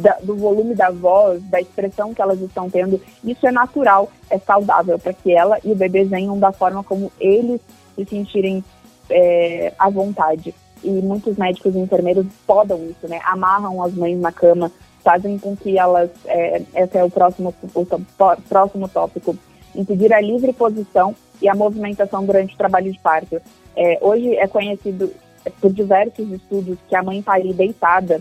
da, 0.03 0.19
do 0.23 0.37
volume 0.37 0.75
da 0.75 0.91
voz, 0.91 1.43
da 1.45 1.59
expressão 1.59 2.13
que 2.13 2.21
elas 2.21 2.39
estão 2.43 2.69
tendo, 2.69 3.01
isso 3.25 3.47
é 3.47 3.51
natural, 3.51 4.11
é 4.29 4.39
saudável 4.39 4.99
para 4.99 5.15
que 5.15 5.33
ela 5.33 5.59
e 5.65 5.73
o 5.73 5.75
bebê 5.75 6.05
venham 6.05 6.39
da 6.39 6.53
forma 6.53 6.85
como 6.85 7.11
eles 7.19 7.63
se 7.97 8.05
sentirem 8.05 8.63
é, 9.09 9.73
à 9.79 9.89
vontade. 9.89 10.55
E 10.85 10.91
muitos 10.91 11.37
médicos 11.39 11.75
e 11.75 11.79
enfermeiros 11.79 12.27
podam 12.47 12.79
isso, 12.85 13.09
né? 13.09 13.21
Amarram 13.25 13.83
as 13.83 13.95
mães 13.95 14.19
na 14.19 14.33
cama, 14.33 14.71
fazem 15.03 15.39
com 15.39 15.57
que 15.57 15.79
elas, 15.79 16.11
é, 16.27 16.63
esse 16.75 16.99
é 16.99 17.05
o 17.05 17.11
próximo, 17.11 17.55
o 17.75 17.87
próximo 18.49 18.89
tópico, 18.89 19.37
impedir 19.75 20.13
a 20.13 20.21
livre 20.21 20.53
posição 20.53 21.15
e 21.41 21.49
a 21.49 21.55
movimentação 21.55 22.25
durante 22.25 22.55
o 22.55 22.59
trabalho 22.59 22.93
de 22.93 22.99
parto. 22.99 23.41
É, 23.77 23.99
hoje 24.01 24.37
é 24.37 24.47
conhecido 24.47 25.13
por 25.61 25.73
diversos 25.73 26.31
estudos 26.31 26.79
que 26.89 26.95
a 26.95 27.03
mãe 27.03 27.23
parir 27.23 27.55
deitada 27.55 28.21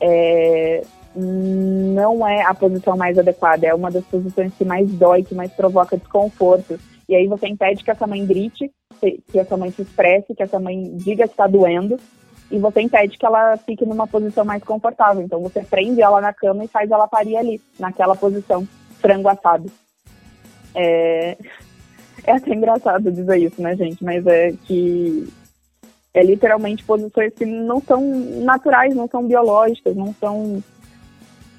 é, 0.00 0.82
não 1.14 2.26
é 2.26 2.42
a 2.42 2.54
posição 2.54 2.96
mais 2.96 3.18
adequada, 3.18 3.66
é 3.66 3.74
uma 3.74 3.90
das 3.90 4.04
posições 4.04 4.52
que 4.54 4.64
mais 4.64 4.90
dói, 4.92 5.22
que 5.22 5.34
mais 5.34 5.52
provoca 5.52 5.96
desconforto. 5.96 6.78
E 7.08 7.14
aí 7.14 7.26
você 7.26 7.48
impede 7.48 7.84
que 7.84 7.90
essa 7.90 8.06
mãe 8.06 8.24
grite, 8.24 8.70
que 9.00 9.38
essa 9.38 9.56
mãe 9.56 9.70
se 9.70 9.82
expresse, 9.82 10.34
que 10.34 10.42
essa 10.42 10.58
mãe 10.58 10.96
diga 10.96 11.24
que 11.24 11.32
está 11.32 11.46
doendo, 11.46 11.98
e 12.52 12.58
você 12.58 12.82
impede 12.82 13.16
que 13.16 13.24
ela 13.24 13.56
fique 13.56 13.86
numa 13.86 14.06
posição 14.06 14.44
mais 14.44 14.62
confortável. 14.62 15.22
Então 15.22 15.40
você 15.40 15.62
prende 15.62 16.02
ela 16.02 16.20
na 16.20 16.34
cama 16.34 16.64
e 16.64 16.68
faz 16.68 16.90
ela 16.90 17.08
parir 17.08 17.36
ali, 17.38 17.60
naquela 17.80 18.14
posição, 18.14 18.68
frango 19.00 19.28
assado. 19.28 19.72
É, 20.74 21.36
é 22.24 22.32
até 22.32 22.54
engraçado 22.54 23.10
dizer 23.10 23.38
isso, 23.38 23.60
né, 23.60 23.74
gente? 23.74 24.04
Mas 24.04 24.26
é 24.26 24.52
que 24.52 25.26
é 26.12 26.22
literalmente 26.22 26.84
posições 26.84 27.32
que 27.34 27.46
não 27.46 27.80
são 27.80 28.02
naturais, 28.44 28.94
não 28.94 29.08
são 29.08 29.26
biológicas, 29.26 29.96
não 29.96 30.14
são. 30.20 30.62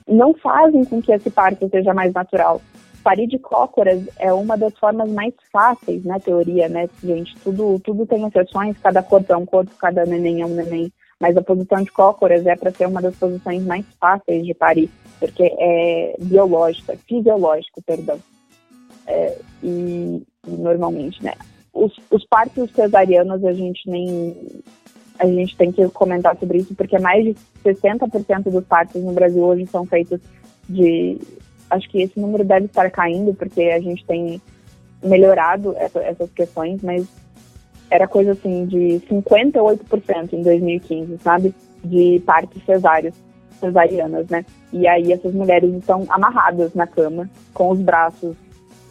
não 0.07 0.35
fazem 0.35 0.85
com 0.85 1.01
que 1.01 1.11
esse 1.11 1.31
parto 1.31 1.67
seja 1.69 1.91
mais 1.91 2.13
natural. 2.13 2.61
Parir 3.03 3.27
de 3.27 3.37
cócoras 3.37 4.01
é 4.17 4.31
uma 4.31 4.57
das 4.57 4.77
formas 4.77 5.11
mais 5.11 5.33
fáceis, 5.51 6.05
na 6.05 6.19
teoria, 6.19 6.69
né, 6.69 6.89
gente? 7.03 7.35
Tudo, 7.43 7.79
tudo 7.79 8.05
tem 8.05 8.25
exceções, 8.25 8.77
cada 8.77 9.03
corpo 9.03 9.31
é 9.33 9.37
um 9.37 9.45
corpo, 9.45 9.71
cada 9.77 10.05
neném 10.05 10.41
é 10.41 10.45
um 10.45 10.55
neném. 10.55 10.91
Mas 11.19 11.35
a 11.35 11.41
posição 11.41 11.81
de 11.81 11.91
cócoras 11.91 12.45
é 12.45 12.55
para 12.55 12.71
ser 12.71 12.87
uma 12.87 13.01
das 13.01 13.15
posições 13.15 13.63
mais 13.63 13.85
fáceis 13.99 14.45
de 14.45 14.53
parir, 14.53 14.89
porque 15.19 15.43
é 15.59 16.15
biológica, 16.19 16.97
fisiológico, 17.07 17.81
perdão. 17.83 18.19
É, 19.05 19.37
e, 19.61 20.23
normalmente, 20.47 21.23
né? 21.23 21.33
Os, 21.73 21.93
os 22.09 22.25
partos 22.25 22.71
cesarianos 22.71 23.43
a 23.43 23.51
gente 23.51 23.89
nem 23.89 24.63
a 25.19 25.27
gente 25.27 25.55
tem 25.55 25.71
que 25.71 25.87
comentar 25.89 26.37
sobre 26.37 26.59
isso 26.59 26.73
porque 26.75 26.97
mais 26.99 27.23
de 27.23 27.35
60% 27.63 28.49
dos 28.49 28.65
partos 28.65 29.01
no 29.01 29.13
Brasil 29.13 29.43
hoje 29.43 29.67
são 29.67 29.85
feitos 29.85 30.19
de 30.67 31.19
acho 31.74 31.89
que 31.89 32.01
esse 32.01 32.19
número 32.19 32.43
deve 32.43 32.65
estar 32.67 32.89
caindo 32.89 33.34
porque 33.34 33.63
a 33.63 33.80
gente 33.80 34.05
tem 34.05 34.41
melhorado 35.03 35.76
essa, 35.78 35.99
essas 35.99 36.32
questões, 36.32 36.82
mas 36.82 37.05
era 37.89 38.07
coisa 38.07 38.32
assim 38.32 38.65
de 38.65 39.01
58% 39.09 40.34
em 40.34 40.41
2015, 40.41 41.17
sabe? 41.19 41.53
De 41.84 42.21
partos 42.26 42.63
cesáreos, 42.65 43.13
cesarianas, 43.59 44.28
né? 44.30 44.45
E 44.71 44.88
aí 44.88 45.11
essas 45.11 45.34
mulheres 45.34 45.74
estão 45.76 46.05
amarradas 46.09 46.74
na 46.74 46.88
cama, 46.88 47.30
com 47.53 47.69
os 47.71 47.80
braços, 47.80 48.36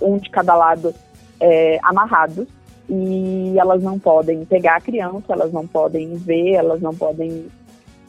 um 0.00 0.18
de 0.18 0.30
cada 0.30 0.54
lado, 0.54 0.94
é, 1.40 1.78
amarrados, 1.82 2.46
e 2.88 3.54
elas 3.58 3.82
não 3.82 3.98
podem 3.98 4.44
pegar 4.44 4.76
a 4.76 4.80
criança, 4.80 5.32
elas 5.32 5.52
não 5.52 5.66
podem 5.66 6.14
ver, 6.14 6.52
elas 6.52 6.80
não 6.80 6.94
podem 6.94 7.46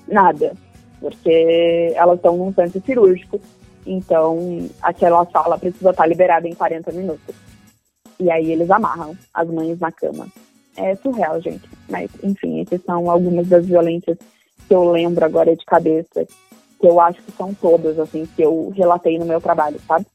nada, 0.08 0.54
porque 1.00 1.94
elas 1.96 2.18
estão 2.18 2.38
num 2.38 2.54
centro 2.54 2.82
cirúrgico 2.86 3.40
então, 3.86 4.70
aquela 4.82 5.26
sala 5.26 5.58
precisa 5.58 5.92
estar 5.92 6.06
liberada 6.06 6.48
em 6.48 6.54
40 6.54 6.92
minutos. 6.92 7.36
E 8.20 8.32
aí 8.32 8.52
eles 8.52 8.70
amarram 8.70 9.18
as 9.34 9.48
mães 9.50 9.80
na 9.80 9.92
cama. 9.92 10.28
É 10.78 10.96
surreal, 10.96 11.40
gente. 11.42 11.68
Mas, 11.90 12.10
enfim, 12.24 12.62
essas 12.62 12.82
são 12.84 13.10
algumas 13.10 13.48
das 13.48 13.66
violências 13.66 14.18
que 14.68 14.74
eu 14.74 14.90
lembro 14.90 15.24
agora 15.24 15.56
de 15.56 15.66
cabeça, 15.66 16.26
que 16.80 16.88
eu 16.88 17.00
acho 17.00 17.22
que 17.22 17.32
são 17.34 17.54
todas, 17.54 18.00
assim, 18.00 18.28
que 18.36 18.42
eu 18.42 18.72
relatei 18.76 19.18
no 19.20 19.26
meu 19.26 19.40
trabalho, 19.40 19.80
sabe? 19.88 20.06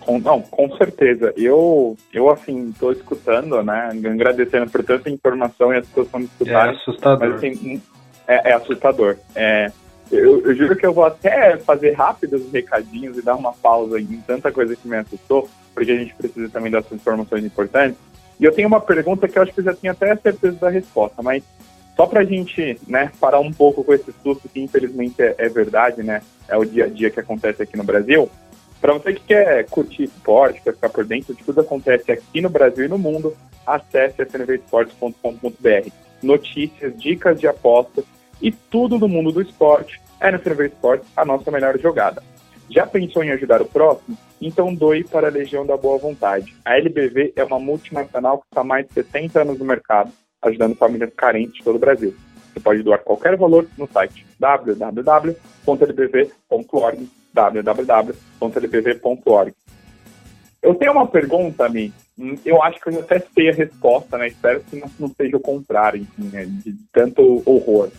Com, 0.00 0.20
não, 0.20 0.40
com 0.40 0.76
certeza. 0.76 1.32
Eu, 1.36 1.96
eu 2.12 2.30
assim, 2.30 2.68
estou 2.68 2.92
escutando, 2.92 3.60
né? 3.62 3.90
Agradecendo 3.90 4.70
por 4.70 4.84
tanta 4.84 5.10
informação 5.10 5.72
e 5.72 5.78
a 5.78 5.82
situação 5.82 6.20
de 6.20 6.26
escutar. 6.26 6.68
É 6.68 6.70
assustador. 6.70 7.28
Mas, 7.28 7.34
assim, 7.34 7.82
é, 8.28 8.50
é 8.50 8.52
assustador. 8.52 9.16
É, 9.34 9.72
eu, 10.10 10.40
eu, 10.42 10.54
juro 10.54 10.76
que 10.76 10.86
eu 10.86 10.92
vou 10.92 11.04
até 11.04 11.56
fazer 11.58 11.92
rápido 11.92 12.36
os 12.36 12.52
recadinhos 12.52 13.18
e 13.18 13.22
dar 13.22 13.34
uma 13.34 13.52
pausa 13.52 14.00
em 14.00 14.22
tanta 14.26 14.52
coisa 14.52 14.76
que 14.76 14.86
me 14.86 14.96
assustou, 14.96 15.48
porque 15.74 15.90
a 15.90 15.96
gente 15.96 16.14
precisa 16.14 16.48
também 16.48 16.70
dessas 16.70 16.92
informações 16.92 17.44
importantes. 17.44 17.98
E 18.38 18.44
eu 18.44 18.52
tenho 18.52 18.68
uma 18.68 18.80
pergunta 18.80 19.26
que 19.26 19.38
eu 19.38 19.42
acho 19.42 19.52
que 19.52 19.60
eu 19.60 19.64
já 19.64 19.74
tenho 19.74 19.92
até 19.92 20.14
certeza 20.16 20.56
da 20.56 20.68
resposta, 20.68 21.22
mas 21.22 21.42
só 21.96 22.06
para 22.06 22.20
a 22.20 22.24
gente 22.24 22.78
né, 22.86 23.10
parar 23.18 23.40
um 23.40 23.52
pouco 23.52 23.82
com 23.82 23.94
esse 23.94 24.12
susto, 24.22 24.48
que 24.48 24.60
infelizmente 24.60 25.20
é, 25.20 25.34
é, 25.38 25.48
verdade, 25.48 26.02
né? 26.02 26.22
É 26.46 26.56
o 26.56 26.64
dia 26.64 26.84
a 26.84 26.88
dia 26.88 27.10
que 27.10 27.18
acontece 27.18 27.62
aqui 27.62 27.76
no 27.76 27.82
Brasil. 27.82 28.30
Para 28.80 28.92
você 28.92 29.14
que 29.14 29.22
quer 29.22 29.64
curtir 29.64 30.04
esporte, 30.04 30.60
quer 30.60 30.74
ficar 30.74 30.90
por 30.90 31.04
dentro 31.04 31.34
de 31.34 31.42
tudo 31.42 31.62
que 31.62 31.66
acontece 31.66 32.12
aqui 32.12 32.42
no 32.42 32.50
Brasil 32.50 32.84
e 32.84 32.88
no 32.88 32.98
mundo, 32.98 33.34
acesse 33.66 34.22
fnvesportes.com.br. 34.24 35.90
Notícias, 36.22 36.96
dicas 37.00 37.40
de 37.40 37.48
apostas 37.48 38.04
e 38.40 38.52
tudo 38.52 38.98
do 38.98 39.08
mundo 39.08 39.32
do 39.32 39.42
esporte 39.42 40.00
é 40.20 40.30
no 40.30 40.42
Cerveja 40.42 40.72
Esportes 40.74 41.08
a 41.16 41.24
nossa 41.24 41.50
melhor 41.50 41.78
jogada. 41.78 42.22
Já 42.68 42.86
pensou 42.86 43.22
em 43.22 43.30
ajudar 43.30 43.62
o 43.62 43.66
próximo? 43.66 44.18
Então 44.40 44.74
doe 44.74 45.04
para 45.04 45.28
a 45.28 45.30
Legião 45.30 45.64
da 45.64 45.76
Boa 45.76 45.98
Vontade. 45.98 46.54
A 46.64 46.76
LBV 46.76 47.32
é 47.36 47.44
uma 47.44 47.60
multinacional 47.60 48.38
que 48.38 48.46
está 48.50 48.62
há 48.62 48.64
mais 48.64 48.86
de 48.86 48.94
70 48.94 49.42
anos 49.42 49.58
no 49.58 49.64
mercado, 49.64 50.12
ajudando 50.42 50.74
famílias 50.76 51.12
carentes 51.14 51.54
de 51.54 51.62
todo 51.62 51.76
o 51.76 51.80
Brasil. 51.80 52.14
Você 52.52 52.60
pode 52.60 52.82
doar 52.82 52.98
qualquer 53.00 53.36
valor 53.36 53.66
no 53.78 53.88
site 53.88 54.26
www.lbv.org 54.38 55.36
www.lbv.org 57.32 58.24
Eu 60.62 60.74
tenho 60.74 60.92
uma 60.92 61.06
pergunta, 61.06 61.68
Mi. 61.68 61.92
Eu 62.44 62.62
acho 62.62 62.80
que 62.80 62.88
eu 62.88 62.98
até 63.00 63.20
sei 63.20 63.50
a 63.50 63.52
resposta, 63.52 64.16
né? 64.16 64.28
Espero 64.28 64.60
que 64.60 64.80
não, 64.80 64.90
não 64.98 65.08
seja 65.08 65.36
o 65.36 65.40
contrário, 65.40 66.00
enfim, 66.00 66.30
né? 66.32 66.46
de 66.46 66.74
tanto 66.90 67.42
horror 67.44 67.90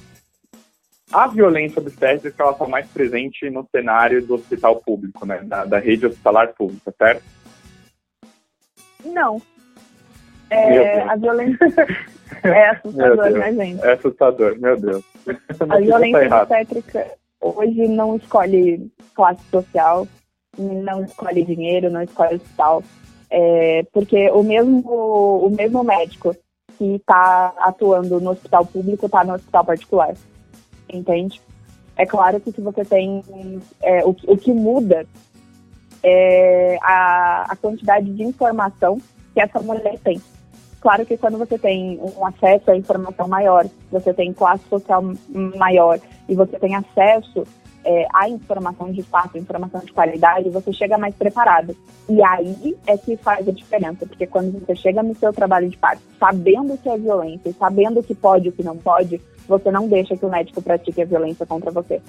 a 1.12 1.28
violência 1.28 1.80
obstétrica 1.82 2.44
ela 2.44 2.52
está 2.52 2.68
mais 2.68 2.88
presente 2.88 3.50
no 3.50 3.68
cenário 3.72 4.26
do 4.26 4.36
hospital 4.36 4.78
público, 4.78 5.26
né? 5.26 5.40
Da, 5.44 5.64
da 5.64 5.80
rede 5.80 6.06
hospitalar 6.06 6.54
pública, 6.54 6.94
certo? 6.98 7.24
Não. 9.06 9.42
É, 10.50 11.02
a 11.02 11.16
violência 11.16 11.66
é 12.44 12.70
assustador, 12.70 13.32
né, 13.32 13.54
gente? 13.54 13.86
É 13.86 13.94
assustador, 13.94 14.60
meu 14.60 14.80
Deus. 14.80 15.04
A 15.70 15.78
violência 15.80 16.30
tá 16.30 16.42
obstétrica 16.42 17.08
hoje 17.40 17.88
não 17.88 18.18
escolhe 18.18 18.92
classe 19.14 19.44
social, 19.50 20.08
não 20.58 21.04
escolhe 21.04 21.44
dinheiro, 21.44 21.90
não 21.90 22.02
escolhe 22.02 22.36
hospital. 22.36 22.84
É, 23.30 23.86
porque 23.94 24.30
o 24.32 24.44
mesmo, 24.44 24.82
o 24.90 25.50
mesmo 25.50 25.84
médico 25.84 26.36
que 26.78 26.96
está 26.96 27.54
atuando 27.60 28.20
no 28.20 28.32
hospital 28.32 28.66
público 28.66 29.06
está 29.06 29.24
no 29.24 29.34
hospital 29.34 29.66
particular 29.66 30.16
entende? 30.92 31.42
É 31.96 32.06
claro 32.06 32.40
que 32.40 32.52
se 32.52 32.62
você 32.62 32.86
tem. 32.86 33.24
É, 33.82 34.06
o, 34.06 34.10
o 34.10 34.38
que 34.38 34.54
muda 34.54 35.06
é 36.04 36.78
a, 36.82 37.48
a 37.50 37.56
quantidade 37.56 38.12
de 38.12 38.24
informação 38.24 39.02
que 39.34 39.42
essa 39.42 39.60
mulher 39.60 39.98
tem. 40.04 40.22
Claro 40.80 41.06
que 41.06 41.18
quando 41.18 41.38
você 41.38 41.58
tem 41.58 42.00
um 42.00 42.26
acesso 42.26 42.70
à 42.70 42.78
informação 42.78 43.28
maior, 43.28 43.66
você 43.92 44.14
tem 44.14 44.32
classe 44.32 44.64
social 44.70 45.04
maior 45.58 46.00
e 46.30 46.36
você 46.36 46.60
tem 46.60 46.76
acesso 46.76 47.44
é, 47.88 48.06
à 48.14 48.28
informação 48.28 48.92
de 48.92 49.02
fato, 49.02 49.38
informação 49.38 49.80
de 49.80 49.94
qualidade, 49.94 50.50
você 50.50 50.74
chega 50.74 50.98
mais 50.98 51.16
preparado. 51.16 51.74
E 52.10 52.22
aí 52.22 52.78
é 52.86 52.98
que 52.98 53.16
faz 53.16 53.48
a 53.48 53.52
diferença, 53.52 54.06
porque 54.06 54.28
quando 54.28 54.60
você 54.60 54.76
chega 54.76 55.02
no 55.02 55.16
seu 55.16 55.32
trabalho 55.32 55.70
de 55.70 55.78
parto, 55.78 56.04
sabendo 56.20 56.74
o 56.74 56.78
que 56.78 56.90
é 56.90 56.98
violência, 56.98 57.54
sabendo 57.58 58.02
o 58.02 58.04
que 58.04 58.14
pode 58.14 58.48
e 58.48 58.50
o 58.50 58.52
que 58.52 58.62
não 58.64 58.78
pode, 58.78 59.22
você 59.48 59.72
não 59.72 59.88
deixa 59.88 60.18
que 60.18 60.26
o 60.26 60.30
médico 60.30 60.62
pratique 60.62 61.02
a 61.02 61.06
violência 61.06 61.46
contra 61.46 61.72
você. 61.72 62.02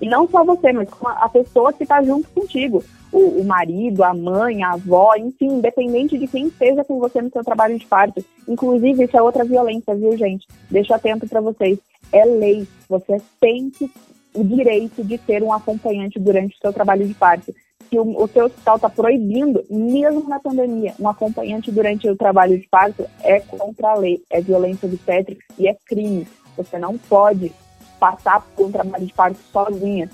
E 0.00 0.08
não 0.08 0.28
só 0.28 0.44
você, 0.44 0.72
mas 0.72 0.88
a 1.02 1.28
pessoa 1.28 1.72
que 1.72 1.84
está 1.84 2.02
junto 2.02 2.28
contigo. 2.30 2.82
O, 3.12 3.40
o, 3.40 3.44
marido, 3.44 4.02
a 4.02 4.12
mãe, 4.12 4.64
a 4.64 4.72
avó, 4.72 5.14
enfim, 5.16 5.46
independente 5.46 6.18
de 6.18 6.26
quem 6.26 6.48
esteja 6.48 6.82
com 6.82 6.98
você 6.98 7.22
no 7.22 7.30
seu 7.30 7.44
trabalho 7.44 7.78
de 7.78 7.86
parto. 7.86 8.24
Inclusive, 8.48 9.04
isso 9.04 9.16
é 9.16 9.22
outra 9.22 9.44
violência, 9.44 9.94
viu, 9.94 10.16
gente? 10.16 10.48
Deixa 10.68 10.96
atento 10.96 11.28
para 11.28 11.40
vocês. 11.40 11.78
É 12.10 12.24
lei. 12.24 12.66
Você 12.88 13.22
tem 13.40 13.70
que, 13.70 13.88
o 14.34 14.44
direito 14.44 15.04
de 15.04 15.16
ter 15.18 15.42
um 15.42 15.52
acompanhante 15.52 16.18
durante 16.18 16.56
o 16.56 16.58
seu 16.58 16.72
trabalho 16.72 17.06
de 17.06 17.14
parto. 17.14 17.54
Se 17.88 17.98
o, 17.98 18.22
o 18.22 18.28
seu 18.28 18.46
hospital 18.46 18.76
está 18.76 18.88
proibindo, 18.88 19.64
mesmo 19.70 20.28
na 20.28 20.40
pandemia, 20.40 20.94
um 20.98 21.08
acompanhante 21.08 21.70
durante 21.70 22.08
o 22.08 22.16
trabalho 22.16 22.58
de 22.58 22.66
parto 22.68 23.06
é 23.22 23.40
contra 23.40 23.90
a 23.90 23.94
lei. 23.94 24.22
É 24.30 24.40
violência 24.40 24.86
obstétrica 24.86 25.44
e 25.58 25.68
é 25.68 25.76
crime. 25.86 26.26
Você 26.56 26.78
não 26.78 26.98
pode 26.98 27.52
passar 27.98 28.40
por 28.56 28.66
um 28.66 28.72
trabalho 28.72 29.06
de 29.06 29.12
parto 29.12 29.38
sozinha. 29.52 30.10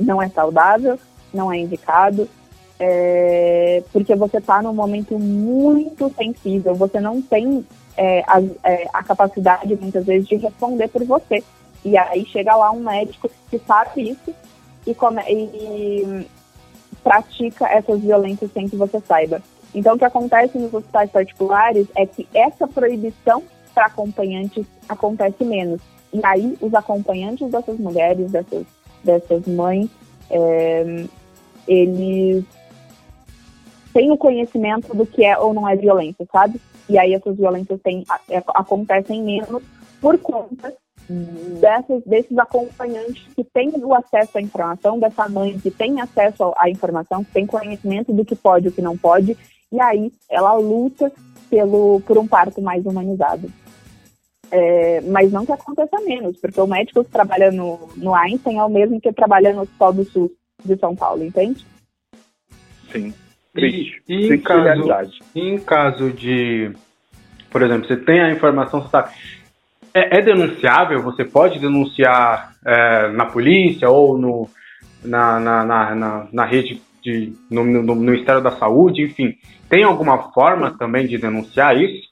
Não 0.00 0.22
é 0.22 0.28
saudável, 0.28 0.98
não 1.32 1.52
é 1.52 1.58
indicado, 1.58 2.28
é, 2.78 3.82
porque 3.92 4.14
você 4.14 4.38
está 4.38 4.62
num 4.62 4.72
momento 4.72 5.18
muito 5.18 6.12
sensível, 6.16 6.74
você 6.74 7.00
não 7.00 7.20
tem 7.20 7.66
é, 7.96 8.22
a, 8.26 8.40
é, 8.62 8.88
a, 8.92 9.02
capacidade, 9.02 9.76
muitas 9.76 10.06
vezes, 10.06 10.28
de 10.28 10.36
responder 10.36 10.88
por 10.88 11.04
você. 11.04 11.42
E 11.84 11.96
aí 11.96 12.24
chega 12.26 12.54
lá 12.56 12.70
um 12.70 12.80
médico 12.80 13.30
que 13.50 13.58
sabe 13.60 14.10
isso 14.10 14.34
e, 14.86 14.94
come, 14.94 15.22
e 15.28 16.26
pratica 17.02 17.66
essas 17.66 18.00
violências 18.00 18.50
sem 18.52 18.68
que 18.68 18.76
você 18.76 19.00
saiba. 19.00 19.42
Então, 19.74 19.94
o 19.94 19.98
que 19.98 20.04
acontece 20.04 20.58
nos 20.58 20.72
hospitais 20.72 21.10
particulares 21.10 21.86
é 21.94 22.06
que 22.06 22.26
essa 22.34 22.66
proibição 22.66 23.42
para 23.74 23.86
acompanhantes 23.86 24.66
acontece 24.88 25.44
menos. 25.44 25.80
E 26.12 26.20
aí, 26.24 26.56
os 26.60 26.72
acompanhantes 26.74 27.50
dessas 27.50 27.78
mulheres, 27.78 28.30
dessas, 28.30 28.66
dessas 29.04 29.46
mães, 29.46 29.88
é, 30.30 31.04
eles 31.66 32.44
têm 33.92 34.10
o 34.10 34.16
conhecimento 34.16 34.94
do 34.96 35.06
que 35.06 35.24
é 35.24 35.38
ou 35.38 35.52
não 35.52 35.68
é 35.68 35.76
violência, 35.76 36.26
sabe? 36.32 36.60
E 36.88 36.98
aí, 36.98 37.12
essas 37.12 37.36
violências 37.36 37.80
têm, 37.82 38.04
é, 38.30 38.42
acontecem 38.54 39.22
menos 39.22 39.62
por 40.00 40.18
conta 40.18 40.74
dessas, 41.08 42.02
desses 42.04 42.36
acompanhantes 42.38 43.26
que 43.34 43.42
têm 43.44 43.70
o 43.76 43.94
acesso 43.94 44.38
à 44.38 44.40
informação, 44.40 44.98
dessa 44.98 45.28
mãe 45.28 45.58
que 45.58 45.70
tem 45.70 46.00
acesso 46.00 46.52
à 46.56 46.68
informação, 46.68 47.24
que 47.24 47.32
tem 47.32 47.46
conhecimento 47.46 48.12
do 48.12 48.24
que 48.24 48.36
pode 48.36 48.66
e 48.66 48.68
o 48.68 48.72
que 48.72 48.82
não 48.82 48.96
pode, 48.96 49.36
e 49.72 49.80
aí 49.80 50.12
ela 50.30 50.54
luta 50.54 51.10
pelo, 51.48 52.00
por 52.00 52.18
um 52.18 52.26
parto 52.26 52.60
mais 52.60 52.84
humanizado. 52.84 53.50
É, 54.50 55.00
mas 55.02 55.30
não 55.30 55.44
que 55.44 55.52
aconteça 55.52 56.00
menos, 56.00 56.38
porque 56.38 56.60
o 56.60 56.66
médico 56.66 57.04
que 57.04 57.10
trabalha 57.10 57.50
no, 57.50 57.90
no 57.96 58.14
Einstein 58.14 58.58
é 58.58 58.64
o 58.64 58.70
mesmo 58.70 59.00
que 59.00 59.12
trabalha 59.12 59.52
no 59.52 59.62
Hospital 59.62 59.92
do 59.92 60.04
Sul 60.04 60.32
de 60.64 60.76
São 60.76 60.96
Paulo, 60.96 61.22
entende? 61.24 61.66
Sim. 62.90 63.12
Triste. 63.52 64.02
E, 64.08 64.14
e 64.14 64.34
em, 64.34 64.40
caso, 64.40 65.10
em 65.34 65.58
caso 65.58 66.10
de, 66.12 66.72
por 67.50 67.62
exemplo, 67.62 67.86
você 67.86 67.96
tem 67.96 68.20
a 68.20 68.30
informação, 68.30 68.82
você 68.82 68.88
sabe, 68.88 69.14
é, 69.94 70.18
é 70.18 70.22
denunciável? 70.22 71.02
Você 71.02 71.24
pode 71.24 71.58
denunciar 71.58 72.54
é, 72.64 73.08
na 73.08 73.26
polícia 73.26 73.88
ou 73.88 74.18
no, 74.18 74.48
na, 75.04 75.38
na, 75.40 75.64
na, 75.64 75.94
na, 75.94 76.28
na 76.32 76.44
rede 76.44 76.80
de, 77.02 77.32
no, 77.50 77.64
no, 77.64 77.82
no, 77.82 77.94
Ministério 77.94 78.42
da 78.42 78.50
Saúde, 78.52 79.02
enfim. 79.02 79.34
Tem 79.68 79.84
alguma 79.84 80.32
forma 80.32 80.76
também 80.78 81.06
de 81.06 81.18
denunciar 81.18 81.76
isso? 81.76 82.08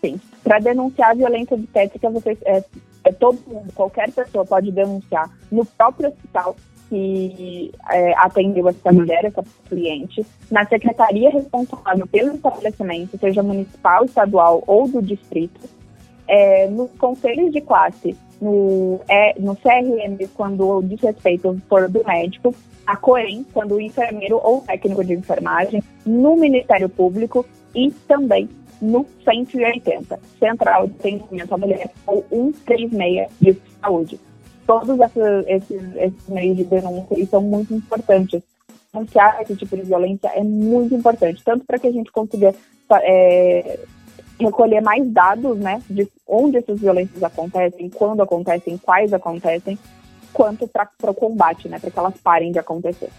Sim. 0.00 0.20
Para 0.42 0.58
denunciar 0.58 1.10
a 1.10 1.14
violência 1.14 1.54
obstétrica, 1.54 2.10
você, 2.10 2.36
é, 2.44 2.62
é, 3.04 3.12
todo 3.12 3.38
mundo, 3.46 3.72
qualquer 3.74 4.10
pessoa 4.10 4.44
pode 4.44 4.70
denunciar 4.70 5.30
no 5.50 5.64
próprio 5.64 6.08
hospital 6.08 6.56
que 6.88 7.72
é, 7.90 8.12
atendeu 8.18 8.68
essa 8.68 8.92
mulher, 8.92 9.24
essa 9.24 9.42
cliente, 9.68 10.24
na 10.50 10.66
secretaria 10.66 11.30
responsável 11.30 12.06
pelo 12.06 12.34
estabelecimento, 12.34 13.18
seja 13.18 13.42
municipal, 13.42 14.04
estadual 14.04 14.62
ou 14.66 14.86
do 14.86 15.00
distrito, 15.00 15.60
é, 16.26 16.66
nos 16.68 16.90
conselhos 16.92 17.52
de 17.52 17.60
classe, 17.60 18.16
no, 18.40 19.00
é, 19.08 19.34
no 19.38 19.56
CRM, 19.56 20.28
quando 20.34 20.68
o 20.68 20.82
desrespeito 20.82 21.60
for 21.68 21.88
do 21.88 22.04
médico, 22.04 22.54
a 22.86 22.96
COEM, 22.96 23.46
quando 23.52 23.76
o 23.76 23.80
enfermeiro 23.80 24.40
ou 24.42 24.60
técnico 24.60 25.04
de 25.04 25.14
enfermagem, 25.14 25.82
no 26.04 26.36
Ministério 26.36 26.88
Público 26.88 27.46
e 27.74 27.90
também 28.06 28.48
no 28.80 29.06
180, 29.24 30.20
Central 30.38 30.86
de 30.86 30.94
Atendimento 30.94 31.54
à 31.54 31.58
Mulher, 31.58 31.90
ou 32.06 32.24
136 32.28 33.28
de 33.40 33.56
Saúde. 33.80 34.20
Todos 34.66 34.98
esses, 35.00 35.46
esses, 35.46 35.96
esses 35.96 36.28
meios 36.28 36.56
de 36.56 36.64
denúncia 36.64 37.26
são 37.26 37.42
muito 37.42 37.74
importantes. 37.74 38.42
Denunciar 38.92 39.40
esse 39.42 39.56
tipo 39.56 39.76
de 39.76 39.82
violência 39.82 40.28
é 40.34 40.42
muito 40.42 40.94
importante, 40.94 41.42
tanto 41.44 41.64
para 41.64 41.78
que 41.78 41.86
a 41.86 41.92
gente 41.92 42.12
consiga 42.12 42.54
é, 43.02 43.78
recolher 44.38 44.80
mais 44.80 45.08
dados, 45.10 45.58
né, 45.58 45.80
de 45.88 46.08
onde 46.26 46.56
essas 46.56 46.80
violências 46.80 47.22
acontecem, 47.22 47.88
quando 47.90 48.22
acontecem, 48.22 48.76
quais 48.78 49.12
acontecem, 49.12 49.78
quanto 50.32 50.68
para 50.68 51.10
o 51.10 51.14
combate, 51.14 51.68
né, 51.68 51.78
para 51.78 51.90
que 51.90 51.98
elas 51.98 52.14
parem 52.20 52.52
de 52.52 52.58
acontecer. 52.58 53.10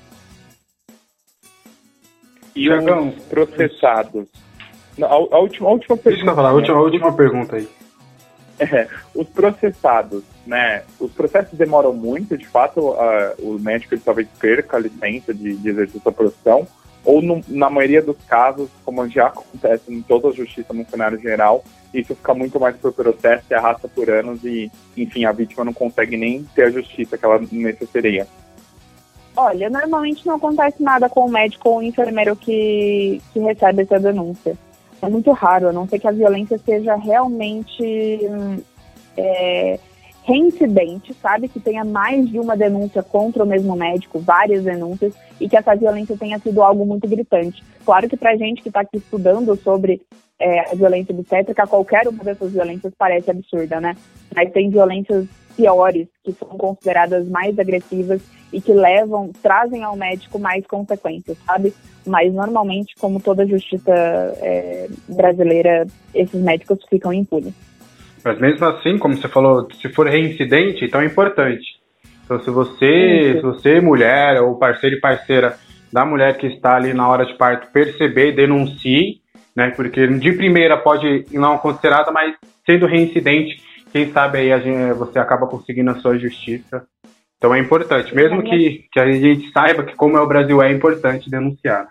E 2.56 2.70
os 2.70 3.24
processados? 3.24 4.28
A, 5.02 5.06
a, 5.06 5.40
última, 5.40 5.68
a 5.68 5.72
última 5.74 5.98
pergunta. 5.98 6.36
falar, 6.36 6.50
a 6.50 6.54
última, 6.54 6.78
a 6.78 6.82
última 6.82 7.14
pergunta 7.14 7.56
aí. 7.58 7.68
É, 8.58 8.88
os 9.14 9.28
processados, 9.28 10.24
né? 10.48 10.84
Os 10.98 11.12
processos 11.12 11.60
demoram 11.60 11.92
muito, 11.92 12.38
de 12.38 12.48
fato, 12.48 12.92
uh, 12.92 12.96
o 13.38 13.60
médico 13.60 13.94
ele 13.94 14.02
talvez 14.02 14.30
perca 14.40 14.78
a 14.78 14.80
licença 14.80 15.34
de, 15.34 15.58
de 15.58 15.70
exercer 15.70 16.02
sua 16.02 16.14
profissão, 16.14 16.66
ou 17.06 17.22
no, 17.22 17.42
na 17.48 17.70
maioria 17.70 18.02
dos 18.02 18.18
casos, 18.28 18.70
como 18.84 19.08
já 19.08 19.28
acontece 19.28 19.94
em 19.94 20.02
toda 20.02 20.30
a 20.30 20.34
justiça 20.34 20.74
no 20.74 20.86
cenário 20.90 21.20
geral, 21.20 21.64
isso 21.94 22.16
fica 22.16 22.34
muito 22.34 22.60
mais 22.60 22.76
por 22.76 22.92
processo 22.92 23.46
e 23.50 23.54
arrasta 23.54 23.88
por 23.88 24.10
anos 24.10 24.44
e, 24.44 24.72
enfim, 24.98 25.24
a 25.24 25.32
vítima 25.32 25.64
não 25.64 25.74
consegue 25.74 26.18
nem 26.18 26.44
ter 26.56 26.64
a 26.64 26.72
justiça 26.72 27.18
que 27.18 27.24
ela 27.24 27.40
necessitaria. 27.52 28.28
Olha, 29.38 29.70
normalmente 29.70 30.26
não 30.26 30.36
acontece 30.36 30.82
nada 30.82 31.08
com 31.08 31.26
o 31.26 31.32
médico 31.32 31.70
ou 31.70 31.78
o 31.78 31.84
enfermeiro 31.84 32.36
que, 32.36 33.22
que 33.32 33.40
recebe 33.40 33.84
essa 33.84 34.00
denúncia. 34.00 34.58
É 35.02 35.10
muito 35.10 35.32
raro, 35.32 35.70
a 35.70 35.74
não 35.74 35.88
ser 35.88 36.00
que 36.00 36.08
a 36.08 36.12
violência 36.12 36.58
seja 36.58 36.96
realmente 36.96 38.20
é, 39.18 39.80
reincidente, 40.26 41.14
sabe? 41.14 41.48
Que 41.48 41.60
tenha 41.60 41.86
mais 41.86 42.28
de 42.28 42.40
uma 42.40 42.58
denúncia 42.58 43.04
contra 43.04 43.44
o 43.44 43.48
mesmo 43.48 43.76
médico, 43.76 44.20
várias 44.20 44.64
denúncias, 44.64 45.14
e 45.40 45.48
que 45.48 45.56
essa 45.56 45.76
violência 45.76 46.18
tenha 46.18 46.40
sido 46.40 46.64
algo 46.64 46.84
muito 46.84 47.08
gritante. 47.08 47.64
Claro 47.86 48.10
que 48.10 48.18
para 48.18 48.36
gente 48.36 48.64
que 48.64 48.70
está 48.70 48.82
aqui 48.82 48.98
estudando 48.98 49.56
sobre 49.58 50.02
é, 50.40 50.72
a 50.72 50.76
violência 50.76 51.14
obstétrica, 51.14 51.68
qualquer 51.68 52.08
uma 52.08 52.24
dessas 52.24 52.52
violências 52.52 52.92
parece 52.98 53.30
absurda, 53.30 53.80
né? 53.80 53.96
Mas 54.36 54.52
tem 54.52 54.70
violências 54.70 55.28
piores, 55.56 56.08
que 56.24 56.34
são 56.34 56.50
consideradas 56.50 57.28
mais 57.30 57.58
agressivas 57.58 58.22
e 58.52 58.60
que 58.60 58.74
levam, 58.74 59.32
trazem 59.44 59.84
ao 59.84 59.96
médico 59.96 60.40
mais 60.40 60.66
consequências, 60.66 61.38
sabe? 61.46 61.72
Mas 62.06 62.34
normalmente, 62.34 62.96
como 63.00 63.20
toda 63.20 63.46
justiça 63.46 63.94
é, 63.94 64.88
brasileira, 65.08 65.86
esses 66.14 66.42
médicos 66.42 66.80
ficam 66.90 67.14
impunes. 67.14 67.54
Mas 68.26 68.40
mesmo 68.40 68.66
assim, 68.66 68.98
como 68.98 69.16
você 69.16 69.28
falou, 69.28 69.68
se 69.72 69.88
for 69.90 70.08
reincidente, 70.08 70.84
então 70.84 71.00
é 71.00 71.06
importante. 71.06 71.64
Então 72.24 72.40
se 72.40 72.50
você, 72.50 73.34
se 73.36 73.42
você 73.42 73.80
mulher 73.80 74.42
ou 74.42 74.58
parceiro 74.58 74.96
e 74.96 75.00
parceira 75.00 75.56
da 75.94 76.04
mulher 76.04 76.36
que 76.36 76.48
está 76.48 76.76
ali 76.76 76.92
na 76.92 77.08
hora 77.08 77.24
de 77.24 77.38
parto 77.38 77.72
perceber, 77.72 78.32
denuncie, 78.32 79.22
né? 79.56 79.70
Porque 79.76 80.08
de 80.08 80.32
primeira 80.34 80.76
pode 80.76 81.26
não 81.32 81.54
acontecer 81.54 81.92
nada, 81.92 82.12
mas 82.12 82.36
sendo 82.66 82.88
reincidente, 82.88 83.62
quem 83.92 84.12
sabe 84.12 84.40
aí 84.40 84.60
gente, 84.60 84.98
você 84.98 85.20
acaba 85.20 85.46
conseguindo 85.46 85.92
a 85.92 85.96
sua 86.00 86.18
justiça. 86.18 86.84
Então 87.38 87.54
é 87.54 87.60
importante, 87.60 88.16
mesmo 88.16 88.42
que, 88.42 88.88
que 88.92 89.00
a 89.00 89.12
gente 89.12 89.52
saiba 89.52 89.84
que 89.84 89.96
como 89.96 90.18
é 90.18 90.22
o 90.22 90.28
Brasil 90.28 90.64
é 90.64 90.72
importante 90.72 91.30
denunciar. 91.30 91.90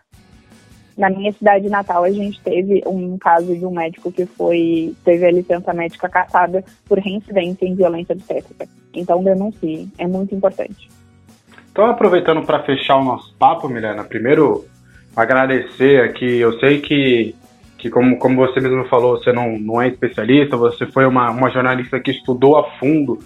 Na 0.97 1.11
minha 1.11 1.33
cidade 1.33 1.69
natal, 1.69 2.05
a 2.05 2.11
gente 2.11 2.41
teve 2.41 2.83
um 2.87 3.19
caso 3.19 3.57
de 3.57 3.67
um 3.67 3.73
médico 3.73 4.13
que 4.13 4.27
foi 4.27 4.95
teve 5.05 5.27
a 5.27 5.31
licença 5.31 5.73
médica 5.73 6.09
caçada 6.09 6.65
por 6.89 6.99
reincidência 6.99 7.67
em 7.67 7.75
violência 7.75 8.15
obstétrica. 8.15 8.69
Então, 8.95 9.23
denuncie, 9.23 9.89
é 9.99 10.07
muito 10.07 10.35
importante. 10.35 10.89
Então, 11.73 11.87
aproveitando 11.87 12.47
para 12.47 12.63
fechar 12.63 12.97
o 12.97 13.05
nosso 13.05 13.35
papo, 13.37 13.69
Milena, 13.69 14.05
primeiro 14.05 14.65
agradecer 15.17 16.03
aqui. 16.03 16.39
Eu 16.39 16.59
sei 16.61 16.81
que, 16.81 17.35
que 17.77 17.91
como, 17.91 18.17
como 18.19 18.37
você 18.37 18.61
mesmo 18.61 18.85
falou, 18.85 19.19
você 19.19 19.33
não, 19.33 19.59
não 19.59 19.83
é 19.83 19.89
especialista, 19.89 20.57
você 20.57 20.87
foi 20.87 21.07
uma, 21.07 21.31
uma 21.33 21.51
jornalista 21.51 21.99
que 21.99 22.13
estudou 22.13 22.57
a 22.57 22.71
fundo 22.79 23.19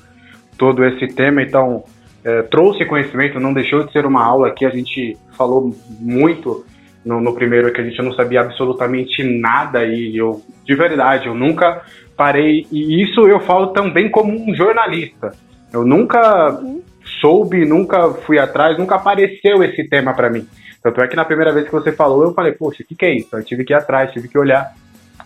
todo 0.56 0.84
esse 0.84 1.06
tema, 1.08 1.42
então 1.42 1.84
é, 2.24 2.42
trouxe 2.42 2.84
conhecimento, 2.84 3.38
não 3.38 3.52
deixou 3.52 3.84
de 3.84 3.92
ser 3.92 4.04
uma 4.04 4.24
aula 4.24 4.48
aqui. 4.48 4.64
A 4.64 4.70
gente 4.70 5.16
falou 5.36 5.74
muito 6.00 6.64
no, 7.04 7.20
no, 7.20 7.34
primeiro 7.34 7.72
que 7.72 7.80
a 7.80 7.84
gente 7.84 8.02
não 8.02 8.12
sabia 8.12 8.40
absolutamente 8.40 9.22
nada 9.22 9.84
e 9.84 10.16
eu, 10.16 10.42
de 10.64 10.74
verdade, 10.74 11.26
eu 11.26 11.34
nunca 11.34 11.82
parei, 12.16 12.66
e 12.72 13.02
isso 13.02 13.28
eu 13.28 13.40
falo 13.40 13.68
também 13.68 14.10
como 14.10 14.32
um 14.32 14.54
jornalista. 14.54 15.32
Eu 15.72 15.84
nunca 15.84 16.50
uhum. 16.50 16.82
soube, 17.20 17.64
nunca 17.64 18.10
fui 18.26 18.38
atrás, 18.38 18.76
nunca 18.76 18.96
apareceu 18.96 19.62
esse 19.62 19.88
tema 19.88 20.12
para 20.12 20.28
mim. 20.28 20.46
Tanto 20.82 21.02
é 21.02 21.08
que 21.08 21.16
na 21.16 21.24
primeira 21.24 21.52
vez 21.52 21.66
que 21.66 21.72
você 21.72 21.92
falou, 21.92 22.24
eu 22.24 22.34
falei, 22.34 22.52
poxa, 22.52 22.82
o 22.82 22.86
que, 22.86 22.94
que 22.94 23.04
é 23.04 23.14
isso? 23.16 23.36
Eu 23.36 23.44
tive 23.44 23.64
que 23.64 23.72
ir 23.72 23.76
atrás, 23.76 24.12
tive 24.12 24.28
que 24.28 24.38
olhar. 24.38 24.72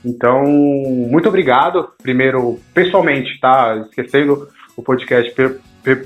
Então, 0.05 0.45
muito 0.45 1.29
obrigado. 1.29 1.89
Primeiro, 2.03 2.59
pessoalmente, 2.75 3.39
tá? 3.41 3.85
Esquecendo 3.89 4.49
o 4.77 4.83
podcast. 4.83 5.33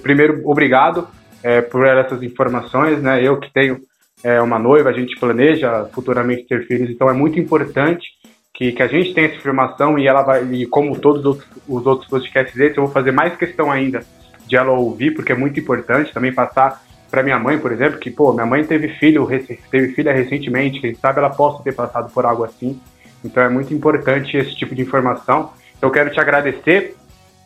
Primeiro, 0.03 0.43
obrigado 0.45 1.09
é, 1.43 1.61
por 1.61 1.87
essas 1.87 2.23
informações, 2.23 3.01
né? 3.01 3.23
Eu 3.23 3.39
que 3.39 3.53
tenho 3.53 3.81
é, 4.23 4.41
uma 4.41 4.59
noiva, 4.59 4.91
a 4.91 4.93
gente 4.93 5.19
planeja 5.19 5.85
futuramente 5.93 6.47
ter 6.47 6.67
filhos, 6.67 6.91
então 6.91 7.09
é 7.09 7.13
muito 7.13 7.39
importante 7.39 8.07
que, 8.53 8.73
que 8.73 8.83
a 8.83 8.87
gente 8.87 9.13
tenha 9.13 9.29
essa 9.29 9.37
informação 9.37 9.99
e 9.99 10.07
ela 10.07 10.23
vai, 10.23 10.45
e 10.45 10.67
como 10.67 10.99
todos 10.99 11.21
os 11.21 11.27
outros, 11.27 11.49
os 11.69 11.87
outros 11.87 12.09
podcasts 12.09 12.57
desses, 12.57 12.77
eu 12.77 12.85
vou 12.85 12.93
fazer 12.93 13.13
mais 13.13 13.37
questão 13.37 13.71
ainda 13.71 14.01
de 14.47 14.57
ela 14.57 14.73
ouvir, 14.73 15.13
porque 15.13 15.33
é 15.33 15.37
muito 15.37 15.61
importante 15.61 16.13
também 16.13 16.33
passar 16.33 16.83
para 17.11 17.23
minha 17.23 17.39
mãe, 17.39 17.59
por 17.59 17.73
exemplo, 17.73 17.99
que, 17.99 18.11
pô, 18.11 18.33
minha 18.33 18.47
mãe 18.47 18.65
teve 18.65 18.89
filho, 18.89 19.29
teve 19.71 19.95
filha 19.95 20.13
recentemente, 20.13 20.81
quem 20.81 20.95
sabe 20.95 21.19
ela 21.19 21.31
possa 21.31 21.63
ter 21.63 21.75
passado 21.75 22.13
por 22.13 22.25
algo 22.25 22.45
assim. 22.45 22.81
Então 23.25 23.43
é 23.43 23.49
muito 23.49 23.73
importante 23.73 24.37
esse 24.37 24.55
tipo 24.57 24.75
de 24.75 24.83
informação. 24.83 25.53
Eu 25.81 25.91
quero 25.91 26.11
te 26.11 26.21
agradecer, 26.21 26.97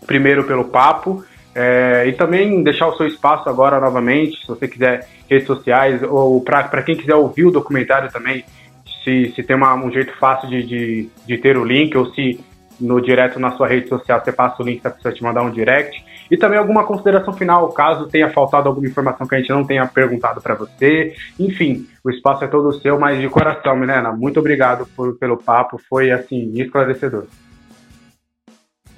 primeiro, 0.07 0.45
pelo 0.45 0.65
papo, 0.65 1.25
é, 1.63 2.09
e 2.09 2.13
também 2.15 2.63
deixar 2.63 2.87
o 2.87 2.97
seu 2.97 3.07
espaço 3.07 3.47
agora 3.51 3.79
novamente, 3.79 4.41
se 4.41 4.49
você 4.49 4.67
quiser 4.67 5.07
redes 5.29 5.47
sociais, 5.47 6.03
ou 6.03 6.41
para 6.41 6.83
quem 6.83 6.97
quiser 6.97 7.15
ouvir 7.15 7.45
o 7.45 7.51
documentário 7.51 8.11
também, 8.11 8.43
se, 9.05 9.31
se 9.37 9.43
tem 9.43 9.57
uma, 9.57 9.75
um 9.75 9.93
jeito 9.93 10.17
fácil 10.17 10.49
de, 10.49 10.63
de, 10.63 11.09
de 11.27 11.37
ter 11.37 11.59
o 11.59 11.65
link 11.65 11.95
ou 11.99 12.07
se 12.15 12.41
no 12.81 12.99
direto 12.99 13.39
na 13.39 13.51
sua 13.51 13.69
rede 13.69 13.91
social 13.91 14.25
você 14.25 14.33
passa 14.33 14.63
o 14.63 14.65
link 14.65 14.81
para 14.81 14.91
a 14.91 14.95
pessoa 14.95 15.13
te 15.13 15.23
mandar 15.23 15.43
um 15.43 15.51
direct. 15.51 16.03
E 16.31 16.37
também 16.39 16.59
alguma 16.59 16.85
consideração 16.85 17.35
final, 17.35 17.69
caso 17.73 18.09
tenha 18.09 18.31
faltado 18.31 18.67
alguma 18.67 18.87
informação 18.87 19.27
que 19.27 19.35
a 19.35 19.39
gente 19.39 19.51
não 19.51 19.65
tenha 19.65 19.87
perguntado 19.87 20.41
para 20.41 20.55
você. 20.55 21.13
Enfim, 21.39 21.87
o 22.03 22.09
espaço 22.09 22.43
é 22.43 22.49
todo 22.49 22.73
seu, 22.81 22.99
mas 22.99 23.21
de 23.21 23.29
coração, 23.29 23.77
Milena, 23.77 24.13
muito 24.13 24.41
obrigado 24.41 24.87
por, 24.97 25.19
pelo 25.19 25.37
papo, 25.37 25.79
foi 25.91 26.11
assim, 26.11 26.53
esclarecedor. 26.55 27.25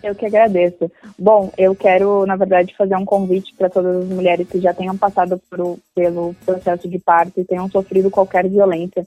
Eu 0.03 0.15
que 0.15 0.27
agradeço. 0.27 0.91
Bom, 1.19 1.53
eu 1.57 1.75
quero, 1.75 2.27
na 2.27 2.35
verdade, 2.35 2.75
fazer 2.77 2.97
um 2.97 3.05
convite 3.05 3.55
para 3.55 3.71
todas 3.71 4.03
as 4.03 4.09
mulheres 4.09 4.49
que 4.49 4.61
já 4.61 4.75
tenham 4.75 4.97
passado 4.97 5.41
por, 5.49 5.79
pelo 5.95 6.35
processo 6.45 6.89
de 6.89 6.99
parto 6.99 7.41
e 7.41 7.45
tenham 7.45 7.69
sofrido 7.69 8.11
qualquer 8.11 8.49
violência. 8.49 9.07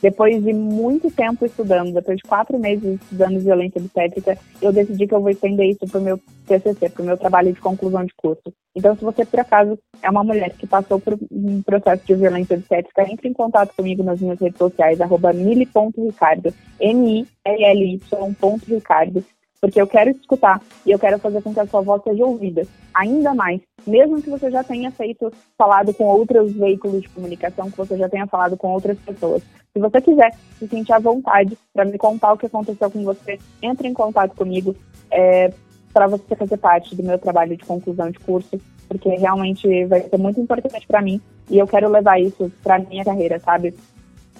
Depois 0.00 0.42
de 0.44 0.52
muito 0.52 1.10
tempo 1.10 1.44
estudando, 1.46 1.92
depois 1.92 2.18
de 2.18 2.22
quatro 2.22 2.56
meses 2.58 3.00
estudando 3.00 3.40
violência 3.40 3.80
obstétrica, 3.80 4.38
eu 4.60 4.72
decidi 4.72 5.06
que 5.06 5.14
eu 5.14 5.20
vou 5.20 5.30
estender 5.30 5.70
isso 5.70 5.86
para 5.90 5.98
o 5.98 6.02
meu 6.02 6.20
TCC, 6.46 6.90
para 6.90 7.02
o 7.02 7.06
meu 7.06 7.16
trabalho 7.16 7.50
de 7.52 7.60
conclusão 7.60 8.04
de 8.04 8.14
curso. 8.14 8.52
Então, 8.74 8.94
se 8.94 9.02
você, 9.02 9.24
por 9.24 9.40
acaso, 9.40 9.78
é 10.02 10.10
uma 10.10 10.22
mulher 10.22 10.50
que 10.50 10.66
passou 10.66 11.00
por 11.00 11.18
um 11.32 11.62
processo 11.62 12.06
de 12.06 12.14
violência 12.14 12.56
obstétrica, 12.56 13.10
entre 13.10 13.28
em 13.28 13.32
contato 13.32 13.74
comigo 13.74 14.02
nas 14.02 14.20
minhas 14.20 14.38
redes 14.38 14.58
sociais, 14.58 15.00
arroba 15.00 15.32
mili.ricardo, 15.32 16.52
M-I-L-L-Y.ricardo 16.78 19.24
porque 19.66 19.80
eu 19.80 19.86
quero 19.88 20.10
escutar 20.10 20.62
e 20.86 20.92
eu 20.92 20.98
quero 20.98 21.18
fazer 21.18 21.42
com 21.42 21.52
que 21.52 21.58
a 21.58 21.66
sua 21.66 21.80
voz 21.80 22.00
seja 22.04 22.24
ouvida, 22.24 22.62
ainda 22.94 23.34
mais, 23.34 23.60
mesmo 23.84 24.22
que 24.22 24.30
você 24.30 24.48
já 24.48 24.62
tenha 24.62 24.92
feito, 24.92 25.32
falado 25.58 25.92
com 25.92 26.04
outros 26.04 26.52
veículos 26.52 27.02
de 27.02 27.08
comunicação, 27.08 27.68
que 27.68 27.76
você 27.76 27.98
já 27.98 28.08
tenha 28.08 28.28
falado 28.28 28.56
com 28.56 28.68
outras 28.68 28.96
pessoas. 29.00 29.42
Se 29.72 29.80
você 29.80 30.00
quiser 30.00 30.32
se 30.56 30.68
sentir 30.68 30.92
à 30.92 31.00
vontade 31.00 31.58
para 31.74 31.84
me 31.84 31.98
contar 31.98 32.32
o 32.32 32.38
que 32.38 32.46
aconteceu 32.46 32.88
com 32.88 33.02
você, 33.02 33.40
entre 33.60 33.88
em 33.88 33.92
contato 33.92 34.36
comigo 34.36 34.76
é, 35.10 35.52
para 35.92 36.06
você 36.06 36.36
fazer 36.36 36.58
parte 36.58 36.94
do 36.94 37.02
meu 37.02 37.18
trabalho 37.18 37.56
de 37.56 37.64
conclusão 37.64 38.08
de 38.08 38.20
curso, 38.20 38.60
porque 38.86 39.08
realmente 39.16 39.84
vai 39.86 40.02
ser 40.02 40.16
muito 40.16 40.40
importante 40.40 40.86
para 40.86 41.02
mim 41.02 41.20
e 41.50 41.58
eu 41.58 41.66
quero 41.66 41.88
levar 41.88 42.20
isso 42.20 42.52
para 42.62 42.78
minha 42.78 43.04
carreira, 43.04 43.40
sabe? 43.40 43.74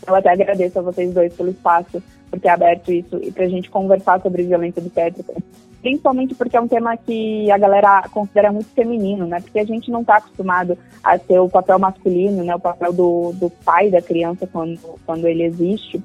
Eu 0.07 0.15
até 0.15 0.31
agradeço 0.31 0.79
a 0.79 0.83
vocês 0.83 1.13
dois 1.13 1.35
pelo 1.35 1.51
espaço, 1.51 2.03
por 2.31 2.41
ter 2.41 2.49
aberto 2.49 2.93
isso 2.93 3.19
e 3.23 3.31
para 3.31 3.45
a 3.45 3.49
gente 3.49 3.71
conversar 3.71 4.21
sobre 4.21 4.43
violência 4.43 4.81
obstétrica. 4.81 5.35
Principalmente 5.81 6.35
porque 6.35 6.57
é 6.57 6.61
um 6.61 6.67
tema 6.67 6.97
que 6.97 7.49
a 7.51 7.57
galera 7.57 8.09
considera 8.11 8.51
muito 8.51 8.69
feminino, 8.71 9.27
né? 9.27 9.41
Porque 9.41 9.61
a 9.61 9.65
gente 9.65 9.91
não 9.91 10.01
está 10.01 10.17
acostumado 10.17 10.77
a 11.03 11.17
ter 11.17 11.39
o 11.39 11.49
papel 11.49 11.79
masculino, 11.79 12.43
né? 12.43 12.55
O 12.57 12.61
papel 12.61 12.93
do, 12.93 13.33
do 13.35 13.51
pai 13.65 13.91
da 13.91 14.03
criança 14.03 14.49
quando, 14.51 14.81
quando 15.05 15.29
ele 15.29 15.45
existe. 15.45 16.03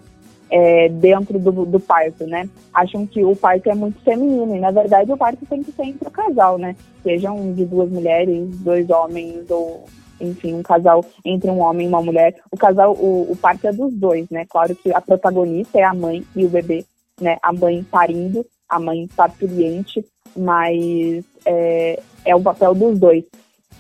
É, 0.54 0.90
dentro 0.90 1.40
do, 1.40 1.66
do 1.66 1.80
parto, 1.80 2.28
né? 2.28 2.48
Acham 2.74 3.08
que 3.08 3.24
o 3.24 3.34
parto 3.34 3.70
é 3.70 3.74
muito 3.74 4.02
feminino 4.02 4.54
e 4.54 4.60
na 4.60 4.70
verdade 4.70 5.10
o 5.10 5.16
parto 5.16 5.46
tem 5.46 5.64
que 5.64 5.72
ser 5.72 5.84
entre 5.84 6.06
o 6.06 6.12
casal, 6.12 6.58
né? 6.58 6.76
Sejam 7.02 7.54
de 7.54 7.66
duas 7.66 7.90
mulheres, 7.90 8.50
dois 8.60 8.90
homens 8.90 9.50
ou 9.50 9.86
enfim, 10.22 10.54
um 10.54 10.64
casal 10.64 11.04
entre 11.26 11.50
um 11.50 11.60
homem 11.60 11.86
e 11.86 11.90
uma 11.90 12.02
mulher. 12.02 12.36
O 12.52 12.58
casal, 12.58 12.94
o, 12.94 13.32
o 13.32 13.36
parto 13.36 13.68
é 13.68 13.74
dos 13.74 13.94
dois, 13.94 14.30
né? 14.30 14.46
Claro 14.50 14.76
que 14.76 14.94
a 14.94 15.02
protagonista 15.02 15.80
é 15.80 15.84
a 15.84 15.94
mãe 15.94 16.26
e 16.36 16.46
o 16.46 16.50
bebê, 16.50 16.86
né? 17.20 17.38
A 17.42 17.52
mãe 17.52 17.84
parindo, 17.84 18.46
a 18.70 18.80
mãe 18.80 19.08
parturiente, 19.16 20.06
mas 20.36 21.24
é, 21.46 22.00
é 22.26 22.36
o 22.36 22.42
papel 22.42 22.74
dos 22.74 23.00
dois. 23.00 23.24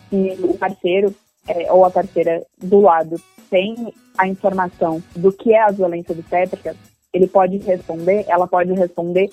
Se 0.10 0.38
o 0.44 0.58
parceiro 0.58 1.16
é, 1.48 1.72
ou 1.72 1.86
a 1.86 1.90
parceira 1.90 2.44
do 2.58 2.82
lado 2.82 3.20
tem 3.50 3.94
a 4.18 4.28
informação 4.28 5.02
do 5.16 5.32
que 5.32 5.54
é 5.54 5.62
a 5.62 5.72
violência 5.72 6.14
obstétrica, 6.14 6.76
ele 7.14 7.28
pode 7.28 7.58
responder, 7.58 8.26
ela 8.28 8.48
pode 8.48 8.72
responder 8.74 9.30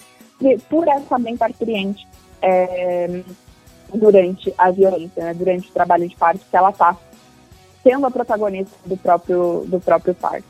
por 0.69 0.87
essa 0.89 1.19
mãe 1.19 1.37
parturiente. 1.37 2.07
É, 2.41 3.23
durante 3.95 4.53
a 4.57 4.71
violência, 4.71 5.25
né, 5.25 5.35
durante 5.35 5.69
o 5.69 5.73
trabalho 5.73 6.09
de 6.09 6.17
parto, 6.17 6.45
que 6.51 6.57
ela 6.57 6.71
está 6.71 6.97
sendo 7.83 8.07
a 8.07 8.11
protagonista 8.11 8.77
do 8.85 8.97
próprio, 8.97 9.65
do 9.67 9.81
próprio 9.81 10.15
parto. 10.15 10.47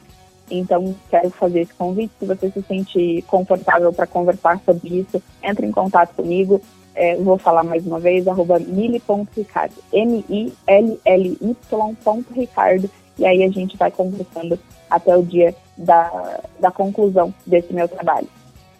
Então, 0.51 0.95
quero 1.11 1.30
fazer 1.30 1.61
esse 1.61 1.74
convite. 1.74 2.12
Se 2.18 2.24
você 2.24 2.51
se 2.51 2.62
sente 2.62 3.22
confortável 3.26 3.93
para 3.93 4.07
conversar 4.07 4.59
sobre 4.64 5.01
isso, 5.01 5.22
entre 5.43 5.66
em 5.66 5.72
contato 5.72 6.14
comigo. 6.14 6.61
É, 6.95 7.16
vou 7.16 7.36
falar 7.39 7.62
mais 7.62 7.86
uma 7.86 8.01
vez, 8.01 8.26
arroba 8.26 8.59
mili.ricardo, 8.59 9.74
M-I-L-L-Y.ricardo. 9.93 10.51
E 13.16 13.24
aí 13.26 13.45
a 13.45 13.49
gente 13.51 13.76
vai 13.76 13.91
conversando 13.91 14.59
até 14.91 15.16
o 15.16 15.22
dia 15.22 15.55
da, 15.76 16.41
da 16.59 16.72
conclusão 16.72 17.32
desse 17.47 17.72
meu 17.72 17.86
trabalho. 17.86 18.26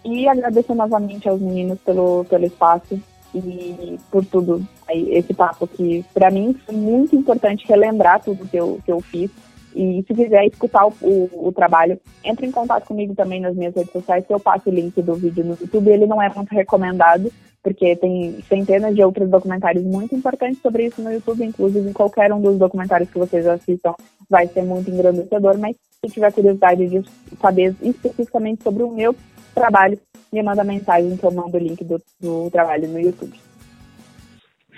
E 0.03 0.27
agradeço 0.27 0.75
novamente 0.75 1.29
aos 1.29 1.39
meninos 1.39 1.79
pelo, 1.79 2.25
pelo 2.25 2.45
espaço 2.45 2.99
e 3.37 3.97
por 4.11 4.25
tudo 4.25 4.65
aí, 4.87 5.09
esse 5.11 5.33
papo 5.33 5.67
que 5.67 6.03
para 6.13 6.31
mim 6.31 6.55
foi 6.65 6.75
muito 6.75 7.15
importante 7.15 7.67
relembrar 7.67 8.23
tudo 8.23 8.47
que 8.47 8.57
eu, 8.57 8.79
que 8.83 8.91
eu 8.91 8.99
fiz. 9.01 9.29
E 9.75 10.03
se 10.07 10.13
quiser 10.13 10.45
escutar 10.45 10.87
o, 10.87 10.93
o, 11.01 11.47
o, 11.47 11.51
trabalho, 11.51 11.99
entre 12.23 12.47
em 12.47 12.51
contato 12.51 12.85
comigo 12.85 13.13
também 13.13 13.39
nas 13.39 13.55
minhas 13.55 13.75
redes 13.75 13.91
sociais, 13.91 14.25
que 14.25 14.33
eu 14.33 14.39
passo 14.39 14.69
o 14.69 14.73
link 14.73 14.99
do 15.01 15.13
vídeo 15.13 15.45
no 15.45 15.57
YouTube. 15.59 15.89
Ele 15.89 16.07
não 16.07 16.19
é 16.19 16.27
muito 16.33 16.49
recomendado, 16.49 17.31
porque 17.61 17.95
tem 17.95 18.41
centenas 18.47 18.95
de 18.95 19.03
outros 19.03 19.29
documentários 19.29 19.83
muito 19.83 20.15
importantes 20.15 20.59
sobre 20.61 20.87
isso 20.87 21.01
no 21.01 21.11
YouTube, 21.11 21.45
inclusive 21.45 21.93
qualquer 21.93 22.33
um 22.33 22.41
dos 22.41 22.57
documentários 22.57 23.09
que 23.09 23.19
vocês 23.19 23.45
assistam 23.45 23.93
vai 24.29 24.47
ser 24.47 24.63
muito 24.63 24.89
engrandecedor, 24.89 25.57
mas 25.57 25.75
se 26.03 26.11
tiver 26.11 26.31
curiosidade 26.31 26.87
de 26.87 27.03
saber 27.41 27.75
especificamente 27.81 28.63
sobre 28.63 28.83
o 28.83 28.91
meu 28.91 29.15
trabalho, 29.59 29.99
me 30.31 30.41
manda 30.41 30.63
mensagem 30.63 31.17
que 31.17 31.23
eu 31.23 31.31
mando 31.31 31.57
o 31.57 31.59
link 31.59 31.83
do, 31.83 32.01
do 32.19 32.49
trabalho 32.49 32.87
no 32.87 32.99
YouTube. 32.99 33.37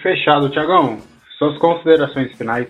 Fechado, 0.01 0.49
Tiagão. 0.49 0.97
Suas 1.37 1.57
considerações 1.59 2.35
finais. 2.35 2.67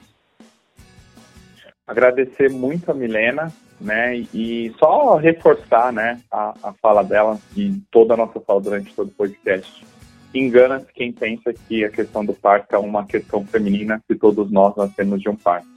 Agradecer 1.88 2.49
muito 2.49 2.91
a 2.91 2.93
Milena, 2.93 3.51
né? 3.80 4.18
E 4.34 4.74
só 4.78 5.16
reforçar, 5.16 5.91
né, 5.91 6.22
a, 6.32 6.53
a 6.64 6.74
fala 6.74 7.03
dela 7.03 7.38
e 7.55 7.82
toda 7.91 8.14
a 8.14 8.18
nossa 8.18 8.39
fala 8.39 8.62
durante 8.62 8.93
todo 8.93 9.07
o 9.09 9.14
podcast. 9.14 9.86
Engana-se 10.34 10.93
quem 10.93 11.12
pensa 11.12 11.53
que 11.68 11.84
a 11.84 11.89
questão 11.89 12.24
do 12.24 12.34
parto 12.34 12.74
é 12.74 12.78
uma 12.78 13.05
questão 13.05 13.45
feminina, 13.45 14.01
que 14.07 14.16
todos 14.16 14.49
nós 14.49 14.76
nascemos 14.78 15.22
de 15.22 15.30
um 15.30 15.36
parto. 15.36 15.68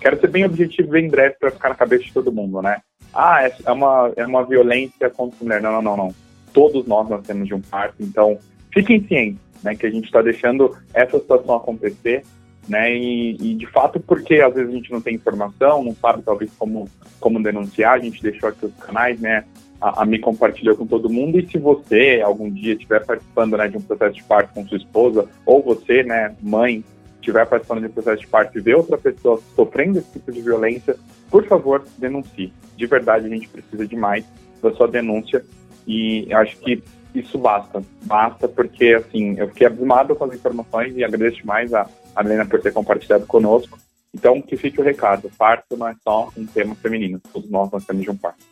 Quero 0.00 0.18
ser 0.18 0.28
bem 0.28 0.44
objetivo, 0.44 0.90
bem 0.90 1.08
breve, 1.08 1.36
para 1.38 1.50
ficar 1.50 1.68
na 1.70 1.74
cabeça 1.74 2.04
de 2.04 2.12
todo 2.12 2.32
mundo, 2.32 2.62
né? 2.62 2.80
Ah, 3.20 3.42
é, 3.42 3.52
é 3.66 3.72
uma, 3.72 4.12
é 4.16 4.24
uma 4.24 4.44
violência 4.44 5.10
contra 5.10 5.36
a 5.40 5.44
mulher. 5.44 5.60
Não, 5.60 5.72
não, 5.72 5.82
não, 5.82 5.96
não 5.96 6.14
todos 6.52 6.86
nós 6.86 7.08
nascemos 7.08 7.46
de 7.46 7.54
um 7.54 7.60
parto, 7.60 7.96
então 8.00 8.38
fiquem 8.72 9.06
cientes, 9.06 9.40
né, 9.62 9.74
que 9.74 9.86
a 9.86 9.90
gente 9.90 10.06
está 10.06 10.20
deixando 10.22 10.76
essa 10.92 11.18
situação 11.18 11.54
acontecer, 11.54 12.24
né, 12.68 12.94
e, 12.94 13.36
e, 13.40 13.54
de 13.54 13.66
fato 13.66 14.00
porque 14.00 14.40
às 14.40 14.54
vezes 14.54 14.70
a 14.70 14.74
gente 14.74 14.90
não 14.90 15.00
tem 15.00 15.14
informação, 15.14 15.82
não 15.82 15.94
sabe 15.94 16.22
talvez 16.22 16.50
como, 16.58 16.88
como 17.20 17.42
denunciar, 17.42 17.94
a 17.94 17.98
gente 17.98 18.22
deixou 18.22 18.48
aqui 18.48 18.66
os 18.66 18.74
canais, 18.74 19.20
né, 19.20 19.44
a, 19.80 20.02
a 20.02 20.04
me 20.04 20.18
compartilhar 20.18 20.74
com 20.74 20.86
todo 20.86 21.08
mundo, 21.08 21.38
e 21.38 21.46
se 21.46 21.58
você 21.58 22.20
algum 22.24 22.50
dia 22.50 22.74
estiver 22.74 23.04
participando, 23.04 23.56
né, 23.56 23.68
de 23.68 23.76
um 23.76 23.80
processo 23.80 24.14
de 24.14 24.24
parto 24.24 24.52
com 24.54 24.66
sua 24.66 24.78
esposa, 24.78 25.28
ou 25.46 25.62
você, 25.62 26.02
né, 26.02 26.34
mãe, 26.42 26.84
estiver 27.20 27.46
participando 27.46 27.80
de 27.80 27.86
um 27.86 27.90
processo 27.90 28.20
de 28.20 28.26
parto 28.26 28.58
e 28.58 28.60
ver 28.60 28.76
outra 28.76 28.96
pessoa 28.96 29.40
sofrendo 29.54 29.98
esse 29.98 30.12
tipo 30.12 30.32
de 30.32 30.40
violência, 30.40 30.96
por 31.30 31.44
favor, 31.46 31.84
denuncie. 31.98 32.52
De 32.76 32.86
verdade, 32.86 33.26
a 33.26 33.28
gente 33.28 33.48
precisa 33.48 33.86
de 33.86 33.96
mais 33.96 34.24
da 34.62 34.72
sua 34.72 34.88
denúncia 34.88 35.44
e 35.86 36.32
acho 36.32 36.56
que 36.58 36.82
isso 37.14 37.38
basta. 37.38 37.82
Basta 38.02 38.48
porque, 38.48 38.94
assim, 38.94 39.38
eu 39.38 39.48
fiquei 39.48 39.66
abismado 39.66 40.14
com 40.14 40.24
as 40.24 40.34
informações 40.34 40.96
e 40.96 41.04
agradeço 41.04 41.46
mais 41.46 41.72
a, 41.74 41.88
a 42.14 42.22
Helena 42.22 42.46
por 42.46 42.60
ter 42.60 42.72
compartilhado 42.72 43.26
conosco. 43.26 43.78
Então, 44.14 44.40
que 44.40 44.56
fique 44.56 44.80
o 44.80 44.84
recado: 44.84 45.30
parto 45.36 45.76
não 45.76 45.88
é 45.88 45.94
só 46.02 46.30
um 46.36 46.46
tema 46.46 46.74
feminino, 46.74 47.20
todos 47.32 47.50
nós 47.50 47.70
nós 47.70 47.84
temos 47.84 48.02
de 48.02 48.10
um 48.10 48.16
parto. 48.16 48.44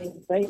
É 0.00 0.04
isso 0.04 0.32
aí. 0.32 0.48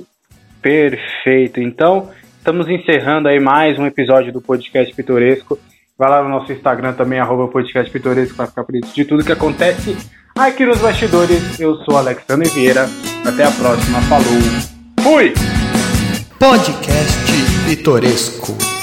Perfeito. 0.60 1.60
Então, 1.60 2.10
estamos 2.38 2.68
encerrando 2.68 3.28
aí 3.28 3.40
mais 3.40 3.78
um 3.78 3.86
episódio 3.86 4.32
do 4.32 4.40
Podcast 4.40 4.94
Pitoresco. 4.94 5.58
Vai 5.98 6.08
lá 6.08 6.22
no 6.22 6.28
nosso 6.28 6.52
Instagram 6.52 6.92
também, 6.92 7.18
arroba 7.18 7.48
Podcast 7.48 7.90
Pitoresco, 7.90 8.36
para 8.36 8.46
ficar 8.46 8.62
por 8.62 8.76
isso 8.76 8.94
de 8.94 9.04
tudo 9.04 9.24
que 9.24 9.32
acontece 9.32 9.96
aqui 10.36 10.64
nos 10.64 10.78
bastidores. 10.78 11.58
Eu 11.58 11.74
sou 11.84 11.96
Alexandre 11.96 12.48
Vieira. 12.50 12.88
Até 13.26 13.44
a 13.44 13.50
próxima. 13.50 14.00
Falou! 14.02 14.24
Fui! 15.02 15.34
Podcast 16.38 17.18
Pitoresco. 17.66 18.77